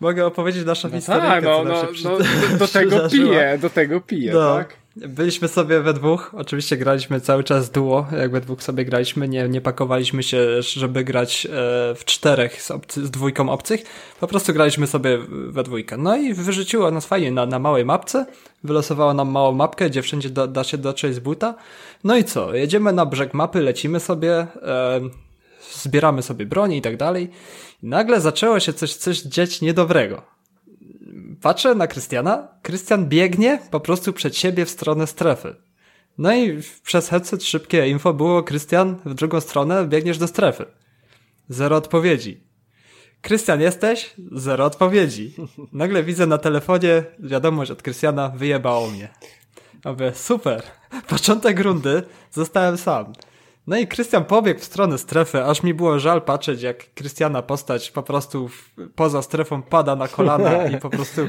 [0.00, 1.22] Mogę opowiedzieć naszą no historię.
[1.22, 4.54] Tak, no, no, no, do, do tego piję, do tego piję, no.
[4.56, 4.81] tak?
[4.96, 9.48] Byliśmy sobie we dwóch, oczywiście graliśmy cały czas duo, jak we dwóch sobie graliśmy, nie,
[9.48, 11.50] nie pakowaliśmy się, żeby grać e,
[11.94, 13.82] w czterech z, obcy, z dwójką obcych,
[14.20, 15.96] po prostu graliśmy sobie we dwójkę.
[15.96, 18.26] No i wyrzuciło nas fajnie na, na małej mapce,
[18.64, 21.54] wylosowało nam małą mapkę, gdzie wszędzie da, da się dotrzeć z buta.
[22.04, 25.00] No i co, jedziemy na brzeg mapy, lecimy sobie, e,
[25.72, 27.30] zbieramy sobie broń i tak dalej.
[27.82, 30.31] Nagle zaczęło się coś, coś dziać niedobrego
[31.42, 35.56] patrzę na Krystiana, Krystian biegnie po prostu przed siebie w stronę strefy.
[36.18, 40.64] No i przez headset szybkie info było, Krystian, w drugą stronę biegniesz do strefy.
[41.48, 42.40] Zero odpowiedzi.
[43.20, 44.14] Krystian, jesteś?
[44.32, 45.34] Zero odpowiedzi.
[45.72, 49.08] Nagle widzę na telefonie wiadomość od Krystiana, wyjebało mnie.
[49.84, 50.62] Mówię, super.
[51.08, 53.12] Początek rundy, zostałem sam.
[53.66, 57.90] No i Krystian pobiegł w stronę strefy, aż mi było żal patrzeć, jak Krystiana postać
[57.90, 58.50] po prostu
[58.94, 61.28] poza strefą pada na kolana i po prostu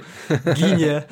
[0.54, 1.04] ginie.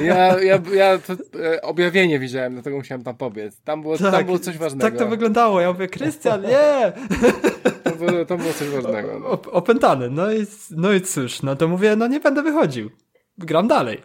[0.00, 3.60] Ja, ja, ja to, e, objawienie widziałem, dlatego musiałem tam pobiec.
[3.62, 4.90] Tam było, tak, tam było coś ważnego.
[4.90, 5.60] Tak to wyglądało.
[5.60, 6.92] Ja mówię, Krystian, nie!
[7.84, 9.18] To było, to było coś ważnego.
[9.18, 9.52] No.
[9.52, 10.10] opętany.
[10.10, 12.90] No i, no i cóż, no to mówię, no nie będę wychodził.
[13.38, 14.02] Gram dalej.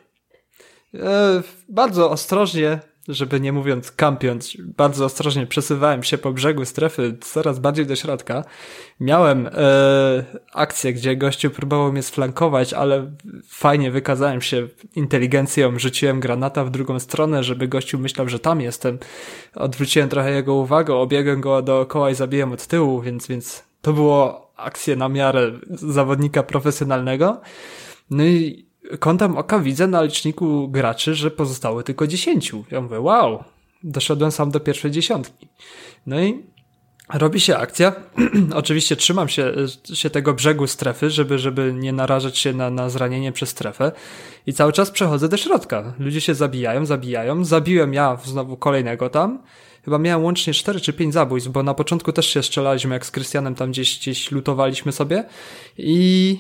[0.94, 7.60] E, bardzo ostrożnie żeby nie mówiąc kampiąc, bardzo ostrożnie przesuwałem się po brzegu strefy coraz
[7.60, 8.44] bardziej do środka.
[9.00, 9.52] Miałem e,
[10.54, 13.12] akcję, gdzie gościu próbował mnie sflankować, ale
[13.48, 18.98] fajnie wykazałem się inteligencją, rzuciłem granata w drugą stronę, żeby gościu myślał, że tam jestem.
[19.56, 24.52] Odwróciłem trochę jego uwagę, obiegłem go dookoła i zabiłem od tyłu, więc, więc to było
[24.58, 27.42] akcję na miarę zawodnika profesjonalnego.
[28.10, 28.65] No i
[29.00, 32.66] kątem oka widzę na liczniku graczy, że pozostało tylko dziesięciu.
[32.72, 33.44] Ja mówię, wow,
[33.84, 35.48] doszedłem sam do pierwszej dziesiątki.
[36.06, 36.44] No i
[37.14, 37.94] robi się akcja.
[38.54, 39.54] Oczywiście trzymam się,
[39.94, 43.92] się tego brzegu strefy, żeby, żeby nie narażać się na, na zranienie przez strefę.
[44.48, 45.94] I cały czas przechodzę do środka.
[46.00, 47.46] Ludzie się zabijają, zabijają.
[47.46, 49.40] Zabiłem ja znowu kolejnego tam.
[49.86, 53.12] Chyba miałem łącznie 4 czy 5 zabójstw, bo na początku też się strzelaliśmy, jak z
[53.12, 55.24] Krystianem tam gdzieś, gdzieś lutowaliśmy sobie.
[55.78, 56.38] I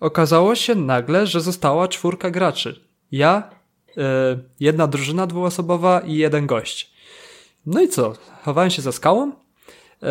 [0.00, 2.80] okazało się nagle, że została czwórka graczy.
[3.12, 3.50] Ja,
[3.96, 4.04] yy,
[4.60, 6.94] jedna drużyna dwuosobowa i jeden gość.
[7.66, 8.12] No i co?
[8.42, 10.08] Chowałem się za skałą yy,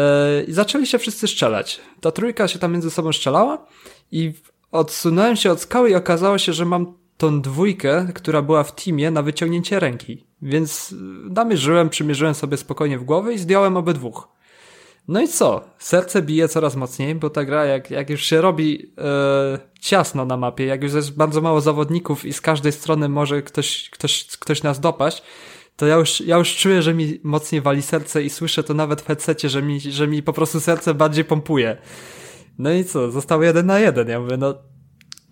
[0.47, 1.81] i zaczęli się wszyscy strzelać.
[2.01, 3.65] Ta trójka się tam między sobą strzelała
[4.11, 4.33] i
[4.71, 9.11] odsunąłem się od skały i okazało się, że mam tą dwójkę, która była w teamie
[9.11, 10.23] na wyciągnięcie ręki.
[10.41, 10.95] Więc
[11.29, 14.32] namierzyłem, przymierzyłem sobie spokojnie w głowę i zdjąłem obydwóch.
[15.07, 15.61] No i co?
[15.79, 20.37] Serce bije coraz mocniej, bo ta gra, jak, jak już się robi e, ciasno na
[20.37, 24.63] mapie, jak już jest bardzo mało zawodników i z każdej strony może ktoś, ktoś, ktoś
[24.63, 25.23] nas dopaść,
[25.75, 29.01] to ja już, ja już czuję, że mi mocniej wali serce i słyszę to nawet
[29.01, 31.77] w headsetie, że mi, że mi po prostu serce bardziej pompuje.
[32.57, 33.11] No i co?
[33.11, 34.07] Został jeden na jeden.
[34.07, 34.53] Ja mówię, no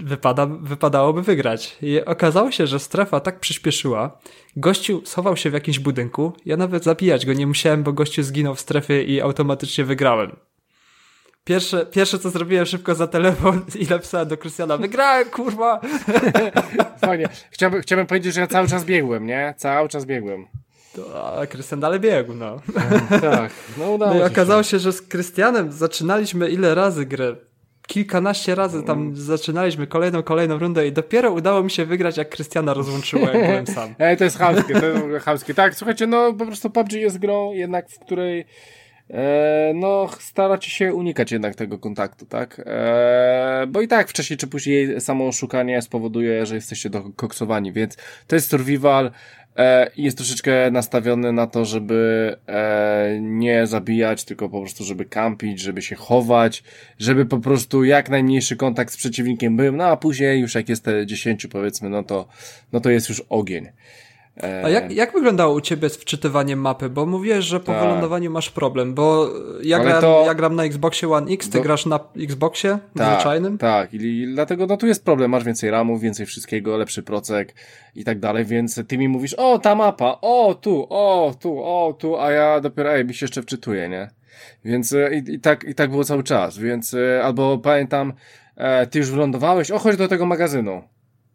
[0.03, 1.77] wypada, wypadałoby wygrać.
[1.81, 4.19] I okazało się, że strefa tak przyspieszyła.
[4.55, 6.33] Gościu schował się w jakimś budynku.
[6.45, 10.35] Ja nawet zabijać go nie musiałem, bo gościu zginął w strefie i automatycznie wygrałem.
[11.43, 15.81] Pierwsze, pierwsze co zrobiłem szybko za telefon i napisałem do Krystiana, wygrałem, kurwa!
[17.05, 17.29] Fajnie.
[17.51, 19.53] Chciałbym, chciałbym powiedzieć, że ja cały czas biegłem, nie?
[19.57, 20.47] Cały czas biegłem.
[20.95, 22.61] To, a Krystian dalej biegł, no.
[23.21, 24.25] tak, no udało no i się.
[24.25, 27.35] okazało się, że z Krystianem zaczynaliśmy ile razy grę?
[27.87, 29.15] Kilkanaście razy tam mm.
[29.15, 33.67] zaczynaliśmy kolejną, kolejną rundę i dopiero udało mi się wygrać, jak Krystiana rozłączyło, jak byłem
[33.67, 33.95] sam.
[33.99, 35.53] Ej, to jest chamskie, to jest chamskie.
[35.53, 38.45] Tak, słuchajcie, no po prostu PUBG jest grą jednak, w której
[39.09, 42.61] e, no staracie się unikać jednak tego kontaktu, tak?
[42.65, 47.97] E, bo i tak wcześniej czy później samo szukanie spowoduje, że jesteście dokoksowani, więc
[48.27, 49.11] to jest survival,
[49.57, 55.59] e, jest troszeczkę nastawiony na to, żeby e, nie zabijać, tylko po prostu, żeby kampić,
[55.59, 56.63] żeby się chować,
[56.99, 60.83] żeby po prostu jak najmniejszy kontakt z przeciwnikiem był, no a później już jak jest
[60.85, 62.27] te 10 powiedzmy, no to,
[62.73, 63.69] no to jest już ogień.
[64.63, 66.89] A jak, jak wyglądało u ciebie z wczytywaniem mapy?
[66.89, 67.81] Bo mówiłeś, że po tak.
[67.81, 69.29] wylądowaniu masz problem, bo
[69.63, 70.23] ja, gram, to...
[70.25, 71.63] ja gram na Xboxie One X, ty Do...
[71.63, 73.57] grasz na Xboxie tak, zwyczajnym?
[73.57, 77.55] Tak, i dlatego no tu jest problem, masz więcej ramów, więcej wszystkiego, lepszy procek
[77.95, 81.95] i tak dalej, więc ty mi mówisz, o ta mapa, o tu, o tu, o
[81.99, 84.09] tu, a ja dopiero, ej, mi się jeszcze wczytuję, nie?
[84.65, 88.13] Więc e, i, i, tak, i tak było cały czas, więc e, albo pamiętam,
[88.55, 90.81] e, ty już wylądowałeś, o chodź do tego magazynu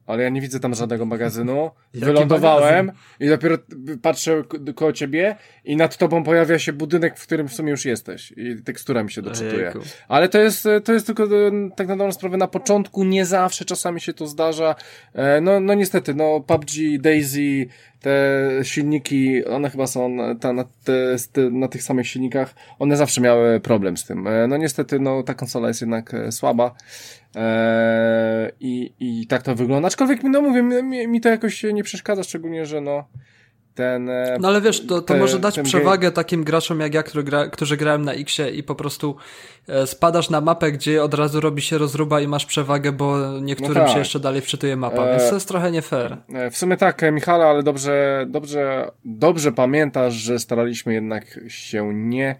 [0.06, 1.70] ale ja nie widzę tam żadnego magazynu.
[1.94, 3.02] Wylądowałem magazyn?
[3.20, 3.58] i dopiero
[4.02, 4.42] patrzę
[4.74, 8.62] koło ciebie i nad tobą pojawia się budynek, w którym w sumie już jesteś i
[8.62, 9.72] tekstura mi się doczytuje.
[10.08, 11.28] Ale to jest, to jest tylko e,
[11.76, 14.74] tak na dobrą sprawę na początku, nie zawsze, czasami się to zdarza.
[15.14, 16.70] E, no, no niestety, no PUBG,
[17.00, 17.66] Daisy,
[18.00, 18.10] te
[18.62, 23.96] silniki, one chyba są ta, na, te, na tych samych silnikach, one zawsze miały problem
[23.96, 24.26] z tym.
[24.26, 26.74] E, no niestety, no ta konsola jest jednak słaba.
[27.36, 29.88] Eee, i, I tak to wygląda.
[29.88, 33.04] Aczkolwiek, no mówię, mi, mi to jakoś nie przeszkadza, szczególnie, że no
[33.76, 34.08] ten...
[34.08, 37.24] E, no ale wiesz, to, to te, może dać przewagę takim graczom jak ja, który
[37.24, 39.16] gra, którzy grałem na Xie i po prostu
[39.68, 43.74] e, spadasz na mapę, gdzie od razu robi się rozruba i masz przewagę, bo niektórym
[43.74, 43.92] no tak.
[43.92, 46.16] się jeszcze dalej wczytuje mapa, e, więc to jest trochę nie fair.
[46.34, 52.36] E, w sumie tak, Michale, ale dobrze, dobrze, dobrze pamiętasz, że staraliśmy jednak się nie,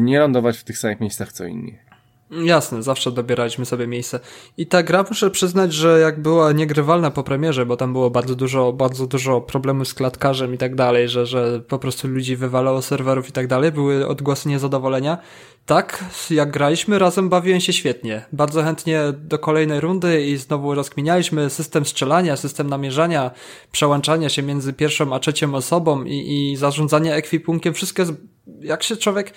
[0.00, 1.89] nie lądować w tych samych miejscach co inni.
[2.30, 4.20] Jasne, zawsze dobieraliśmy sobie miejsce.
[4.56, 8.34] I ta gra, muszę przyznać, że jak była niegrywalna po premierze, bo tam było bardzo
[8.34, 12.82] dużo, bardzo dużo problemów z klatkarzem i tak dalej, że, że po prostu ludzi wywalało
[12.82, 15.18] serwerów i tak dalej, były odgłosy niezadowolenia.
[15.66, 18.24] Tak, jak graliśmy razem, bawiłem się świetnie.
[18.32, 23.30] Bardzo chętnie do kolejnej rundy i znowu rozkminialiśmy system strzelania, system namierzania,
[23.72, 27.74] przełączania się między pierwszą a trzecią osobą i, i zarządzanie ekwipunkiem.
[27.74, 28.12] Wszystko jest
[28.60, 29.32] jak się człowiek,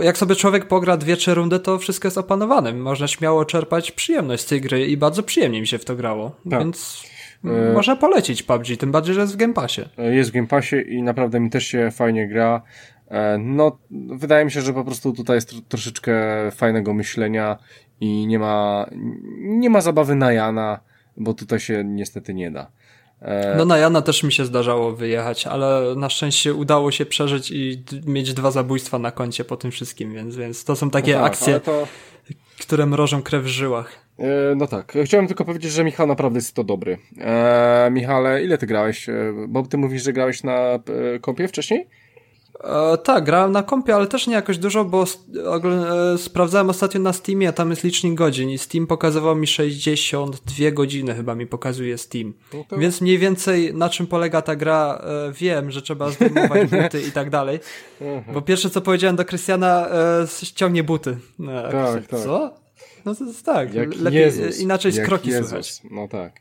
[0.00, 2.72] jak sobie człowiek pogra dwie, trzy rundy, to wszystko jest opanowane.
[2.72, 6.36] Można śmiało czerpać przyjemność z tej gry i bardzo przyjemnie mi się w to grało.
[6.50, 6.58] Tak.
[6.58, 7.04] Więc
[7.44, 7.72] e...
[7.72, 9.82] można polecić PUBG, tym bardziej, że jest w Game Passie.
[9.98, 12.62] E, jest w Game Passie i naprawdę mi też się fajnie gra.
[13.08, 16.14] E, no, wydaje mi się, że po prostu tutaj jest troszeczkę
[16.50, 17.58] fajnego myślenia
[18.00, 18.86] i nie ma,
[19.40, 20.80] nie ma zabawy na Jana,
[21.16, 22.70] bo tutaj się niestety nie da.
[23.22, 23.54] E...
[23.56, 27.82] No na Jana też mi się zdarzało wyjechać, ale na szczęście udało się przeżyć i
[28.06, 31.32] mieć dwa zabójstwa na koncie po tym wszystkim, więc, więc to są takie no tak,
[31.32, 31.86] akcje, to...
[32.60, 33.92] które mrożą krew w żyłach.
[34.18, 36.98] E, no tak, chciałem tylko powiedzieć, że Michał naprawdę jest to dobry.
[37.20, 39.08] E, Michale, ile ty grałeś?
[39.08, 40.78] E, bo ty mówisz, że grałeś na
[41.20, 41.86] kompie wcześniej?
[42.64, 47.12] E, tak, grałem na kompie, ale też nie jakoś dużo, bo e, sprawdzałem ostatnio na
[47.12, 51.98] Steamie, a tam jest licznik godzin i Steam pokazywał mi 62 godziny chyba mi pokazuje
[51.98, 52.34] Steam.
[52.54, 52.78] No to...
[52.78, 57.12] Więc mniej więcej na czym polega ta gra e, wiem, że trzeba zdejmować buty i
[57.12, 57.60] tak dalej.
[58.32, 61.16] Bo pierwsze co powiedziałem do Krystiana, e, ściągnie buty.
[61.48, 62.20] E, tak, tak.
[62.20, 62.54] Co?
[63.04, 65.48] No to jest tak, jak lepiej, Jezus, inaczej jak kroki Jezus.
[65.48, 65.80] słychać.
[65.90, 66.32] No tak.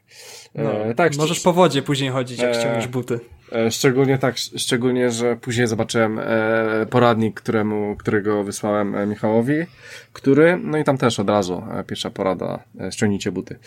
[0.56, 3.20] No, tak możesz po wodzie później chodzić, jak e, ściągniesz buty.
[3.52, 9.66] E, szczególnie tak, szczególnie, że później zobaczyłem e, poradnik, któremu, którego wysłałem e, Michałowi,
[10.14, 13.60] który, no i tam też od razu pierwsza porada, ściągnijcie buty.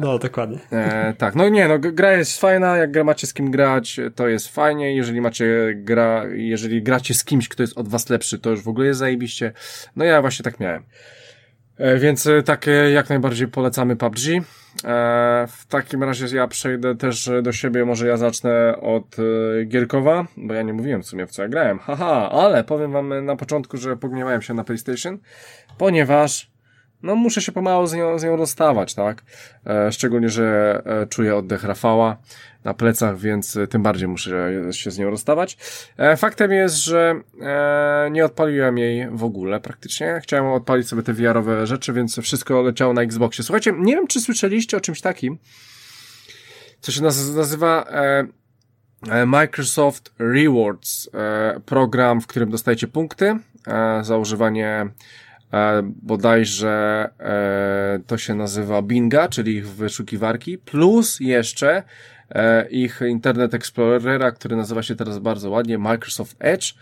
[0.00, 0.58] No, dokładnie.
[0.72, 4.48] E, tak, no nie, no gra jest fajna, jak macie z kim grać, to jest
[4.48, 8.62] fajnie, jeżeli macie gra, jeżeli gracie z kimś, kto jest od was lepszy, to już
[8.62, 9.52] w ogóle jest zajebiście.
[9.96, 10.82] No ja właśnie tak miałem.
[11.78, 14.18] E, więc takie jak najbardziej polecamy PUBG.
[14.28, 14.40] E,
[15.48, 20.54] w takim razie ja przejdę też do siebie, może ja zacznę od e, Gierkowa, bo
[20.54, 23.76] ja nie mówiłem w sumie w co ja grałem, haha, ale powiem wam na początku,
[23.76, 25.18] że pogniewałem się na PlayStation,
[25.78, 26.53] ponieważ
[27.02, 29.22] no muszę się pomału z nią, z nią rozstawać, tak?
[29.66, 32.16] E, szczególnie, że e, czuję oddech Rafała
[32.64, 35.56] na plecach, więc tym bardziej muszę się z nią rozstawać.
[35.96, 40.20] E, faktem jest, że e, nie odpaliłem jej w ogóle praktycznie.
[40.22, 43.44] Chciałem odpalić sobie te VR-owe rzeczy, więc wszystko leciało na Xboxie.
[43.44, 45.38] Słuchajcie, nie wiem, czy słyszeliście o czymś takim,
[46.80, 48.26] co się nazywa e,
[49.10, 51.10] e, Microsoft Rewards,
[51.66, 53.38] program, w którym dostajecie punkty
[54.02, 54.88] za używanie e,
[56.02, 61.82] bodajże e, to się nazywa Binga, czyli ich wyszukiwarki, plus jeszcze
[62.30, 66.74] e, ich Internet Explorera, który nazywa się teraz bardzo ładnie Microsoft Edge,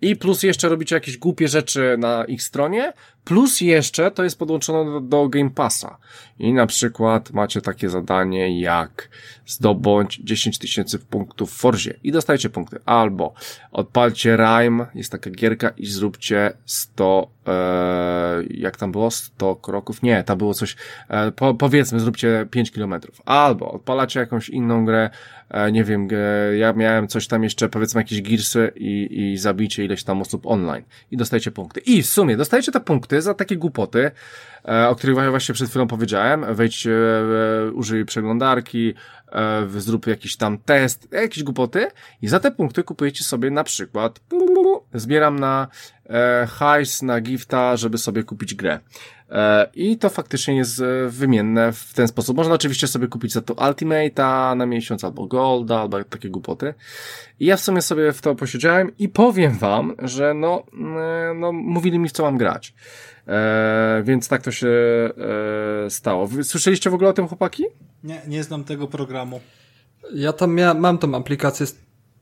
[0.00, 2.92] i plus jeszcze robicie jakieś głupie rzeczy na ich stronie,
[3.24, 5.98] plus jeszcze to jest podłączone do, do Game Passa.
[6.38, 9.08] I na przykład macie takie zadanie jak
[9.46, 12.78] zdobądź 10 tysięcy punktów w Forzie i dostajecie punkty.
[12.84, 13.34] Albo
[13.72, 19.10] odpalcie Rime, jest taka gierka i zróbcie 100, e, jak tam było?
[19.10, 20.02] 100 kroków?
[20.02, 20.76] Nie, tam było coś,
[21.08, 23.22] e, po, powiedzmy zróbcie 5 kilometrów.
[23.24, 25.10] Albo odpalacie jakąś inną grę,
[25.72, 30.04] nie wiem, e, ja miałem coś tam jeszcze, powiedzmy jakieś girsy i, i zabicie ileś
[30.04, 31.80] tam osób online i dostajecie punkty.
[31.80, 34.10] I w sumie dostajecie te punkty za takie głupoty,
[34.68, 36.54] e, o których właśnie przed chwilą powiedziałem.
[36.54, 38.94] Wejdź, e, użyj przeglądarki,
[39.32, 41.86] e, zrób jakiś tam test, jakieś głupoty
[42.22, 44.20] i za te punkty kupujecie sobie na przykład
[44.94, 45.68] zbieram na
[46.48, 48.78] hajs, na gifta, żeby sobie kupić grę.
[49.74, 52.36] I to faktycznie jest wymienne w ten sposób.
[52.36, 56.74] Można oczywiście sobie kupić za to Ultimate'a na miesiąc, albo Golda, albo takie głupoty.
[57.40, 60.62] I ja w sumie sobie w to posiedziałem i powiem wam, że no,
[61.34, 62.74] no mówili mi w co mam grać.
[63.28, 64.68] E, więc tak to się
[65.86, 66.28] e, stało.
[66.42, 67.64] Słyszeliście w ogóle o tym, chłopaki?
[68.04, 69.40] Nie, nie znam tego programu.
[70.14, 71.66] Ja tam mia mam tą aplikację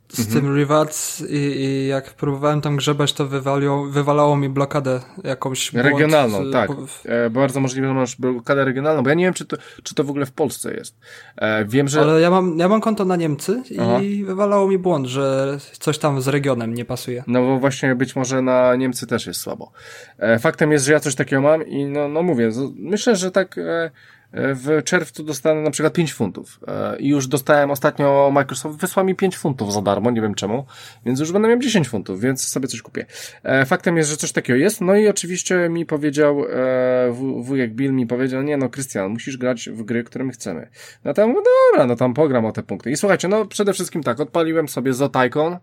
[0.09, 0.41] z mhm.
[0.41, 5.73] tym rewards i, i, jak próbowałem tam grzebać, to wywaliło, wywalało mi blokadę jakąś.
[5.73, 6.71] Regionalną, tak.
[7.05, 10.05] E, bardzo możliwe, że masz blokadę regionalną, bo ja nie wiem, czy to, czy to
[10.05, 10.97] w ogóle w Polsce jest.
[11.37, 12.01] E, wiem, że...
[12.01, 14.01] Ale ja mam, ja mam konto na Niemcy Aha.
[14.03, 17.25] i wywalało mi błąd, że coś tam z regionem nie pasuje.
[17.27, 19.73] No bo właśnie być może na Niemcy też jest słabo.
[20.19, 23.59] E, faktem jest, że ja coś takiego mam i no, no mówię, myślę, że tak
[23.59, 23.91] e,
[24.33, 26.61] w czerwcu dostanę na przykład 5 funtów.
[26.69, 30.67] E, I już dostałem ostatnio, Microsoft wysłał mi 5 funtów za darmo, nie wiem czemu,
[31.07, 33.07] więc już będę miał 10 funtów, więc sobie coś kupię.
[33.43, 37.13] E, faktem jest, że coś takiego jest, no i oczywiście mi powiedział, e,
[37.43, 40.69] wujek Bill mi powiedział, nie no, Krystian, musisz grać w gry, które my chcemy.
[41.05, 41.43] No tam, no
[41.73, 42.91] dobra, no tam pogram o te punkty.
[42.91, 45.59] I słuchajcie, no przede wszystkim tak, odpaliłem sobie Zotaikon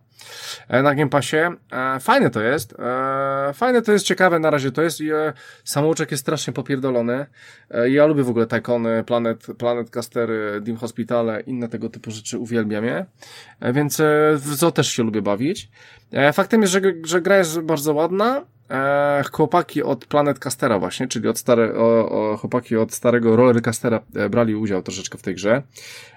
[0.70, 1.38] na Game Passie.
[2.00, 2.76] Fajne to jest,
[3.54, 5.00] fajne to jest, ciekawe na razie to jest
[5.64, 7.26] samouczek jest strasznie popierdolony.
[7.90, 12.86] Ja lubię w ogóle Tycoony, Planet, Planet Castery, Dim Hospitale, inne tego typu rzeczy uwielbiam
[12.86, 13.06] je,
[13.60, 14.04] e, więc e,
[14.36, 15.70] w zo też się lubię bawić.
[16.12, 21.08] E, faktem jest, że, że gra jest bardzo ładna, e, chłopaki od Planet Castera właśnie,
[21.08, 25.36] czyli od stare, o, o, chłopaki od starego Rollercastera e, brali udział troszeczkę w tej
[25.36, 25.64] grze,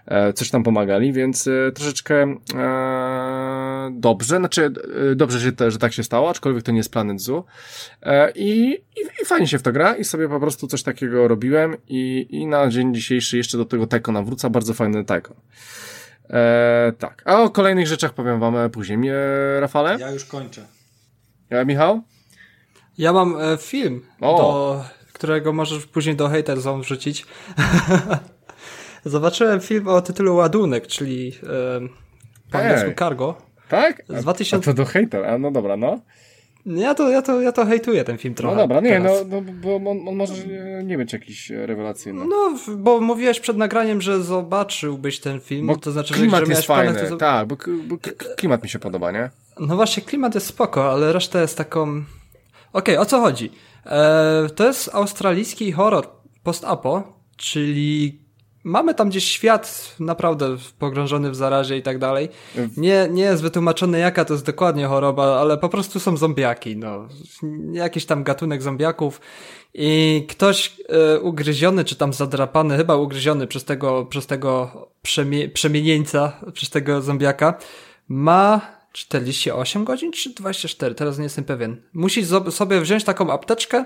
[0.06, 2.36] e, coś tam pomagali, więc e, troszeczkę e,
[3.92, 4.72] dobrze, znaczy
[5.12, 7.44] e, dobrze, że, te, że tak się stało, aczkolwiek to nie jest Planet Zoo
[8.02, 11.28] e, i, i, i fajnie się w to gra i sobie po prostu coś takiego
[11.28, 15.36] robiłem i, i na dzień dzisiejszy jeszcze do tego Taikona wróca, bardzo fajny Taikon.
[16.30, 18.98] E, tak, a o kolejnych rzeczach powiem wam później.
[19.08, 19.96] E, Rafale?
[20.00, 20.66] Ja już kończę.
[21.50, 22.02] Ja, Michał?
[22.98, 27.26] Ja mam e, film, do, którego możesz później do Hater Zone wrzucić.
[29.04, 33.45] Zobaczyłem film o tytule Ładunek, czyli e, po angielsku Cargo.
[33.68, 34.02] Tak?
[34.08, 34.56] Z 2000...
[34.56, 36.00] A to do hater, a no dobra, no.
[36.66, 38.56] Ja to, ja to, ja to hejtuję ten film trochę.
[38.56, 40.34] No dobra, nie, no, no bo on, on, może
[40.84, 42.24] nie być jakiś rewelacyjny.
[42.28, 46.52] No, bo mówiłeś przed nagraniem, że zobaczyłbyś ten film, bo to znaczy, klimat że, że
[46.52, 47.16] jest fajny, to...
[47.16, 47.56] tak, bo,
[47.88, 47.96] bo,
[48.36, 49.30] klimat mi się podoba, nie?
[49.60, 51.82] No właśnie, klimat jest spoko, ale reszta jest taką...
[51.82, 52.04] Okej,
[52.72, 53.50] okay, o co chodzi?
[53.86, 56.08] E, to jest australijski horror
[56.42, 57.02] post-apo,
[57.36, 58.18] czyli
[58.66, 62.28] mamy tam gdzieś świat naprawdę pogrążony w zarazie i tak dalej.
[62.76, 67.08] Nie, nie jest wytłumaczone jaka to jest dokładnie choroba, ale po prostu są zombiaki, no.
[67.72, 69.20] Jakiś tam gatunek zombiaków
[69.74, 74.70] i ktoś e, ugryziony, czy tam zadrapany, chyba ugryziony przez tego, przez tego
[75.02, 77.58] przemie przemienieńca, przez tego zombiaka,
[78.08, 78.60] ma
[78.92, 81.82] 48 godzin czy 24, teraz nie jestem pewien.
[81.92, 83.84] Musi sobie wziąć taką apteczkę,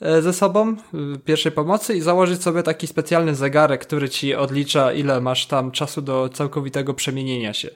[0.00, 0.76] ze sobą
[1.24, 6.02] pierwszej pomocy i założyć sobie taki specjalny zegarek, który ci odlicza, ile masz tam czasu
[6.02, 7.70] do całkowitego przemienienia się.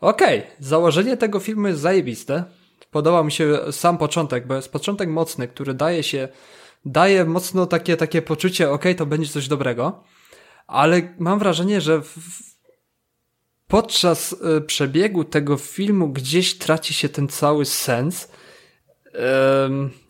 [0.00, 2.44] Okej, okay, założenie tego filmu jest zajebiste.
[2.90, 6.28] Podoba mi się sam początek, bo jest początek mocny, który daje się,
[6.84, 10.04] daje mocno takie, takie poczucie, ok, to będzie coś dobrego,
[10.66, 12.16] ale mam wrażenie, że w,
[13.68, 18.28] podczas y, przebiegu tego filmu gdzieś traci się ten cały sens.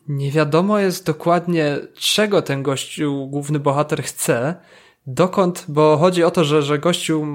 [0.08, 4.54] Nie wiadomo jest dokładnie, czego ten gościu, główny bohater chce,
[5.06, 7.26] dokąd, bo chodzi o to, że, że gościu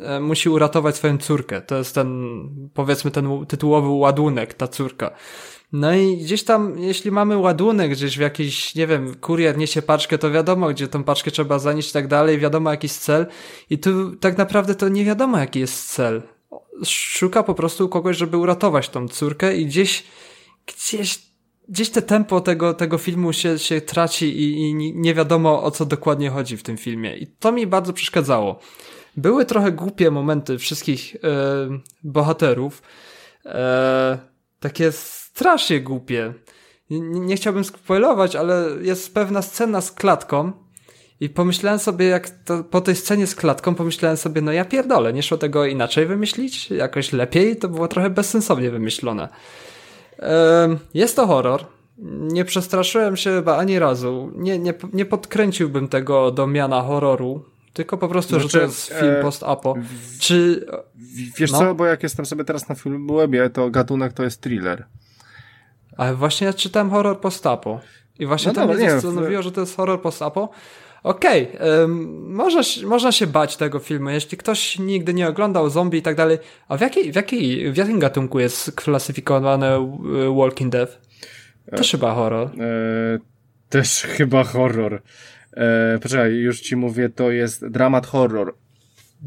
[0.00, 1.60] e, musi uratować swoją córkę.
[1.60, 2.08] To jest ten,
[2.74, 5.10] powiedzmy, ten tytułowy ładunek, ta córka.
[5.72, 10.18] No i gdzieś tam, jeśli mamy ładunek gdzieś w jakiś, nie wiem, kurier niesie paczkę,
[10.18, 13.26] to wiadomo, gdzie tą paczkę trzeba zanieść i tak dalej, wiadomo jakiś cel.
[13.70, 16.22] I tu tak naprawdę to nie wiadomo jaki jest cel.
[16.84, 20.04] Szuka po prostu kogoś, żeby uratować tą córkę i gdzieś,
[20.66, 21.18] gdzieś
[21.68, 25.86] gdzieś te tempo tego, tego filmu się, się traci i, i nie wiadomo o co
[25.86, 27.16] dokładnie chodzi w tym filmie.
[27.16, 28.58] I to mi bardzo przeszkadzało.
[29.16, 31.18] Były trochę głupie momenty wszystkich e,
[32.02, 32.82] bohaterów.
[33.46, 34.18] E,
[34.60, 36.34] takie strasznie głupie.
[36.90, 40.52] Nie, nie chciałbym spoilować, ale jest pewna scena z klatką,
[41.20, 45.12] i pomyślałem sobie, jak to, po tej scenie z klatką, pomyślałem sobie, no ja pierdolę,
[45.12, 49.28] nie szło tego inaczej wymyślić, jakoś lepiej, to było trochę bezsensownie wymyślone.
[50.94, 51.66] Jest to horror.
[51.98, 54.32] Nie przestraszyłem się chyba ani razu.
[54.36, 57.44] Nie, nie, nie podkręciłbym tego do miana horroru.
[57.72, 59.74] Tylko po prostu, znaczy, że to jest film e, post-apo.
[60.20, 60.66] Czy...
[61.38, 61.58] Wiesz no?
[61.58, 64.86] co, bo jak jestem sobie teraz na Filmwebie, to gatunek to jest thriller.
[65.96, 67.80] Ale właśnie ja czytałem horror post-apo.
[68.18, 70.48] I właśnie no to mnie zastanowiło, że to jest horror post-apo.
[71.04, 71.88] Okej, okay,
[72.26, 76.38] można, można się bać tego filmu, jeśli ktoś nigdy nie oglądał zombie i tak dalej.
[76.68, 79.80] A w, jakiej, w, jakiej, w jakim gatunku jest klasyfikowany e,
[80.36, 81.00] Walking Dead?
[81.76, 82.50] Też chyba horror.
[82.60, 83.18] E,
[83.68, 85.02] też chyba horror.
[85.56, 88.54] E, poczekaj, już ci mówię, to jest dramat horror.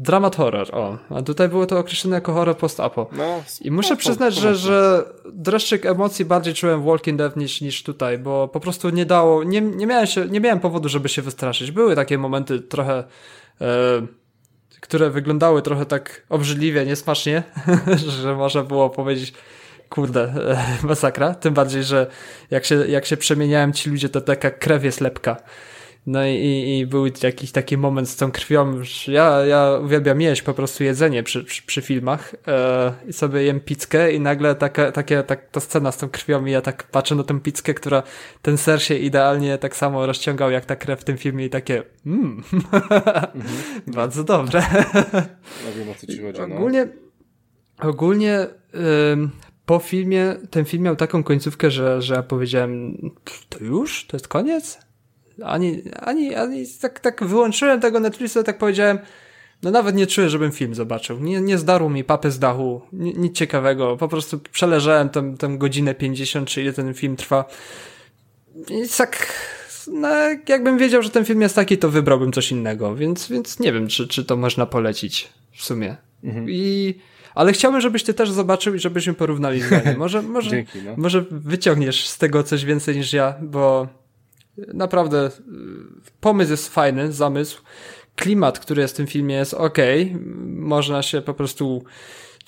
[0.00, 0.98] Dramat horror, o.
[1.10, 3.08] A tutaj było to określone jako horror post-apo.
[3.12, 7.82] No, I muszę przyznać, że, że dreszczyk emocji bardziej czułem w Walking Dead niż, niż
[7.82, 11.22] tutaj, bo po prostu nie dało, nie, nie, miałem się, nie miałem powodu, żeby się
[11.22, 11.70] wystraszyć.
[11.70, 13.04] Były takie momenty trochę,
[13.60, 13.66] e,
[14.80, 17.42] które wyglądały trochę tak obrzydliwie, niesmacznie,
[18.22, 19.32] że można było powiedzieć,
[19.88, 21.34] kurde, e, masakra.
[21.34, 22.06] Tym bardziej, że
[22.50, 25.36] jak się, jak się przemieniałem ci ludzie, to taka krew jest lepka.
[26.08, 30.42] No i, i, był jakiś taki moment z tą krwią, że ja, ja uwielbiam jeść
[30.42, 34.92] po prostu jedzenie przy, przy, przy filmach e, i sobie jem pizzkę i nagle taka,
[34.92, 38.02] takie, tak, ta scena z tą krwią i ja tak patrzę na tę pizzkę, która
[38.42, 41.82] ten ser się idealnie tak samo rozciągał jak ta krew w tym filmie i takie
[42.06, 43.32] mm, mhm.
[43.86, 44.62] bardzo dobre.
[45.64, 46.56] No wiem o co ci chodzi, no.
[46.56, 46.88] Ogólnie,
[47.82, 48.46] ogólnie
[49.66, 52.96] po filmie, ten film miał taką końcówkę, że, że ja powiedziałem
[53.48, 54.06] to już?
[54.06, 54.87] To jest koniec?
[55.44, 58.98] Ani, ani, ani tak, tak wyłączyłem tego Netflixa, tak powiedziałem,
[59.62, 61.20] no nawet nie czuję, żebym film zobaczył.
[61.20, 63.96] Nie, nie zdarł mi papy z dachu, nic ciekawego.
[63.96, 67.44] Po prostu przeleżałem tę, tę godzinę 50, czy ile ten film trwa.
[68.70, 69.32] I tak,
[69.86, 70.08] no,
[70.48, 73.88] jakbym wiedział, że ten film jest taki, to wybrałbym coś innego, więc, więc nie wiem,
[73.88, 75.96] czy, czy to można polecić w sumie.
[76.24, 76.46] Mhm.
[76.50, 76.94] I,
[77.34, 79.94] ale chciałbym, żebyś ty też zobaczył i żebyśmy porównali zdanie.
[79.98, 80.94] Może, może, Dzięki, no.
[80.96, 83.88] może wyciągniesz z tego coś więcej niż ja, bo
[84.74, 85.30] Naprawdę y,
[86.20, 87.62] pomysł jest fajny, zamysł.
[88.16, 89.78] Klimat, który jest w tym filmie jest ok.
[90.46, 91.84] Można się po prostu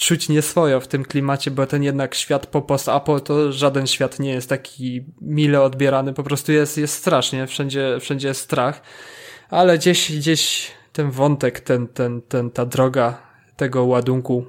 [0.01, 4.31] czuć nieswojo w tym klimacie, bo ten jednak świat po post-apo to żaden świat nie
[4.31, 8.83] jest taki mile odbierany, po prostu jest, jest strasznie, wszędzie, wszędzie jest strach,
[9.51, 13.23] ale gdzieś, gdzieś ten wątek, ten, ten, ten, ta droga
[13.57, 14.47] tego ładunku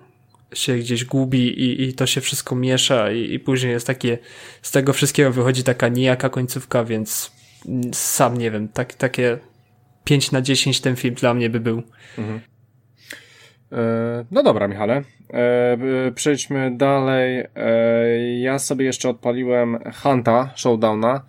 [0.53, 4.17] się gdzieś gubi i, i to się wszystko miesza i, i później jest takie,
[4.61, 7.31] z tego wszystkiego wychodzi taka nijaka końcówka, więc
[7.93, 9.38] sam nie wiem, tak, takie
[10.03, 11.83] 5 na 10 ten film dla mnie by był.
[12.17, 12.39] Mhm.
[13.71, 15.01] E, no dobra, Michale.
[15.33, 17.45] E, przejdźmy dalej.
[17.55, 21.25] E, ja sobie jeszcze odpaliłem Hunta Showdowna.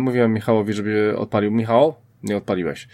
[0.00, 1.50] Mówiłem Michałowi, żeby odpalił.
[1.50, 2.88] Michał, nie odpaliłeś.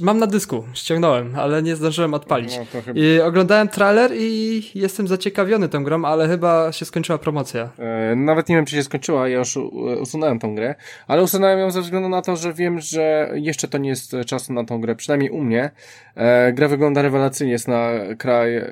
[0.00, 2.58] Mam na dysku, ściągnąłem, ale nie zdążyłem odpalić.
[2.74, 3.00] No, chyba...
[3.00, 7.70] I oglądałem trailer i jestem zaciekawiony tą grą, ale chyba się skończyła promocja.
[7.78, 9.56] E, nawet nie wiem, czy się skończyła, ja już
[10.00, 10.74] usunąłem tą grę,
[11.06, 14.50] ale usunąłem ją ze względu na to, że wiem, że jeszcze to nie jest czas
[14.50, 15.70] na tą grę, przynajmniej u mnie.
[16.16, 18.66] E, gra wygląda rewelacyjnie, jest na kraj, e,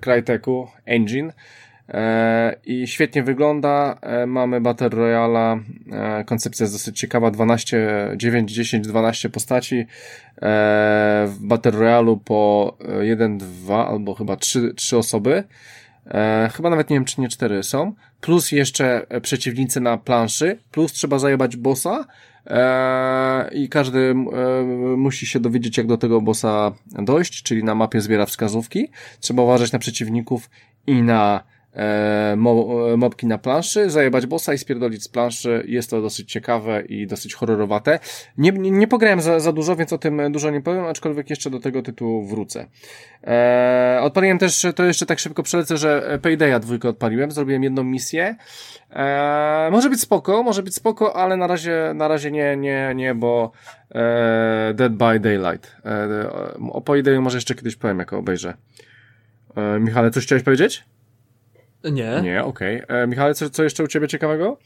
[0.00, 1.32] Cryteku Engine.
[1.88, 3.98] E, i świetnie wygląda.
[4.02, 5.60] E, mamy Battle Royale,
[5.92, 9.86] e, koncepcja jest dosyć ciekawa, 12, 9, 10, 12 postaci.
[11.26, 15.44] W Battle Royale po 1, 2 albo chyba 3, 3 osoby.
[16.52, 17.94] Chyba nawet nie wiem, czy nie 4 są.
[18.20, 22.04] Plus jeszcze przeciwnicy na planszy, plus trzeba zajebać bossa,
[23.52, 24.14] i każdy
[24.96, 28.88] musi się dowiedzieć, jak do tego bossa dojść, czyli na mapie zbiera wskazówki.
[29.20, 30.50] Trzeba uważać na przeciwników
[30.86, 31.44] i na
[31.76, 32.36] E,
[32.96, 35.64] mobki na planszy, zajebać bossa i spierdolić z planszy.
[35.66, 37.98] Jest to dosyć ciekawe i dosyć horrorowate.
[38.38, 41.50] Nie, nie, nie pograłem za, za dużo, więc o tym dużo nie powiem, aczkolwiek jeszcze
[41.50, 42.66] do tego tytułu wrócę.
[43.22, 48.36] Eee, odpaliłem też, to jeszcze tak szybko przelecę, że Paydaya dwójkę odpaliłem, zrobiłem jedną misję.
[48.90, 53.14] Eee, może być spoko, może być spoko, ale na razie, na razie nie, nie, nie,
[53.14, 53.52] bo
[53.90, 55.76] eee, Dead by Daylight.
[55.84, 56.26] Eee,
[56.72, 58.54] o Paydayu może jeszcze kiedyś powiem, jak obejrzę.
[59.56, 60.84] Eee, Michale, coś chciałeś powiedzieć?
[61.92, 62.20] Nie.
[62.22, 62.84] Nie, okej.
[62.84, 63.02] Okay.
[63.02, 64.58] E, Michale, co, co jeszcze u ciebie ciekawego?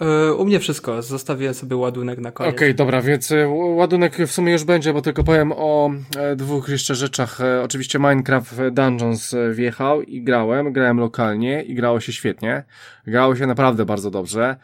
[0.00, 1.02] E, u mnie wszystko.
[1.02, 2.54] Zostawiłem sobie ładunek na koniec.
[2.54, 5.90] Okej, okay, dobra, więc e, ładunek w sumie już będzie, bo tylko powiem o
[6.36, 7.38] dwóch jeszcze rzeczach.
[7.64, 10.72] Oczywiście Minecraft Dungeons wjechał i grałem.
[10.72, 12.64] Grałem lokalnie i grało się świetnie.
[13.06, 14.56] Grało się naprawdę bardzo dobrze.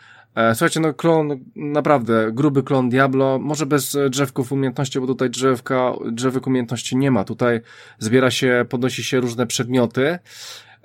[0.55, 6.47] Słuchajcie, no klon, naprawdę gruby klon Diablo, może bez drzewków umiejętności, bo tutaj drzewka, drzewek
[6.47, 7.25] umiejętności nie ma.
[7.25, 7.61] Tutaj
[7.99, 10.19] zbiera się, podnosi się różne przedmioty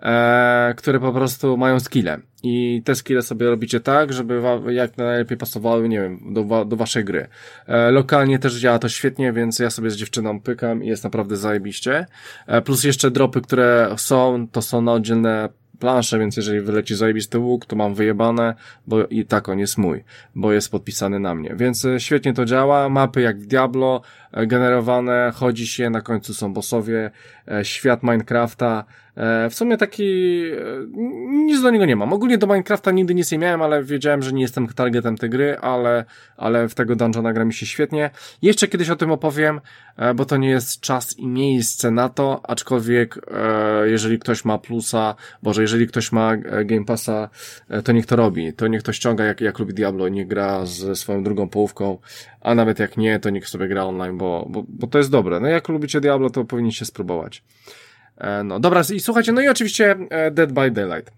[0.02, 2.18] e, które po prostu mają skille.
[2.44, 7.06] I te skille sobie robicie tak, żeby jak najlepiej pasowały, nie wiem, do, do waszej
[7.06, 7.28] gry.
[7.68, 11.38] E, lokalnie też działa to świetnie, więc ja sobie z dziewczyną pykam i jest naprawdę
[11.38, 12.06] zajebiście.
[12.48, 15.50] E, plus jeszcze dropy, które są, to są na oddzielne
[15.80, 18.56] plansze, więc jeżeli wyleci zajebisty łuk, to mam wyjebane,
[18.88, 20.04] bo i tak on jest mój,
[20.36, 21.56] bo jest podpisany na mnie.
[21.56, 24.02] Więc e, świetnie to działa, mapy jak Diablo,
[24.32, 27.12] e, generowane, chodzi się, na końcu są bossowie,
[27.48, 28.86] e, świat Minecrafta,
[29.50, 30.42] w sumie taki,
[31.30, 32.14] nic do niego nie mam.
[32.14, 35.58] Ogólnie do Minecrafta nigdy nic nie miałem, ale wiedziałem, że nie jestem targetem tej gry,
[35.58, 36.06] ale,
[36.38, 38.10] ale w tego dungeona gra mi się świetnie.
[38.42, 39.62] Jeszcze kiedyś o tym opowiem,
[40.16, 43.20] bo to nie jest czas i miejsce na to, aczkolwiek
[43.86, 47.30] jeżeli ktoś ma plusa, boże, jeżeli ktoś ma e, Game Passa,
[47.70, 48.54] e, to niech to robi.
[48.54, 51.98] To niech to ściąga, jak, jak lubi Diablo, niech gra ze swoją drugą połówką,
[52.42, 55.40] a nawet jak nie, to niech sobie gra online, bo, bo, bo to jest dobre.
[55.40, 57.44] No jak lubicie Diablo, to powinniście spróbować.
[58.20, 59.96] E, no dobra, i słuchajcie, no i oczywiście
[60.32, 61.12] Dead by Daylight.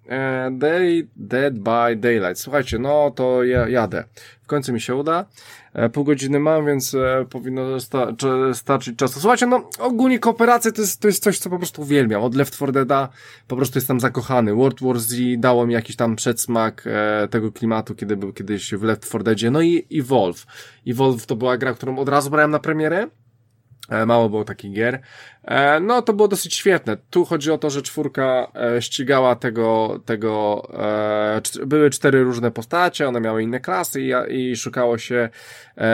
[0.52, 2.40] Day, Dead by Daylight.
[2.40, 4.04] Słuchajcie, no to ja jadę.
[4.42, 5.26] W końcu mi się uda.
[5.74, 7.64] E, pół godziny mam, więc e, powinno
[8.54, 9.20] starczyć czasu.
[9.20, 12.24] Słuchajcie, no ogólnie kooperacja to jest, to jest coś, co po prostu uwielbiam.
[12.24, 13.10] Od Left 4 Deada
[13.48, 14.56] po prostu jestem zakochany.
[14.56, 18.84] World War Z dało mi jakiś tam przedsmak e, tego klimatu, kiedy był kiedyś w
[18.84, 19.52] Left 4 Deadzie.
[19.52, 20.46] No i Evolve.
[20.88, 23.08] Evolve to była gra, którą od razu brałem na premierę.
[23.92, 25.02] E, mało było takich gier.
[25.44, 26.98] E, no, to było dosyć świetne.
[27.10, 30.68] Tu chodzi o to, że czwórka e, ścigała tego, tego,
[31.66, 35.30] były cztery różne postacie, one miały inne klasy i, i szukało się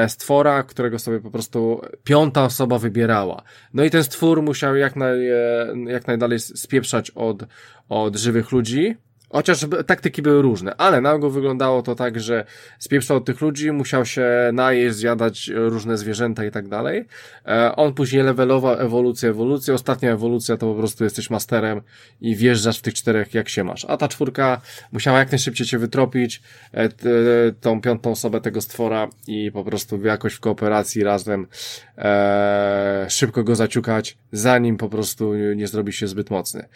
[0.07, 3.41] stwora, którego sobie po prostu piąta osoba wybierała.
[3.73, 5.19] No i ten stwór musiał jak, naj,
[5.85, 7.43] jak najdalej spieprzać od,
[7.89, 8.97] od żywych ludzi,
[9.29, 12.45] Chociaż taktyki były różne, ale na ogół wyglądało to tak, że
[12.79, 17.05] spieprzał tych ludzi, musiał się najeść, zjadać różne zwierzęta i tak dalej.
[17.45, 19.73] E, on później levelował ewolucję, ewolucję.
[19.73, 21.81] Ostatnia ewolucja to po prostu jesteś masterem
[22.21, 23.85] i wjeżdżasz w tych czterech jak się masz.
[23.85, 26.41] A ta czwórka musiała jak najszybciej cię wytropić,
[26.73, 26.89] e,
[27.61, 31.47] tą piątą osobę tego stwora i po prostu jakoś w kooperacji razem
[31.97, 36.67] e, szybko go zaciukać, zanim po prostu nie zrobi się zbyt mocny.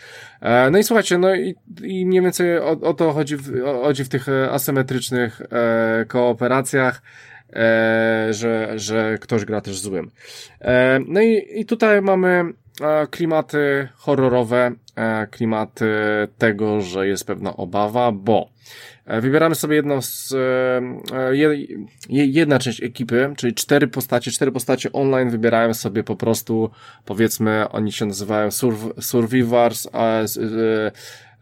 [0.41, 4.03] E, no i słuchajcie, no i, i mniej więcej o, o to chodzi w, chodzi
[4.03, 7.01] w tych e, asymetrycznych e, kooperacjach,
[7.53, 10.11] e, że, że ktoś gra też złym.
[10.61, 12.43] E, no i, i tutaj mamy
[12.81, 15.87] e, klimaty horrorowe, e, klimaty
[16.37, 18.49] tego, że jest pewna obawa, bo
[19.21, 20.33] Wybieramy sobie jedną z,
[22.09, 26.69] jedna część ekipy, czyli cztery postacie, cztery postacie online wybierają sobie po prostu,
[27.05, 28.49] powiedzmy, oni się nazywają
[28.99, 30.21] Survivors, a,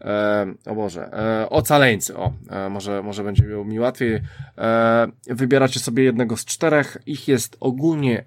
[0.00, 4.20] e, o Boże, e, ocaleńcy, o, e, może, może będzie mi łatwiej.
[4.58, 8.24] E, wybieracie sobie jednego z czterech, ich jest ogólnie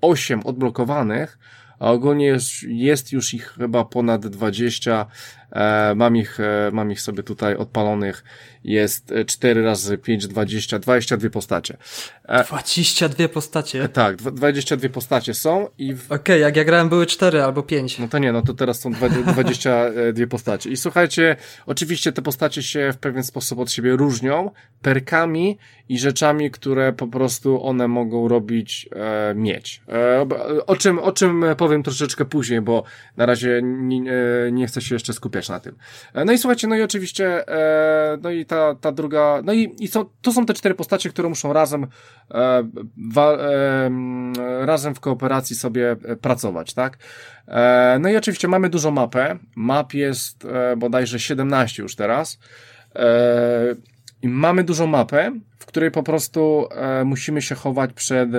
[0.00, 1.38] 8 odblokowanych,
[1.78, 5.06] a ogólnie jest, jest już ich chyba ponad 20.
[5.52, 8.24] E, mam ich, e, mam ich sobie tutaj odpalonych.
[8.64, 11.76] Jest 4 razy 5, 20, 22 postacie.
[12.24, 13.82] E, 22 postacie?
[13.82, 15.94] E, tak, 22 postacie są i...
[15.94, 16.04] W...
[16.06, 17.98] Okej, okay, jak ja grałem były 4 albo 5.
[17.98, 20.70] No to nie, no to teraz są 22 postacie.
[20.70, 24.50] I słuchajcie, oczywiście te postacie się w pewien sposób od siebie różnią
[24.82, 25.58] perkami
[25.88, 29.82] i rzeczami, które po prostu one mogą robić, e, mieć.
[29.88, 30.26] E,
[30.66, 32.82] o czym, o czym powiem troszeczkę później, bo
[33.16, 34.02] na razie nie,
[34.52, 35.76] nie chcę się jeszcze skupiać na tym.
[36.14, 39.76] E, no i słuchajcie, no i oczywiście, e, no i ta, ta druga, no i,
[39.80, 39.88] i
[40.22, 41.86] to są te cztery postacie, które muszą razem,
[42.30, 42.68] e,
[43.10, 43.90] wa, e,
[44.66, 46.98] razem w kooperacji sobie e, pracować, tak?
[47.48, 49.38] E, no i oczywiście mamy dużą mapę.
[49.56, 52.38] Map jest e, bodajże 17 już teraz.
[52.94, 53.74] E,
[54.22, 58.30] i mamy dużą mapę, w której po prostu e, musimy się chować przed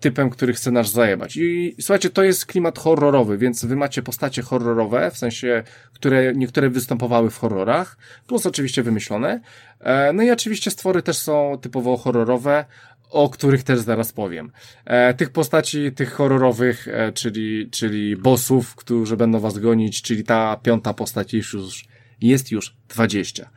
[0.00, 1.36] typem, który chce nas zajebać.
[1.36, 5.62] I słuchajcie, to jest klimat horrorowy, więc wy macie postacie horrorowe, w sensie,
[5.92, 7.96] które niektóre występowały w horrorach,
[8.26, 9.40] plus oczywiście wymyślone.
[9.80, 12.64] E, no i oczywiście stwory też są typowo horrorowe,
[13.10, 14.52] o których też zaraz powiem.
[14.84, 20.56] E, tych postaci, tych horrorowych, e, czyli, czyli bossów, którzy będą was gonić, czyli ta
[20.56, 21.86] piąta postać już
[22.20, 23.50] jest już 20.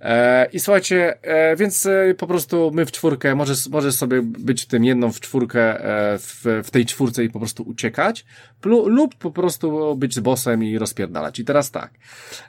[0.00, 4.66] E, I słuchajcie, e, więc e, po prostu my w czwórkę, może, może sobie być
[4.66, 8.24] tym jedną w czwórkę, e, w, w tej czwórce i po prostu uciekać,
[8.60, 11.38] plu, lub po prostu być bossem i rozpierdalać.
[11.38, 11.90] I teraz tak,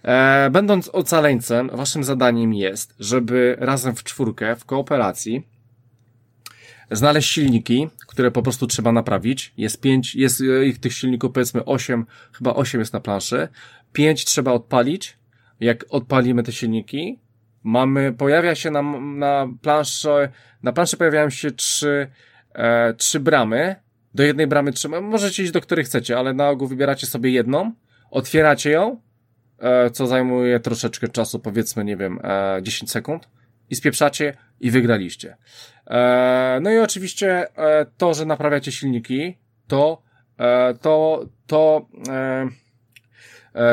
[0.03, 5.47] e, będąc ocaleńcem, waszym zadaniem jest, żeby razem w czwórkę, w kooperacji,
[6.91, 9.53] znaleźć silniki, które po prostu trzeba naprawić.
[9.57, 13.47] Jest pięć, jest ich tych silników powiedzmy osiem, chyba osiem jest na planszy.
[13.93, 15.16] Pięć trzeba odpalić,
[15.59, 17.19] jak odpalimy te silniki,
[17.63, 20.29] mamy, pojawia się na, na planszy,
[20.63, 22.07] na planszy pojawiają się trzy,
[22.53, 23.75] e, trzy bramy.
[24.13, 27.71] Do jednej bramy trzeba, możecie iść do której chcecie, ale na ogół wybieracie sobie jedną,
[28.11, 29.01] otwieracie ją,
[29.59, 33.29] e, co zajmuje troszeczkę czasu, powiedzmy, nie wiem, e, 10 sekund
[33.69, 35.37] i spieprzacie i wygraliście.
[35.87, 40.01] E, no i oczywiście e, to, że naprawiacie silniki, to,
[40.37, 42.47] e, to, to, E,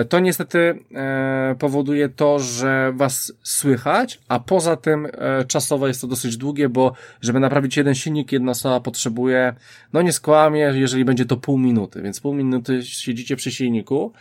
[0.09, 6.07] to niestety e, powoduje to, że was słychać, a poza tym e, czasowo jest to
[6.07, 9.55] dosyć długie, bo żeby naprawić jeden silnik, jedna osoba potrzebuje,
[9.93, 14.13] no nie skłamie, jeżeli będzie to pół minuty, więc pół minuty siedzicie przy silniku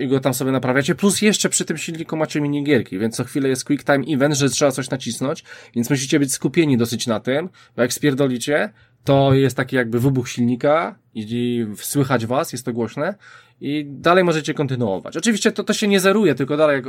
[0.00, 3.48] i go tam sobie naprawiacie, plus jeszcze przy tym silniku macie minigierki, więc co chwilę
[3.48, 5.44] jest quick time event, że trzeba coś nacisnąć,
[5.74, 8.72] więc musicie być skupieni dosyć na tym, bo jak spierdolicie,
[9.04, 13.14] to jest taki jakby wybuch silnika i słychać was, jest to głośne
[13.60, 15.16] i dalej możecie kontynuować.
[15.16, 16.86] Oczywiście to, to się nie zeruje, tylko dalej jak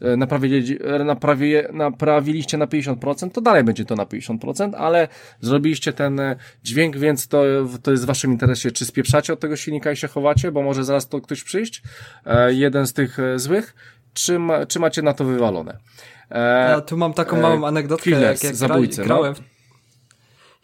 [0.00, 5.08] e, naprawili, naprawi, naprawiliście na 50%, to dalej będzie to na 50%, ale
[5.40, 7.42] zrobiliście ten e, dźwięk, więc to,
[7.82, 10.84] to jest w waszym interesie, czy spieprzacie od tego silnika i się chowacie, bo może
[10.84, 11.82] zaraz to ktoś przyjść,
[12.26, 13.74] e, jeden z tych złych,
[14.14, 15.78] czy, ma, czy macie na to wywalone.
[16.30, 19.06] Ja tu mam taką małą anegdotkę, jak, jak zabójcy, no.
[19.06, 19.53] grałem, no?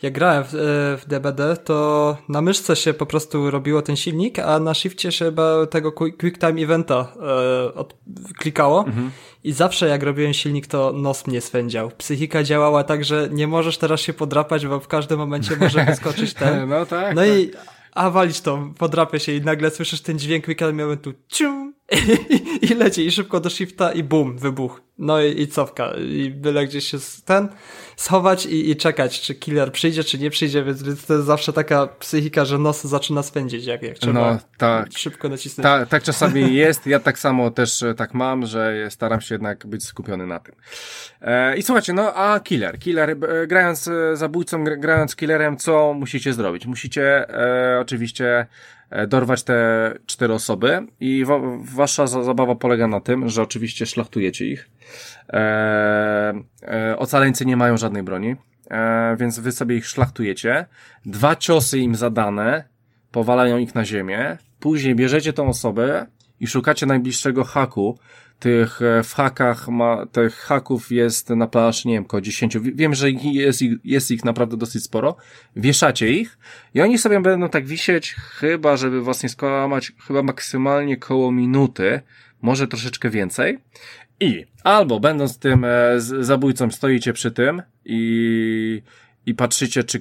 [0.03, 0.59] Jak grałem w, e,
[0.97, 5.33] w DBD, to na myszce się po prostu robiło ten silnik, a na shifcie się
[5.71, 7.95] tego quick time eventa e, od,
[8.39, 9.11] klikało mhm.
[9.45, 11.91] i zawsze jak robiłem silnik, to nos mnie swędział.
[11.99, 16.35] Psychika działała tak, że nie możesz teraz się podrapać, bo w każdym momencie może wyskoczyć
[16.35, 16.69] ten.
[16.69, 17.15] no tak.
[17.15, 17.31] No tak.
[17.31, 17.51] i
[17.93, 22.67] a walić to, podrapie się i nagle słyszysz ten dźwięk quick time eventu, cium, i,
[22.71, 24.83] i leci i szybko do shifta i bum, wybuch.
[24.99, 25.95] No i, i cofka.
[25.97, 27.49] I byle gdzieś się ten
[28.01, 31.53] schować i, i czekać, czy killer przyjdzie, czy nie przyjdzie, więc, więc to jest zawsze
[31.53, 34.89] taka psychika, że nos zaczyna spędzić, jak, jak trzeba no, tak.
[34.97, 35.63] szybko nacisnąć.
[35.63, 39.67] Ta, tak czasami jest, ja tak samo też e, tak mam, że staram się jednak
[39.67, 40.55] być skupiony na tym.
[41.21, 46.33] E, I słuchajcie, no a killer, killer, e, grając e, zabójcą, grając killerem, co musicie
[46.33, 46.67] zrobić?
[46.67, 48.47] Musicie e, oczywiście
[49.09, 51.41] dorwać te cztery osoby i wa
[51.75, 54.69] wasza zabawa polega na tym, że oczywiście szlachtujecie ich.
[55.29, 58.37] E, e, ocaleńcy nie mają żadnej broni,
[58.71, 60.67] e, więc wy sobie ich szlachtujecie.
[61.07, 62.65] Dwa ciosy im zadane
[63.11, 64.39] powalają ich na ziemię.
[64.61, 66.07] Później bierzecie tą osobę
[66.41, 67.99] i szukacie najbliższego haku,
[68.41, 72.57] tych w hakach ma, tych haków jest na plaży, nie wiem, około 10.
[72.61, 75.17] Wiem, że jest ich, jest ich naprawdę dosyć sporo.
[75.57, 76.39] Wieszacie ich
[76.75, 82.01] i oni sobie będą tak wisieć, chyba, żeby was nie skłamać, chyba maksymalnie koło minuty,
[82.43, 83.59] może troszeczkę więcej.
[84.21, 88.83] I albo będąc tym e, zabójcą stoicie przy tym i,
[89.27, 90.01] i patrzycie, czy,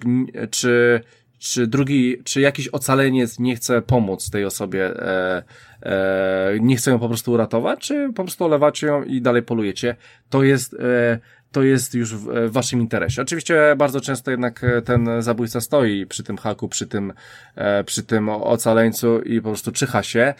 [0.51, 1.01] czy,
[1.39, 5.43] czy drugi, czy jakiś ocaleniec nie chce pomóc tej osobie, e,
[5.83, 9.95] e, nie chce ją po prostu uratować, czy po prostu olewacie ją i dalej polujecie.
[10.29, 11.19] To jest e,
[11.51, 13.21] to jest już w, waszym interesie.
[13.21, 17.13] Oczywiście bardzo często jednak ten zabójca stoi przy tym haku, przy tym,
[17.55, 20.33] e, przy tym ocaleńcu i po prostu czyha się,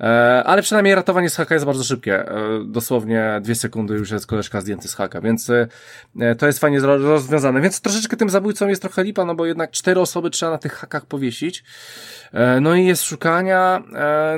[0.00, 0.04] e,
[0.46, 2.28] ale przynajmniej ratowanie z haka jest bardzo szybkie.
[2.28, 2.34] E,
[2.66, 5.50] dosłownie dwie sekundy już jest koleżka zdjęty z haka, więc
[6.38, 7.60] to jest fajnie rozwiązane.
[7.60, 10.72] Więc troszeczkę tym zabójcą jest trochę lipa, no bo jednak cztery osoby trzeba na tych
[10.72, 11.64] hakach powiesić.
[12.60, 13.82] No i jest szukania,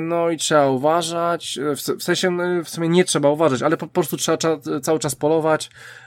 [0.01, 1.59] no i trzeba uważać,
[1.97, 4.37] w sensie no, w sumie nie trzeba uważać, ale po prostu trzeba,
[4.81, 5.69] cały czas polować,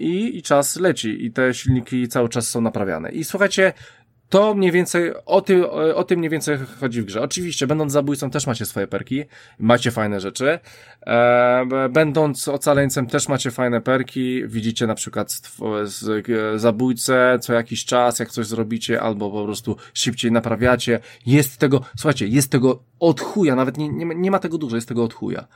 [0.00, 3.10] i, i czas leci i te silniki cały czas są naprawiane.
[3.10, 3.72] I słuchajcie,
[4.28, 7.22] to mniej więcej, o tym, o tym mniej więcej chodzi w grze.
[7.22, 9.24] Oczywiście, będąc zabójcą też macie swoje perki,
[9.58, 10.58] macie fajne rzeczy.
[11.06, 14.48] E, będąc ocaleńcem też macie fajne perki.
[14.48, 15.40] Widzicie na przykład
[16.56, 21.00] zabójcę co jakiś czas, jak coś zrobicie, albo po prostu szybciej naprawiacie.
[21.26, 24.88] Jest tego, słuchajcie, jest tego od chuja, nawet nie, nie, nie ma tego dużo, jest
[24.88, 25.46] tego od chuja.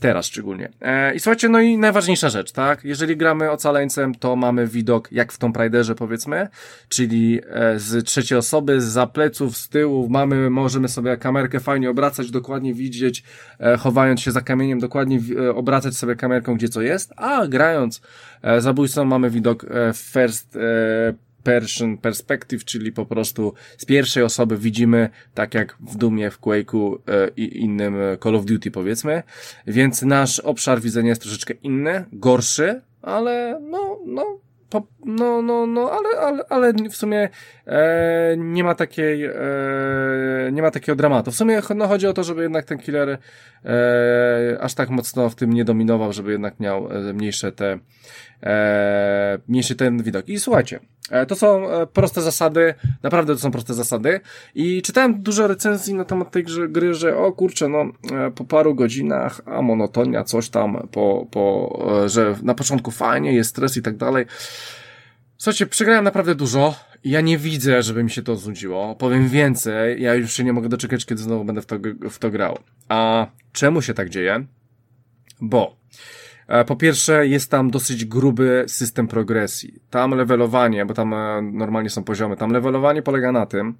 [0.00, 0.68] Teraz szczególnie.
[0.80, 2.84] E, I słuchajcie, no i najważniejsza rzecz, tak?
[2.84, 6.48] Jeżeli gramy ocaleńcem, to mamy widok jak w Tomb Raiderze powiedzmy,
[6.88, 12.30] czyli e, z trzeciej osoby, z pleców, z tyłu, mamy, możemy sobie kamerkę fajnie obracać,
[12.30, 13.24] dokładnie widzieć,
[13.60, 18.00] e, chowając się za kamieniem, dokładnie e, obracać sobie kamerką, gdzie co jest, a grając
[18.42, 24.58] e, zabójcą mamy widok e, first e, person perspective, czyli po prostu z pierwszej osoby
[24.58, 29.22] widzimy, tak jak w Dumie, w Quake'u e, i innym Call of Duty powiedzmy,
[29.66, 34.38] więc nasz obszar widzenia jest troszeczkę inny, gorszy, ale no, no,
[34.70, 37.28] po, no, no, no, ale, ale, ale w sumie
[37.66, 39.32] e, nie ma takiej, e,
[40.52, 41.30] nie ma takiego dramatu.
[41.30, 43.18] W sumie no, chodzi o to, żeby jednak ten killer
[43.64, 47.78] e, aż tak mocno w tym nie dominował, żeby jednak miał e, mniejsze te,
[48.42, 50.28] e, mniejszy ten widok.
[50.28, 54.20] I słuchajcie, e, to są e, proste zasady, naprawdę to są proste zasady
[54.54, 57.84] i czytałem dużo recenzji na temat tej gry, że o kurczę, no
[58.34, 63.76] po paru godzinach, a monotonia, coś tam, po, po, że na początku fajnie, jest stres
[63.76, 64.26] i tak dalej.
[65.38, 66.74] Słuchajcie, przegrałem naprawdę dużo.
[67.04, 68.94] Ja nie widzę, żeby mi się to znudziło.
[68.94, 71.76] Powiem więcej, ja już się nie mogę doczekać, kiedy znowu będę w to,
[72.10, 72.58] w to grał.
[72.88, 74.46] A czemu się tak dzieje?
[75.40, 75.88] Bo e,
[76.66, 79.74] po pierwsze, jest tam dosyć gruby system progresji.
[79.90, 83.74] Tam levelowanie, bo tam e, normalnie są poziomy, tam levelowanie polega na tym,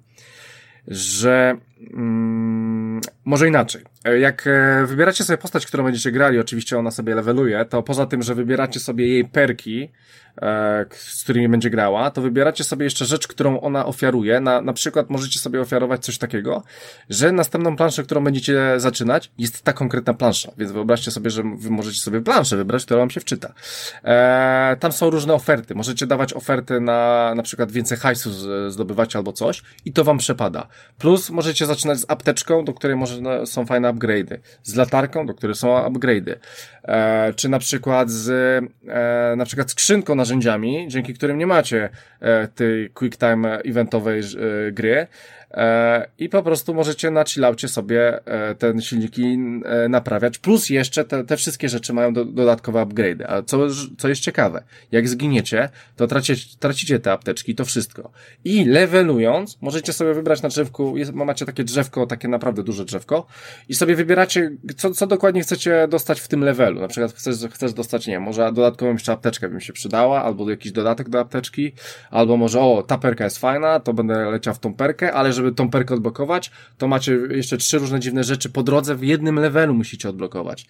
[0.87, 1.57] że
[1.93, 3.81] mm, może inaczej.
[4.05, 4.49] E, jak
[4.85, 8.79] wybieracie sobie postać, którą będziecie grali, oczywiście ona sobie leveluje, to poza tym, że wybieracie
[8.79, 9.89] sobie jej perki,
[10.41, 14.39] E, z którymi będzie grała, to wybieracie sobie jeszcze rzecz, którą ona ofiaruje.
[14.39, 16.63] Na, na przykład możecie sobie ofiarować coś takiego,
[17.09, 20.51] że następną planszę, którą będziecie zaczynać, jest ta konkretna plansza.
[20.57, 23.53] Więc wyobraźcie sobie, że wy możecie sobie planszę wybrać, która wam się wczyta.
[24.03, 25.75] E, tam są różne oferty.
[25.75, 28.29] Możecie dawać oferty na na przykład więcej hajsu
[28.71, 30.67] zdobywać albo coś i to wam przepada.
[30.97, 34.39] Plus możecie zaczynać z apteczką, do której może, no, są fajne upgrade'y.
[34.63, 36.35] Z latarką, do której są upgrade'y.
[36.83, 38.29] E, czy na przykład z
[38.87, 41.89] e, na przykład skrzynką na narzędziami, dzięki którym nie macie
[42.19, 45.07] e, tej QuickTime eventowej e, gry,
[46.17, 51.23] i po prostu możecie na chillaucie sobie e, te silniki e, naprawiać, plus jeszcze te,
[51.23, 53.21] te wszystkie rzeczy mają do, dodatkowe upgrade.
[53.27, 53.67] A co,
[53.97, 58.11] co jest ciekawe, jak zginiecie, to tracicie, tracicie te apteczki, to wszystko.
[58.45, 63.25] I levelując, możecie sobie wybrać na drzewku, jest, macie takie drzewko, takie naprawdę duże drzewko
[63.69, 66.81] i sobie wybieracie, co, co dokładnie chcecie dostać w tym levelu.
[66.81, 70.49] Na przykład chcesz, chcesz dostać, nie może dodatkową jeszcze apteczkę by mi się przydała, albo
[70.49, 71.71] jakiś dodatek do apteczki,
[72.11, 75.51] albo może, o, ta perka jest fajna, to będę leciał w tą perkę, ale żeby
[75.51, 79.73] tą perkę odblokować, to macie jeszcze trzy różne dziwne rzeczy po drodze w jednym levelu
[79.73, 80.65] musicie odblokować.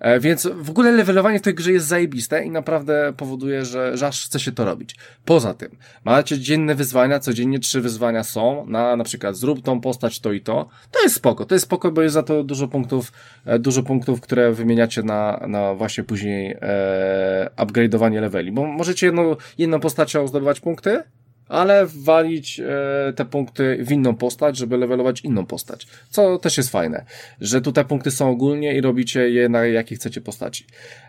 [0.00, 4.06] E, więc w ogóle levelowanie w tej grze jest zajebiste i naprawdę powoduje, że, że
[4.06, 4.96] aż chce się to robić.
[5.24, 10.20] Poza tym, macie dzienne wyzwania, codziennie trzy wyzwania są, na na przykład zrób tą postać
[10.20, 10.68] to i to.
[10.90, 13.12] To jest spoko, to jest spoko, bo jest za to dużo punktów,
[13.44, 19.36] e, dużo punktów, które wymieniacie na, na właśnie później e, upgrade'owanie leveli, bo możecie jedną,
[19.58, 21.02] jedną postacią zdobywać punkty,
[21.48, 25.86] ale walić e, te punkty w inną postać, żeby levelować inną postać.
[26.10, 27.04] Co też jest fajne,
[27.40, 30.66] że tutaj punkty są ogólnie i robicie je na jakie chcecie postaci.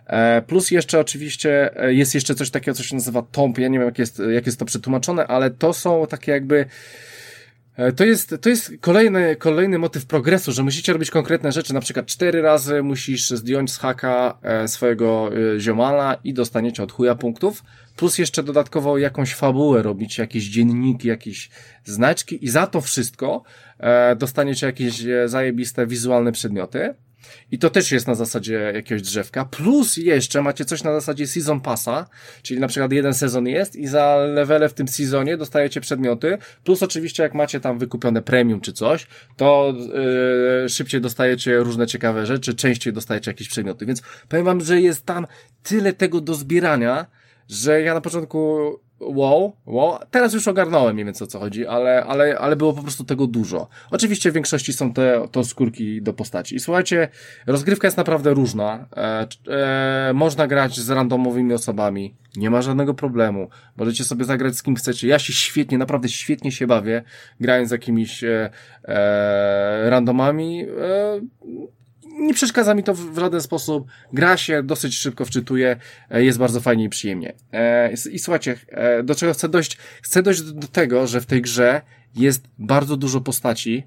[0.08, 3.58] E, plus jeszcze oczywiście e, jest jeszcze coś takiego, co się nazywa tomp.
[3.58, 6.66] Ja nie wiem, jak jest, jak jest to przetłumaczone, ale to są takie jakby
[7.96, 11.74] to jest, to jest kolejny, kolejny motyw progresu, że musicie robić konkretne rzeczy.
[11.74, 16.92] Na przykład cztery razy musisz zdjąć z haka e, swojego e, ziomala i dostaniecie od
[16.92, 17.64] chuja punktów.
[17.96, 21.50] Plus jeszcze dodatkowo jakąś fabułę robić, jakieś dzienniki, jakieś
[21.86, 23.44] znaczki i za to wszystko
[24.18, 26.96] dostaniecie jakieś zajebiste wizualne przedmioty.
[27.52, 29.46] I to też jest na zasadzie jakiegoś drzewka.
[29.46, 32.08] Plus jeszcze macie coś na zasadzie Season Passa,
[32.42, 36.38] czyli na przykład jeden sezon jest i za levele w tym sezonie dostajecie przedmioty.
[36.64, 39.08] Plus oczywiście jak macie tam wykupione premium czy coś,
[39.38, 39.74] to
[40.64, 43.86] yy, szybciej dostajecie różne ciekawe rzeczy, częściej dostajecie jakieś przedmioty.
[43.86, 45.28] Więc powiem wam, że jest tam
[45.64, 47.06] tyle tego do zbierania,
[47.50, 48.70] że ja na początku
[49.14, 52.82] wow, wow, teraz już ogarnąłem mniej więcej o co chodzi, ale, ale, ale było po
[52.82, 53.68] prostu tego dużo.
[53.92, 56.56] Oczywiście w większości są te, to skórki do postaci.
[56.56, 57.08] I słuchajcie,
[57.48, 58.88] rozgrywka jest naprawdę różna.
[58.98, 63.50] E, e, można grać z randomowymi osobami, nie ma żadnego problemu.
[63.78, 65.08] Możecie sobie zagrać z kim chcecie.
[65.08, 67.04] Ja się świetnie, naprawdę świetnie się bawię,
[67.40, 68.50] grając z jakimiś e,
[68.84, 70.64] e randomami.
[70.64, 71.22] E,
[72.26, 73.88] nie przeszkadza mi to w, żaden sposób.
[74.14, 75.76] Gra się dosyć szybko wczytuje,
[76.10, 77.34] e, jest bardzo fajnie i przyjemnie.
[77.54, 79.78] E, I słuchajcie, e, do czego chcę dojść?
[80.02, 81.82] Chcę dojść do tego, że w tej grze
[82.16, 83.84] jest bardzo dużo postaci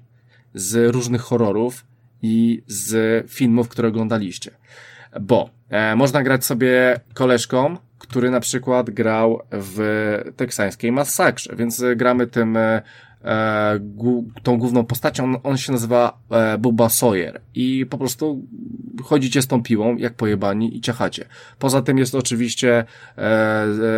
[0.53, 1.85] z różnych horrorów
[2.21, 4.51] i z filmów, które oglądaliście.
[5.21, 5.49] Bo
[5.95, 9.81] można grać sobie koleżką, który na przykład grał w
[10.35, 12.57] teksańskiej masakrze, więc gramy tym
[13.23, 13.79] e,
[14.43, 18.47] tą główną postacią, on, się nazywa e, Bubba Sawyer i po prostu
[19.03, 21.25] chodzicie z tą piłą jak pojebani i ciachacie.
[21.59, 22.85] Poza tym jest oczywiście
[23.17, 23.21] e,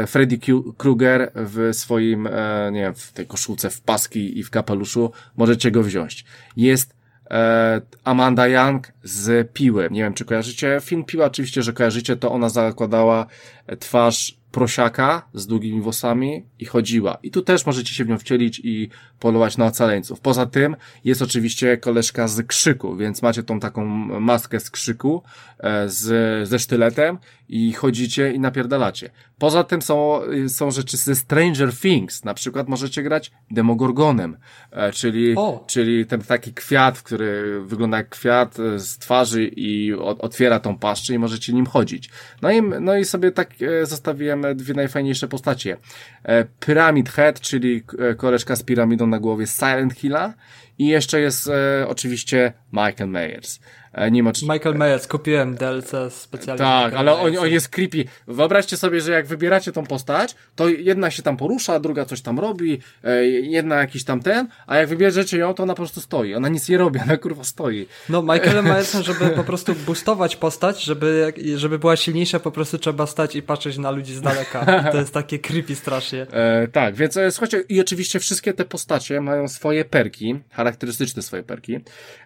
[0.02, 0.40] e Freddy
[0.78, 5.72] Krueger w swoim, e, nie wiem, w tej koszulce, w paski i w kapeluszu, możecie
[5.72, 6.26] go wziąć.
[6.58, 6.96] Jest
[7.32, 9.88] e, Amanda Young z Piły.
[9.92, 11.26] Nie wiem, czy kojarzycie film Piła?
[11.26, 13.26] Oczywiście, że kojarzycie, to ona zakładała
[13.80, 17.18] twarz prosiaka z długimi włosami i chodziła.
[17.24, 20.20] I tu też możecie się w nią wcielić i polować na ocaleńców.
[20.20, 23.86] Poza tym jest oczywiście koleżka z krzyku, więc macie tą taką
[24.20, 25.24] maskę z krzyku
[25.60, 27.18] e, z, ze sztyletem
[27.50, 29.10] i chodzicie i napierdalacie.
[29.42, 32.24] Poza tym są, są rzeczy ze Stranger Things.
[32.24, 34.38] Na przykład możecie grać Demogorgonem,
[34.72, 35.36] e, czyli,
[35.68, 41.14] czyli ten taki kwiat, który wygląda jak kwiat e, z twarzy i otwiera tą paszczę
[41.14, 42.10] i możecie nim chodzić.
[42.42, 43.50] No i, no i sobie tak
[43.84, 45.78] zostawiłem dwie najfajniejsze postacie.
[46.60, 47.84] Pyramid Head, czyli
[48.18, 50.34] koleżka z piramidą na głowie Silent Hilla
[50.82, 53.60] i jeszcze jest e, oczywiście Michael Myers.
[53.94, 54.46] E, nie ma czy...
[54.46, 56.58] Michael Myers, kupiłem DLC specjalnie.
[56.58, 58.06] Tak, ale on, on jest creepy.
[58.28, 62.40] Wyobraźcie sobie, że jak wybieracie tą postać, to jedna się tam porusza, druga coś tam
[62.40, 66.36] robi, e, jedna jakiś tam ten, a jak wybierzecie ją, to ona po prostu stoi.
[66.36, 67.88] Ona nic nie robi, ona kurwa stoi.
[68.10, 73.08] No, Michael Myers, żeby po prostu boostować postać, żeby, żeby była silniejsza, po prostu trzeba
[73.08, 74.92] stać i patrzeć na ludzi z daleka.
[74.92, 76.28] To jest takie creepy strasznie.
[76.42, 81.44] E, tak, więc e, słuchajcie, i oczywiście wszystkie te postacie mają swoje perki, charakterystyczne swoje
[81.44, 81.80] perki.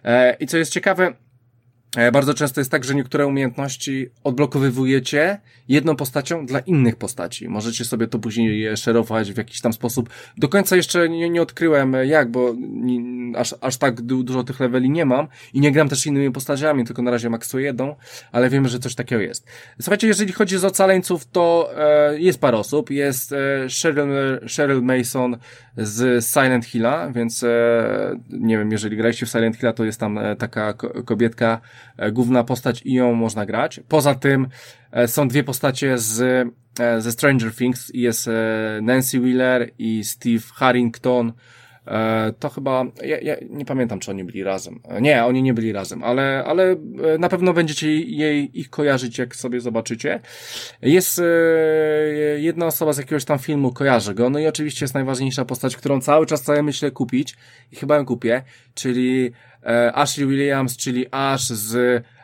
[0.04, 1.12] E, I co jest ciekawe,
[2.12, 7.48] bardzo często jest tak, że niektóre umiejętności odblokowywujecie jedną postacią dla innych postaci.
[7.48, 10.08] Możecie sobie to później je szerować w jakiś tam sposób.
[10.36, 14.90] Do końca jeszcze nie, nie odkryłem jak, bo nie, aż, aż tak dużo tych leveli
[14.90, 17.96] nie mam i nie gram też innymi postaciami, tylko na razie maksuję jedną,
[18.32, 19.46] ale wiemy, że coś takiego jest.
[19.80, 22.90] Słuchajcie, jeżeli chodzi o ocaleńców, to e, jest parę osób.
[22.90, 23.36] Jest e,
[23.82, 25.36] Cheryl, Cheryl Mason
[25.76, 30.18] z Silent Hilla, więc e, nie wiem, jeżeli graliście w Silent Hilla, to jest tam
[30.18, 30.74] e, taka
[31.04, 33.80] kobietka, E, główna postać i ją można grać.
[33.88, 34.48] Poza tym
[34.92, 36.20] e, są dwie postacie z,
[36.80, 37.90] e, ze Stranger Things.
[37.94, 38.30] Jest
[38.82, 41.32] Nancy Wheeler i Steve Harrington.
[42.38, 44.80] To chyba, ja, ja, nie pamiętam, czy oni byli razem.
[45.00, 46.76] Nie, oni nie byli razem, ale, ale
[47.18, 50.20] na pewno będziecie jej, ich kojarzyć, jak sobie zobaczycie.
[50.82, 51.22] Jest
[52.36, 56.00] jedna osoba z jakiegoś tam filmu, kojarzę go, no i oczywiście jest najważniejsza postać, którą
[56.00, 57.36] cały czas sobie myślę kupić
[57.72, 58.42] i chyba ją kupię,
[58.74, 59.32] czyli
[59.66, 62.15] E, Ashley Williams, czyli Ash z e,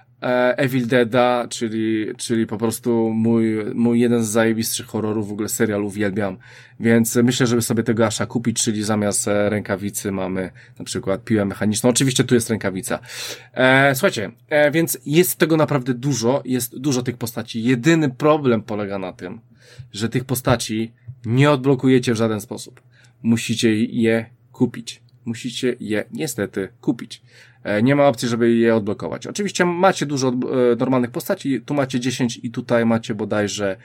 [0.57, 5.85] Evil Deada, czyli, czyli po prostu mój, mój jeden z zajebistszych horrorów, w ogóle serial
[5.85, 6.37] uwielbiam,
[6.81, 11.45] więc myślę, żeby sobie tego Asha kupić, czyli zamiast e, rękawicy mamy na przykład piłę
[11.45, 11.91] mechaniczną.
[11.91, 12.99] Oczywiście tu jest rękawica.
[13.55, 17.65] E, słuchajcie, e, więc jest tego naprawdę dużo, jest dużo tych postaci.
[17.65, 19.41] Jedyny problem polega na tym,
[19.93, 20.93] że tych postaci
[21.27, 22.81] nie odblokujecie w żaden sposób.
[23.23, 27.23] Musicie je kupić musicie je niestety kupić.
[27.65, 29.27] E, nie ma opcji, żeby je odblokować.
[29.27, 30.33] Oczywiście macie dużo e,
[30.77, 33.77] normalnych postaci, tu macie 10 i tutaj macie bodajże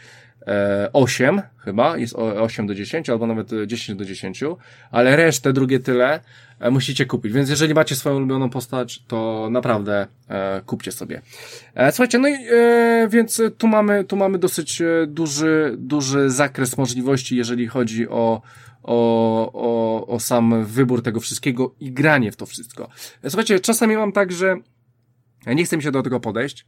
[0.94, 4.44] 8 e, chyba, jest 8 do 10 albo nawet 10 do 10,
[4.92, 6.20] ale resztę, drugie tyle
[6.72, 7.34] musicie kupić.
[7.34, 10.08] Więc jeżeli macie swoją ulubioną postać, to naprawdę
[10.66, 11.22] kupcie sobie.
[11.76, 12.38] Słuchajcie, no i
[13.10, 18.42] więc tu mamy, tu mamy dosyć duży, duży zakres możliwości, jeżeli chodzi o
[18.88, 22.90] o, o, o sam wybór tego wszystkiego i granie w to wszystko.
[23.24, 24.58] Słuchajcie, czasami mam tak, że
[25.48, 26.66] nie chcę mi się do tego podejść,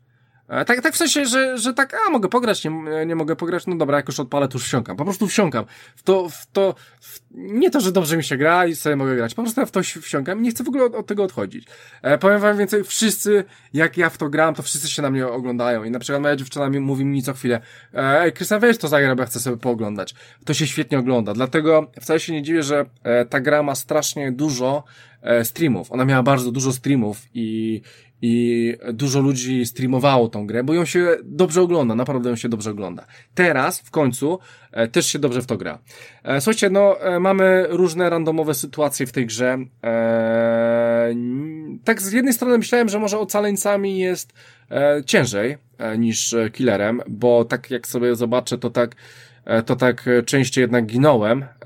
[0.49, 2.71] tak, tak w sensie, że, że tak, a mogę pograć, nie,
[3.05, 4.97] nie mogę pograć, no dobra, jak już odpalę, to już wsiąkam.
[4.97, 5.65] Po prostu wsiąkam.
[5.95, 9.15] W to, w to, w, nie to, że dobrze mi się gra i sobie mogę
[9.15, 11.23] grać, po prostu ja w to wsiąkam i nie chcę w ogóle od, od tego
[11.23, 11.67] odchodzić.
[12.01, 13.43] E, powiem wam więcej, wszyscy,
[13.73, 16.35] jak ja w to gram, to wszyscy się na mnie oglądają i na przykład moja
[16.35, 17.61] dziewczyna mi, mówi mi co chwilę,
[17.93, 20.15] e, ej, Krystian, weź to zagra, bo ja chcę sobie pooglądać.
[20.45, 24.31] To się świetnie ogląda, dlatego wcale się nie dziwię, że e, ta gra ma strasznie
[24.31, 24.83] dużo
[25.21, 25.91] e, streamów.
[25.91, 27.81] Ona miała bardzo dużo streamów i,
[28.21, 32.71] i dużo ludzi streamowało tą grę, bo ją się dobrze ogląda, naprawdę ją się dobrze
[32.71, 33.05] ogląda.
[33.35, 34.39] Teraz, w końcu,
[34.71, 35.79] e, też się dobrze w to gra.
[36.23, 39.57] E, słuchajcie, no, e, mamy różne randomowe sytuacje w tej grze.
[39.83, 41.15] E,
[41.83, 44.33] tak z jednej strony myślałem, że może ocaleńcami jest
[44.71, 49.28] e, ciężej e, niż killerem, bo tak jak sobie zobaczę, to tak E,
[49.65, 51.65] to tak e, częściej jednak ginąłem, e,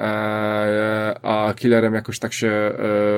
[1.24, 2.72] a killerem jakoś tak się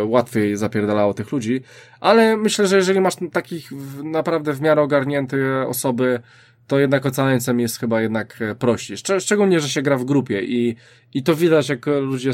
[0.06, 1.62] łatwiej zapierdalało tych ludzi,
[2.00, 3.70] ale myślę, że jeżeli masz takich
[4.04, 5.38] naprawdę w miarę ogarnięte
[5.68, 6.20] osoby,
[6.68, 8.98] to jednak ocaleńcem jest chyba jednak prościej.
[9.20, 10.76] Szczególnie, że się gra w grupie i,
[11.16, 12.32] i to widać, jak ludzie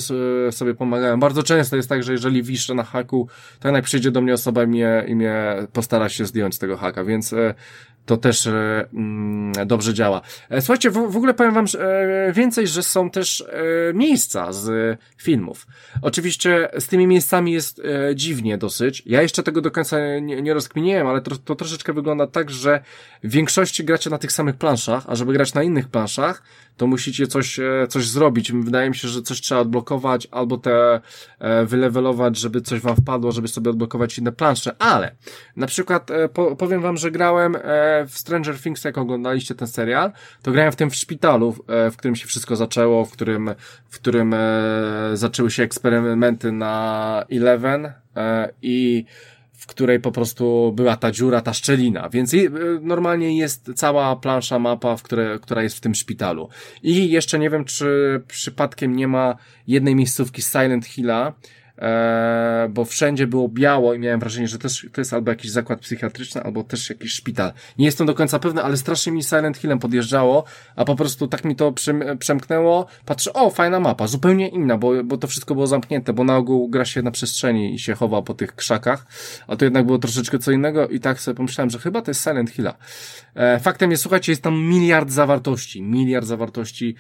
[0.51, 1.19] sobie pomagają.
[1.19, 3.27] Bardzo często jest tak, że jeżeli wiszę na haku,
[3.59, 6.77] to jednak przyjdzie do mnie osoba i mnie, i mnie postara się zdjąć z tego
[6.77, 7.33] haka, więc
[8.05, 10.21] to też e, mm, dobrze działa.
[10.49, 14.97] E, słuchajcie, w, w ogóle powiem wam e, więcej, że są też e, miejsca z
[15.17, 15.67] filmów.
[16.01, 19.03] Oczywiście z tymi miejscami jest e, dziwnie dosyć.
[19.05, 22.83] Ja jeszcze tego do końca nie, nie rozkminiłem, ale to, to troszeczkę wygląda tak, że
[23.23, 26.43] w większości gracie na tych samych planszach, a żeby grać na innych planszach,
[26.77, 28.52] to musicie coś, e, coś zrobić.
[28.52, 31.02] Wydaje mi się, że coś trzeba odblokować albo te
[31.39, 35.15] e, wylewelować, żeby coś wam wpadło, żeby sobie odblokować inne plansze, ale
[35.56, 37.57] na przykład e, po, powiem wam, że grałem
[38.07, 40.11] w Stranger Things, jak oglądaliście ten serial,
[40.41, 41.56] to grałem w tym w szpitalu,
[41.91, 43.56] w którym się wszystko zaczęło, w którym,
[43.89, 44.35] w którym
[45.14, 47.93] zaczęły się eksperymenty na Eleven
[48.61, 49.06] i
[49.61, 52.51] w której po prostu była ta dziura, ta szczelina, więc y,
[52.81, 56.49] normalnie jest cała plansza, mapa, w które, która jest w tym szpitalu.
[56.83, 59.35] I jeszcze nie wiem, czy przypadkiem nie ma
[59.67, 61.33] jednej miejscówki Silent Hilla,
[61.81, 65.79] e, bo wszędzie było biało i miałem wrażenie, że też to jest albo jakiś zakład
[65.79, 67.53] psychiatryczny, albo też jakiś szpital.
[67.77, 70.43] Nie jestem do końca pewny, ale strasznie mi Silent Hillem podjeżdżało,
[70.75, 71.73] a po prostu tak mi to
[72.19, 72.85] przemknęło.
[73.05, 76.69] Patrzę, o, fajna mapa, zupełnie inna, bo, bo to wszystko było zamknięte, bo na ogół
[76.69, 79.05] gra się na przestrzeni i się chowa po tych krzakach,
[79.47, 82.23] a to jednak było troszeczkę co innego i tak sobie pomyślałem, że chyba to jest
[82.23, 82.77] Silent Hilla.
[83.35, 86.95] E, faktem jest, słuchajcie, jest tam miliard zawartości, miliard zawartości,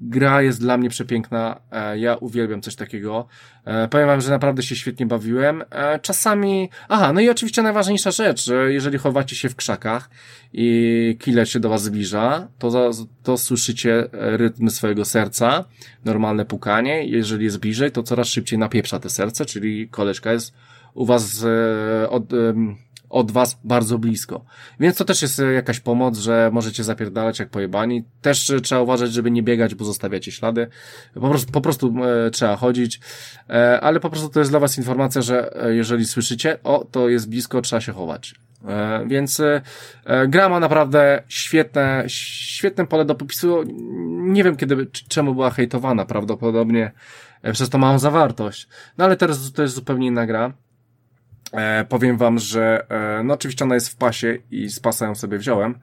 [0.00, 1.60] gra jest dla mnie przepiękna.
[1.72, 3.26] E, ja uwielbiam coś takiego.
[3.64, 5.64] E, powiem wam, że naprawdę się świetnie bawiłem.
[5.70, 10.10] E, czasami, aha, no i oczywiście najważniejsza rzecz, że jeżeli chowacie się w krzakach
[10.52, 12.90] i killer się do was zbliża, to,
[13.22, 15.64] to słyszycie rytm swojego serca,
[16.04, 17.04] normalne pukanie.
[17.04, 20.54] Jeżeli jest bliżej, to coraz szybciej napieprza te serce, czyli koleżka jest
[20.94, 21.46] u was
[22.08, 22.24] od,
[23.14, 24.44] od was bardzo blisko.
[24.80, 28.04] Więc to też jest e, jakaś pomoc, że możecie zapierdalać jak pojebani.
[28.22, 30.66] Też e, trzeba uważać, żeby nie biegać, bo zostawiacie ślady.
[31.14, 31.94] Po prostu, po prostu
[32.26, 33.00] e, trzeba chodzić.
[33.50, 37.08] E, ale po prostu to jest dla was informacja, że e, jeżeli słyszycie, o, to
[37.08, 38.34] jest blisko, trzeba się chować.
[38.68, 39.42] E, więc
[40.28, 43.62] gra ma naprawdę świetne, świetne pole do popisu.
[44.08, 46.92] Nie wiem kiedy, czemu była hejtowana, prawdopodobnie
[47.52, 48.68] przez tą małą zawartość.
[48.98, 50.52] No ale teraz to jest zupełnie inna gra.
[51.54, 55.14] E, powiem wam, że e, no oczywiście ona jest w pasie i z pasa ją
[55.14, 55.78] sobie wziąłem.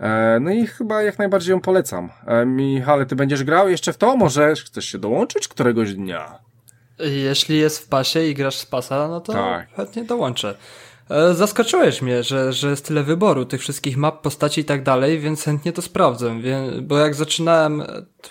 [0.00, 2.10] E, no i chyba jak najbardziej ją polecam.
[2.26, 4.16] E, Michale, ty będziesz grał jeszcze w to?
[4.16, 6.38] Może chcesz się dołączyć któregoś dnia?
[6.98, 9.74] Jeśli jest w pasie i grasz z pasa, no to tak.
[9.76, 10.54] chętnie dołączę.
[11.10, 15.20] E, zaskoczyłeś mnie, że, że jest tyle wyboru tych wszystkich map, postaci i tak dalej,
[15.20, 16.40] więc chętnie to sprawdzę.
[16.82, 17.86] Bo jak zaczynałem e,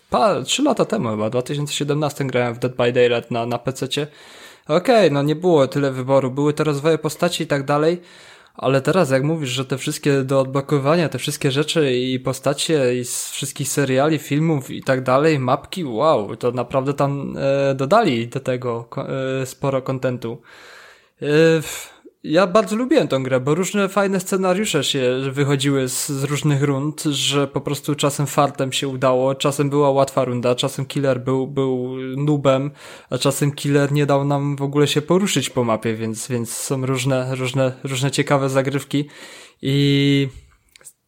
[0.09, 4.07] pa, 3 lata temu chyba, w 2017 grałem w Dead by Daylight na, na PC-cie,
[4.67, 8.01] okej, okay, no nie było tyle wyboru, były te rozwoje postaci i tak dalej,
[8.53, 13.05] ale teraz jak mówisz, że te wszystkie do odblokowania, te wszystkie rzeczy i postacie i
[13.05, 18.39] z wszystkich seriali, filmów i tak dalej, mapki, wow, to naprawdę tam e, dodali do
[18.39, 18.87] tego
[19.41, 20.41] e, sporo kontentu.
[21.21, 21.25] E,
[22.23, 27.03] ja bardzo lubiłem tą grę, bo różne fajne scenariusze się wychodziły z, z, różnych rund,
[27.03, 31.95] że po prostu czasem fartem się udało, czasem była łatwa runda, czasem killer był, był
[32.17, 32.71] nubem,
[33.09, 36.85] a czasem killer nie dał nam w ogóle się poruszyć po mapie, więc, więc są
[36.85, 39.05] różne, różne, różne ciekawe zagrywki
[39.61, 40.27] i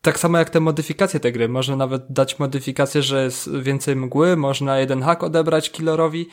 [0.01, 1.49] tak samo jak te modyfikacje tej gry.
[1.49, 6.27] Można nawet dać modyfikację, że jest więcej mgły, można jeden hak odebrać killerowi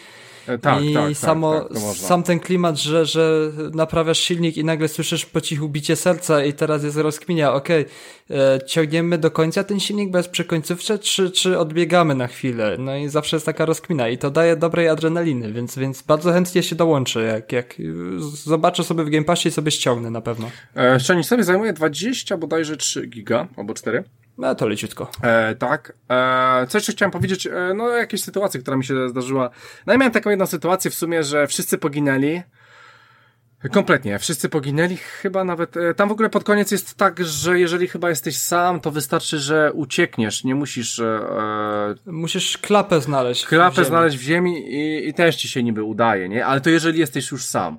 [0.47, 4.89] tak, I tak, tak, samo, tak, sam ten klimat, że, że naprawiasz silnik i nagle
[4.89, 7.87] słyszysz po cichu bicie serca i teraz jest rozkminia, okej,
[8.27, 12.77] okay, e, ciągniemy do końca ten silnik bez przy końcówce, czy, czy odbiegamy na chwilę?
[12.79, 16.63] No i zawsze jest taka rozkmina i to daje dobrej adrenaliny, więc, więc bardzo chętnie
[16.63, 17.75] się dołączę, jak, jak
[18.45, 20.51] zobaczę sobie w Game Passie i sobie ściągnę na pewno.
[20.75, 24.05] E, sobie zajmuje 20 bodajże 3 giga, albo 4.
[24.41, 25.11] No to leciutko.
[25.23, 25.93] E, tak.
[26.11, 29.51] E, co jeszcze chciałem powiedzieć, e, no jakieś sytuacje, która mi się zdarzyła.
[29.87, 32.43] No i miałem taką jedną sytuację w sumie, że wszyscy poginęli.
[33.73, 37.89] Kompletnie, wszyscy poginęli, chyba nawet, e, tam w ogóle pod koniec jest tak, że jeżeli
[37.89, 40.99] chyba jesteś sam, to wystarczy, że uciekniesz, nie musisz...
[40.99, 45.63] E, e musisz klapę znaleźć Klapę w znaleźć w ziemi i, i też ci się
[45.63, 46.47] niby udaje, nie?
[46.47, 47.79] Ale to jeżeli jesteś już sam.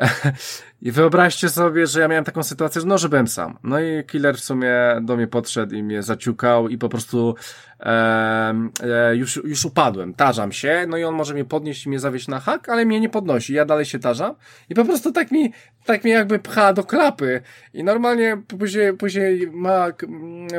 [0.82, 3.58] I wyobraźcie sobie, że ja miałem taką sytuację, że no, że byłem sam.
[3.62, 4.72] No i killer w sumie
[5.02, 7.34] do mnie podszedł i mnie zaciukał i po prostu
[7.80, 11.98] e, e, już, już upadłem, tarzam się, no i on może mnie podnieść i mnie
[11.98, 14.34] zawieść na hak, ale mnie nie podnosi, ja dalej się tarzam
[14.68, 15.52] i po prostu tak mi,
[15.84, 17.40] tak mi jakby pcha do klapy
[17.74, 19.86] i normalnie później, później ma,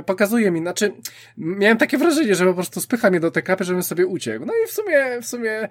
[0.05, 0.93] pokazuje mi, znaczy
[1.37, 4.45] miałem takie wrażenie, że po prostu spycha mnie do tej klapy, żebym sobie uciekł.
[4.45, 5.69] No i w sumie, w sumie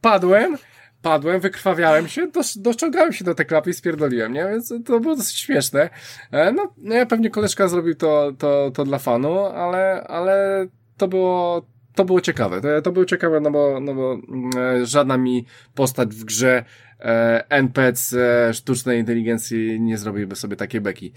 [0.00, 0.56] padłem,
[1.04, 4.44] padłem, wykrwawiałem się, dosz, doszczągałem się do tej klapy i spierdoliłem, nie?
[4.44, 5.90] Więc to było dosyć śmieszne.
[6.32, 10.66] E, no, no pewnie koleżka zrobił to, to, to dla fanu, ale, ale
[10.96, 12.60] to było, to było ciekawe.
[12.60, 14.18] To, to było ciekawe, no bo, no bo
[14.60, 16.64] e, żadna mi postać w grze
[17.00, 18.18] e, NPC
[18.48, 21.12] e, sztucznej inteligencji nie zrobiłby sobie takiej beki.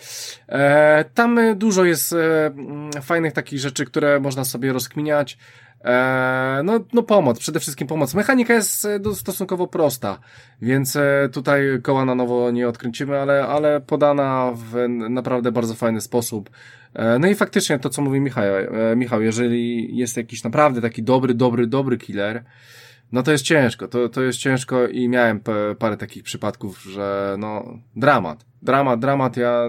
[0.50, 2.52] E, tam dużo jest e,
[3.02, 5.38] fajnych takich rzeczy, które można sobie rozkminiać.
[5.84, 8.14] Eee, no, no pomoc, przede wszystkim pomoc.
[8.14, 10.20] Mechanika jest e, stosunkowo prosta,
[10.62, 16.02] więc e, tutaj koła na nowo nie odkręcimy, ale, ale podana w naprawdę bardzo fajny
[16.02, 16.50] sposób.
[16.98, 18.44] E, no i faktycznie to, co mówi Michał,
[18.96, 22.44] Michał, jeżeli jest jakiś naprawdę taki dobry, dobry, dobry killer,
[23.12, 25.40] no to jest ciężko, to, to jest ciężko i miałem
[25.80, 28.46] parę takich przypadków, że no, dramat.
[28.62, 29.68] Dramat, dramat, ja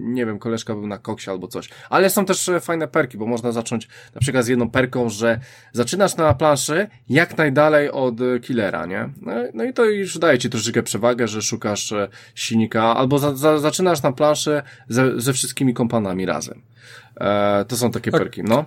[0.00, 1.68] nie wiem, koleżka był na koksie albo coś.
[1.90, 5.40] Ale są też e, fajne perki, bo można zacząć na przykład z jedną perką, że
[5.72, 9.08] zaczynasz na planszy jak najdalej od e, killera, nie?
[9.22, 13.36] No, no i to już daje ci troszeczkę przewagę, że szukasz e, silnika, albo za,
[13.36, 16.62] za, zaczynasz na planszy ze, ze wszystkimi kompanami razem.
[17.20, 18.64] E, to są takie perki, no.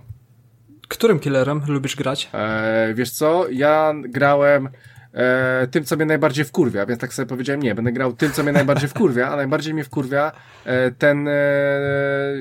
[0.87, 2.29] Którym killerem lubisz grać?
[2.33, 4.69] E, wiesz co, ja grałem
[5.13, 8.43] e, tym, co mnie najbardziej wkurwia, więc tak sobie powiedziałem, nie, będę grał tym, co
[8.43, 10.31] mnie najbardziej wkurwia, a najbardziej mnie wkurwia
[10.65, 11.33] e, ten, e,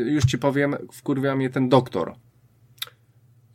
[0.06, 2.14] już ci powiem, wkurwia mnie ten doktor.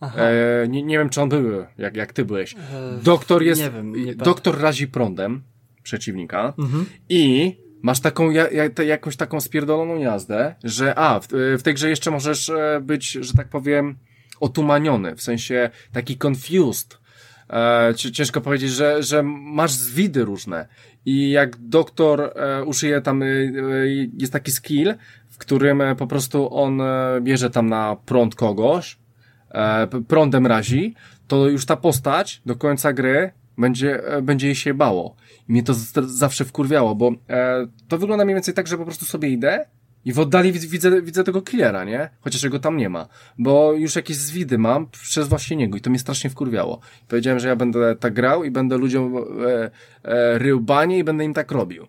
[0.01, 2.53] E, nie, nie wiem, czy on był, jak, jak ty byłeś.
[2.53, 2.57] E,
[3.03, 5.41] doktor jest, nie wiem, nie doktor razi prądem
[5.83, 6.85] przeciwnika mhm.
[7.09, 11.27] i masz taką, ja, ja, jakąś taką spierdoloną jazdę, że a, w,
[11.59, 13.95] w tej grze jeszcze możesz e, być, że tak powiem,
[14.39, 16.97] otumaniony, w sensie taki confused.
[17.49, 20.67] E, ciężko powiedzieć, że, że masz zwidy różne
[21.05, 23.27] i jak doktor e, użyje tam, e,
[24.17, 24.95] jest taki skill,
[25.37, 28.97] w którym e, po prostu on e, bierze tam na prąd kogoś,
[29.51, 30.95] e, prądem razi,
[31.27, 35.15] to już ta postać do końca gry będzie, będzie jej się bało.
[35.49, 35.73] I mnie to
[36.03, 37.11] zawsze wkurwiało, bo
[37.87, 39.65] to wygląda mniej więcej tak, że po prostu sobie idę,
[40.07, 42.09] i w oddali widzę, widzę tego killera, nie?
[42.21, 43.07] Chociaż jego tam nie ma.
[43.37, 46.79] Bo już jakieś zwidy mam przez właśnie niego i to mnie strasznie wkurwiało.
[47.07, 49.21] Powiedziałem, że ja będę tak grał i będę ludziom e,
[50.03, 51.87] e, rył banie i będę im tak robił.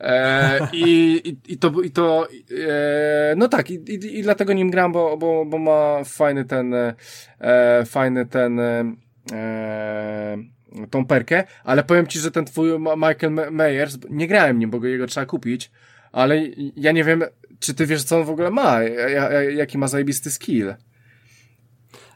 [0.00, 2.28] E, i, i, I to, i to
[2.68, 6.74] e, no tak, i, i, i dlatego nim gram, bo, bo, bo ma fajny ten,
[6.74, 8.94] e, fajny ten, e,
[10.90, 15.06] tą perkę, ale powiem ci, że ten twój Michael Myers, nie grałem nim, bo jego
[15.06, 15.70] trzeba kupić,
[16.12, 16.42] ale
[16.76, 17.22] ja nie wiem,
[17.60, 18.82] czy ty wiesz, co on w ogóle ma?
[19.56, 20.74] Jaki ma zajebisty skill?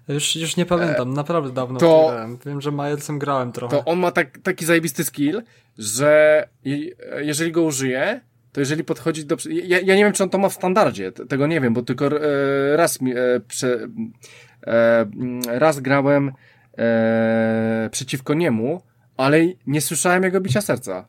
[0.09, 2.39] Już, już nie pamiętam, e, naprawdę dawno to, grałem.
[2.47, 3.77] Wiem, że Majecem grałem trochę.
[3.77, 5.43] To on ma tak, taki zajebisty skill,
[5.78, 6.48] że
[7.20, 8.20] jeżeli go użyje,
[8.52, 9.36] to jeżeli podchodzi do...
[9.51, 12.06] Ja, ja nie wiem, czy on to ma w standardzie, tego nie wiem, bo tylko
[12.06, 13.89] e, raz mi, e, prze,
[14.66, 15.06] e,
[15.47, 16.32] raz grałem
[16.78, 18.82] e, przeciwko niemu,
[19.16, 21.09] ale nie słyszałem jego bicia serca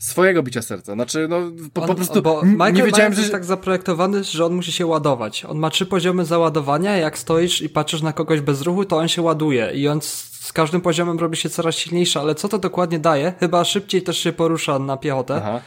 [0.00, 0.94] swojego bicia serca.
[0.94, 1.40] Znaczy, no,
[1.72, 3.20] po, on, po prostu bo Michael nie wiedziałem, że...
[3.20, 5.44] jest tak zaprojektowany, że on musi się ładować.
[5.44, 9.08] On ma trzy poziomy załadowania, jak stoisz i patrzysz na kogoś bez ruchu, to on
[9.08, 10.00] się ładuje i on
[10.30, 13.34] z każdym poziomem robi się coraz silniejszy, ale co to dokładnie daje?
[13.40, 15.34] Chyba szybciej też się porusza na piechotę.
[15.34, 15.60] Aha.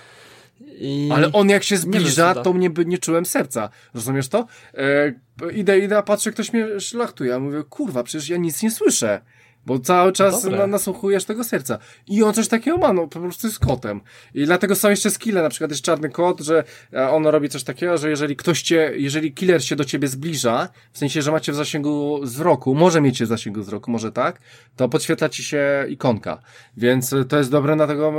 [0.61, 1.09] I...
[1.13, 3.69] Ale on jak się zbliża, to mnie nie czułem serca.
[3.93, 4.45] Rozumiesz to?
[4.73, 5.13] E,
[5.53, 7.29] idę, idę, patrzę, ktoś mnie szlachtuje.
[7.29, 9.21] Ja mówię, kurwa, przecież ja nic nie słyszę.
[9.65, 11.77] Bo cały czas na, nasłuchujesz tego serca.
[12.07, 14.01] I on coś takiego ma, no po prostu jest kotem.
[14.33, 16.63] I dlatego są jeszcze skille, na przykład jest czarny kot, że
[16.93, 20.69] e, on robi coś takiego, że jeżeli ktoś cię, jeżeli killer się do ciebie zbliża,
[20.91, 24.39] w sensie, że macie w zasięgu wzroku, może mieć w zasięgu wzroku, może tak,
[24.75, 26.41] to podświetla ci się ikonka.
[26.77, 28.13] Więc to jest dobre na tego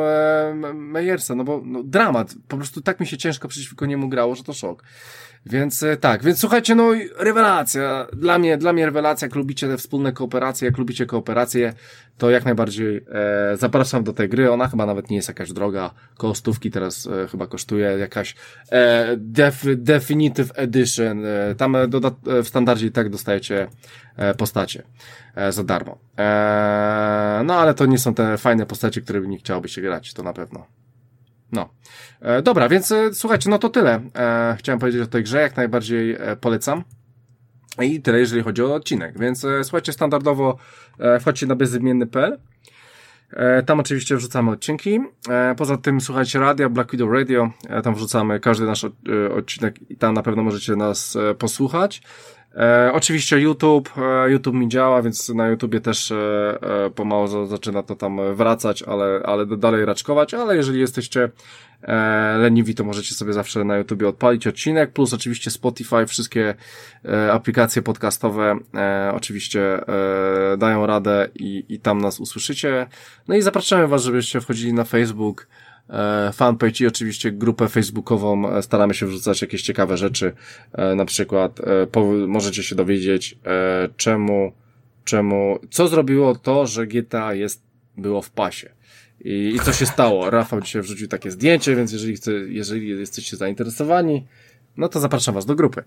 [0.75, 2.35] Meyersa, no bo no, dramat.
[2.49, 4.85] Po prostu tak mi się ciężko przeciwko niemu grało, że to szok.
[5.47, 8.07] Więc e, tak, więc słuchajcie, no rewelacja.
[8.13, 11.73] Dla mnie, dla mnie rewelacja, jak lubicie te wspólne kooperacje, jak lubicie kooperację,
[12.19, 14.51] to jak najbardziej e, zapraszam do tej gry.
[14.51, 16.35] Ona chyba nawet nie jest jakaś droga, koło
[16.73, 18.35] teraz e, chyba kosztuje jakaś
[18.71, 21.27] e, def, Definitive Edition.
[21.27, 23.69] E, tam e, doda, e, w standardzie i tak dostajecie
[24.17, 24.83] e, postacie
[25.35, 25.99] e, za darmo.
[26.19, 30.15] E, no ale to nie są te fajne postacie, które by nie chciałoby się grać,
[30.15, 30.67] to na pewno.
[31.53, 31.69] No.
[32.25, 34.01] E, dobra, więc e, słuchajcie, no to tyle.
[34.17, 36.85] E, chciałem powiedzieć o tej grze, jak najbardziej polecam.
[37.83, 39.19] I tyle, jeżeli chodzi o odcinek.
[39.19, 40.57] Więc słuchajcie, standardowo
[41.21, 42.39] wchodźcie na bezimienny.pl
[43.67, 45.01] tam oczywiście wrzucamy odcinki.
[45.57, 47.51] Poza tym słuchajcie radia, Black Widow Radio.
[47.83, 48.87] Tam wrzucamy każdy nasz
[49.37, 52.03] odcinek i tam na pewno możecie nas posłuchać.
[52.57, 56.17] E, oczywiście YouTube, e, YouTube mi działa, więc na YouTubie też e,
[56.87, 61.31] e, pomału zaczyna to tam wracać, ale, ale dalej raczkować, ale jeżeli jesteście
[61.83, 66.55] e, leniwi, to możecie sobie zawsze na YouTubie odpalić odcinek, plus oczywiście Spotify, wszystkie
[67.05, 72.87] e, aplikacje podcastowe e, oczywiście e, dają radę i, i tam nas usłyszycie.
[73.29, 75.47] No i zapraszamy Was, żebyście wchodzili na Facebook,
[76.33, 78.51] fanpage i oczywiście grupę facebookową.
[78.51, 80.33] E, staramy się wrzucać jakieś ciekawe rzeczy.
[80.73, 81.61] E, na przykład
[82.27, 83.39] możecie się dowiedzieć,
[83.97, 84.53] czemu,
[85.05, 87.63] czemu, co zrobiło to, że GTA jest,
[87.97, 88.71] było w pasie.
[89.21, 90.31] I, I co się stało?
[90.31, 94.27] Rafał dzisiaj wrzucił takie zdjęcie, więc jeżeli, chce, jeżeli jesteście zainteresowani,
[94.77, 95.85] no to zapraszam was do grupy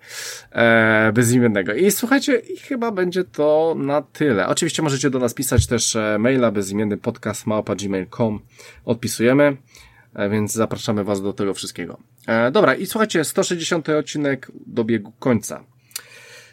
[0.52, 1.74] e, bezimiennego.
[1.74, 4.48] I słuchajcie, i chyba będzie to na tyle.
[4.48, 8.40] Oczywiście możecie do nas pisać też maila bezimienny podcast małpa.gmail.com
[8.86, 9.57] odpisujemy.
[10.13, 11.97] E, więc zapraszamy Was do tego wszystkiego.
[12.27, 15.63] E, dobra, i słuchajcie, 160 odcinek dobiegł końca.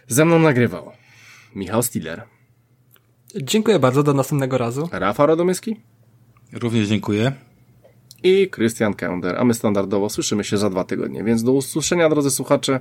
[0.08, 0.92] Ze mną nagrywał
[1.54, 2.22] Michał Stiller.
[3.42, 4.88] Dziękuję bardzo, do następnego razu.
[4.92, 5.80] Rafał Radomyski.
[6.52, 7.32] Również dziękuję.
[8.22, 12.30] I Christian Kender, a my standardowo słyszymy się za dwa tygodnie, więc do usłyszenia, drodzy
[12.30, 12.80] słuchacze.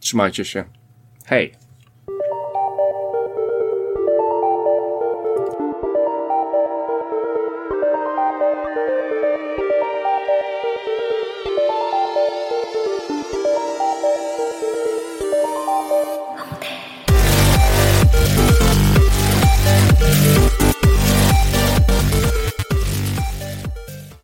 [0.00, 0.64] Trzymajcie się.
[1.26, 1.67] Hej!